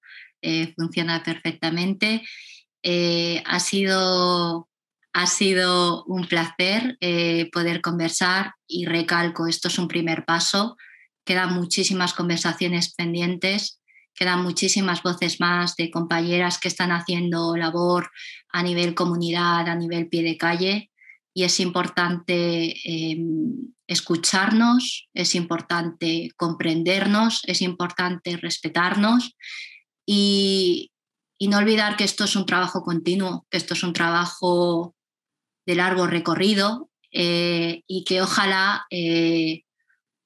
[0.76, 2.22] funciona perfectamente.
[2.84, 4.68] ha, sido,
[5.18, 6.98] ha sido un placer
[7.50, 10.76] poder conversar y recalco, esto es un primer paso,
[11.24, 13.80] quedan muchísimas conversaciones pendientes,
[14.14, 18.10] quedan muchísimas voces más de compañeras que están haciendo labor
[18.52, 20.90] a nivel comunidad, a nivel pie de calle
[21.34, 29.34] y es importante em, escucharnos, es importante comprendernos, es importante respetarnos
[30.06, 30.90] y,
[31.38, 34.95] no olvidar que esto es un trabajo continuo, que esto es un trabajo
[35.66, 39.62] de largo recorrido eh, y que ojalá eh,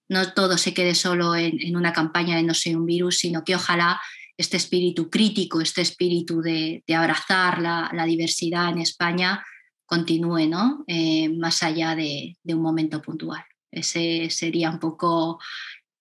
[0.09, 3.55] no todo se quede solo en, una campaña de no soy un virus, sino que
[3.55, 4.01] ojalá
[4.37, 9.43] este espíritu crítico, este espíritu de, abrazar la diversidad en España,
[9.91, 10.85] continúe ¿no?
[10.87, 13.43] Eh, más allá de, un momento puntual.
[13.73, 15.41] Ese sería un poco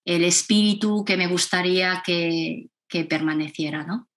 [0.05, 2.69] el espíritu que me gustaría que,
[3.09, 3.83] permaneciera.
[3.83, 4.07] ¿no?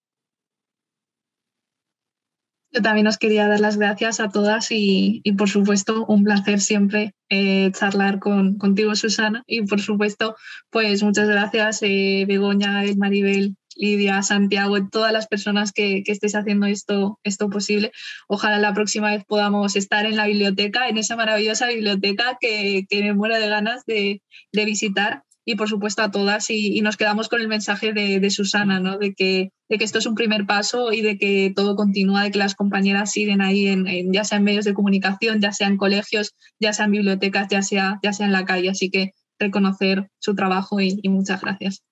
[2.72, 7.14] Yo también os quería dar las gracias a todas y, por supuesto un placer siempre
[7.28, 10.36] eh, charlar con, contigo Susana y por supuesto
[10.70, 16.66] pues muchas gracias eh, Begoña, Maribel Lidia, Santiago, todas las personas que, que estéis haciendo
[16.66, 17.92] esto, esto posible.
[18.28, 23.14] Ojalá la próxima vez podamos estar en la biblioteca, en esa maravillosa biblioteca que, me
[23.14, 24.22] muero de ganas de,
[24.52, 28.98] visitar y por supuesto a todas y, nos quedamos con el mensaje de, Susana, ¿no?
[28.98, 32.30] de, que, de que esto es un primer paso y de que todo continúa, de
[32.30, 35.76] que las compañeras siguen ahí, en, ya sea en medios de comunicación, ya sea en
[35.76, 38.70] colegios, ya sea en bibliotecas, ya sea, ya sea en la calle.
[38.70, 41.82] Así que reconocer su trabajo y muchas gracias.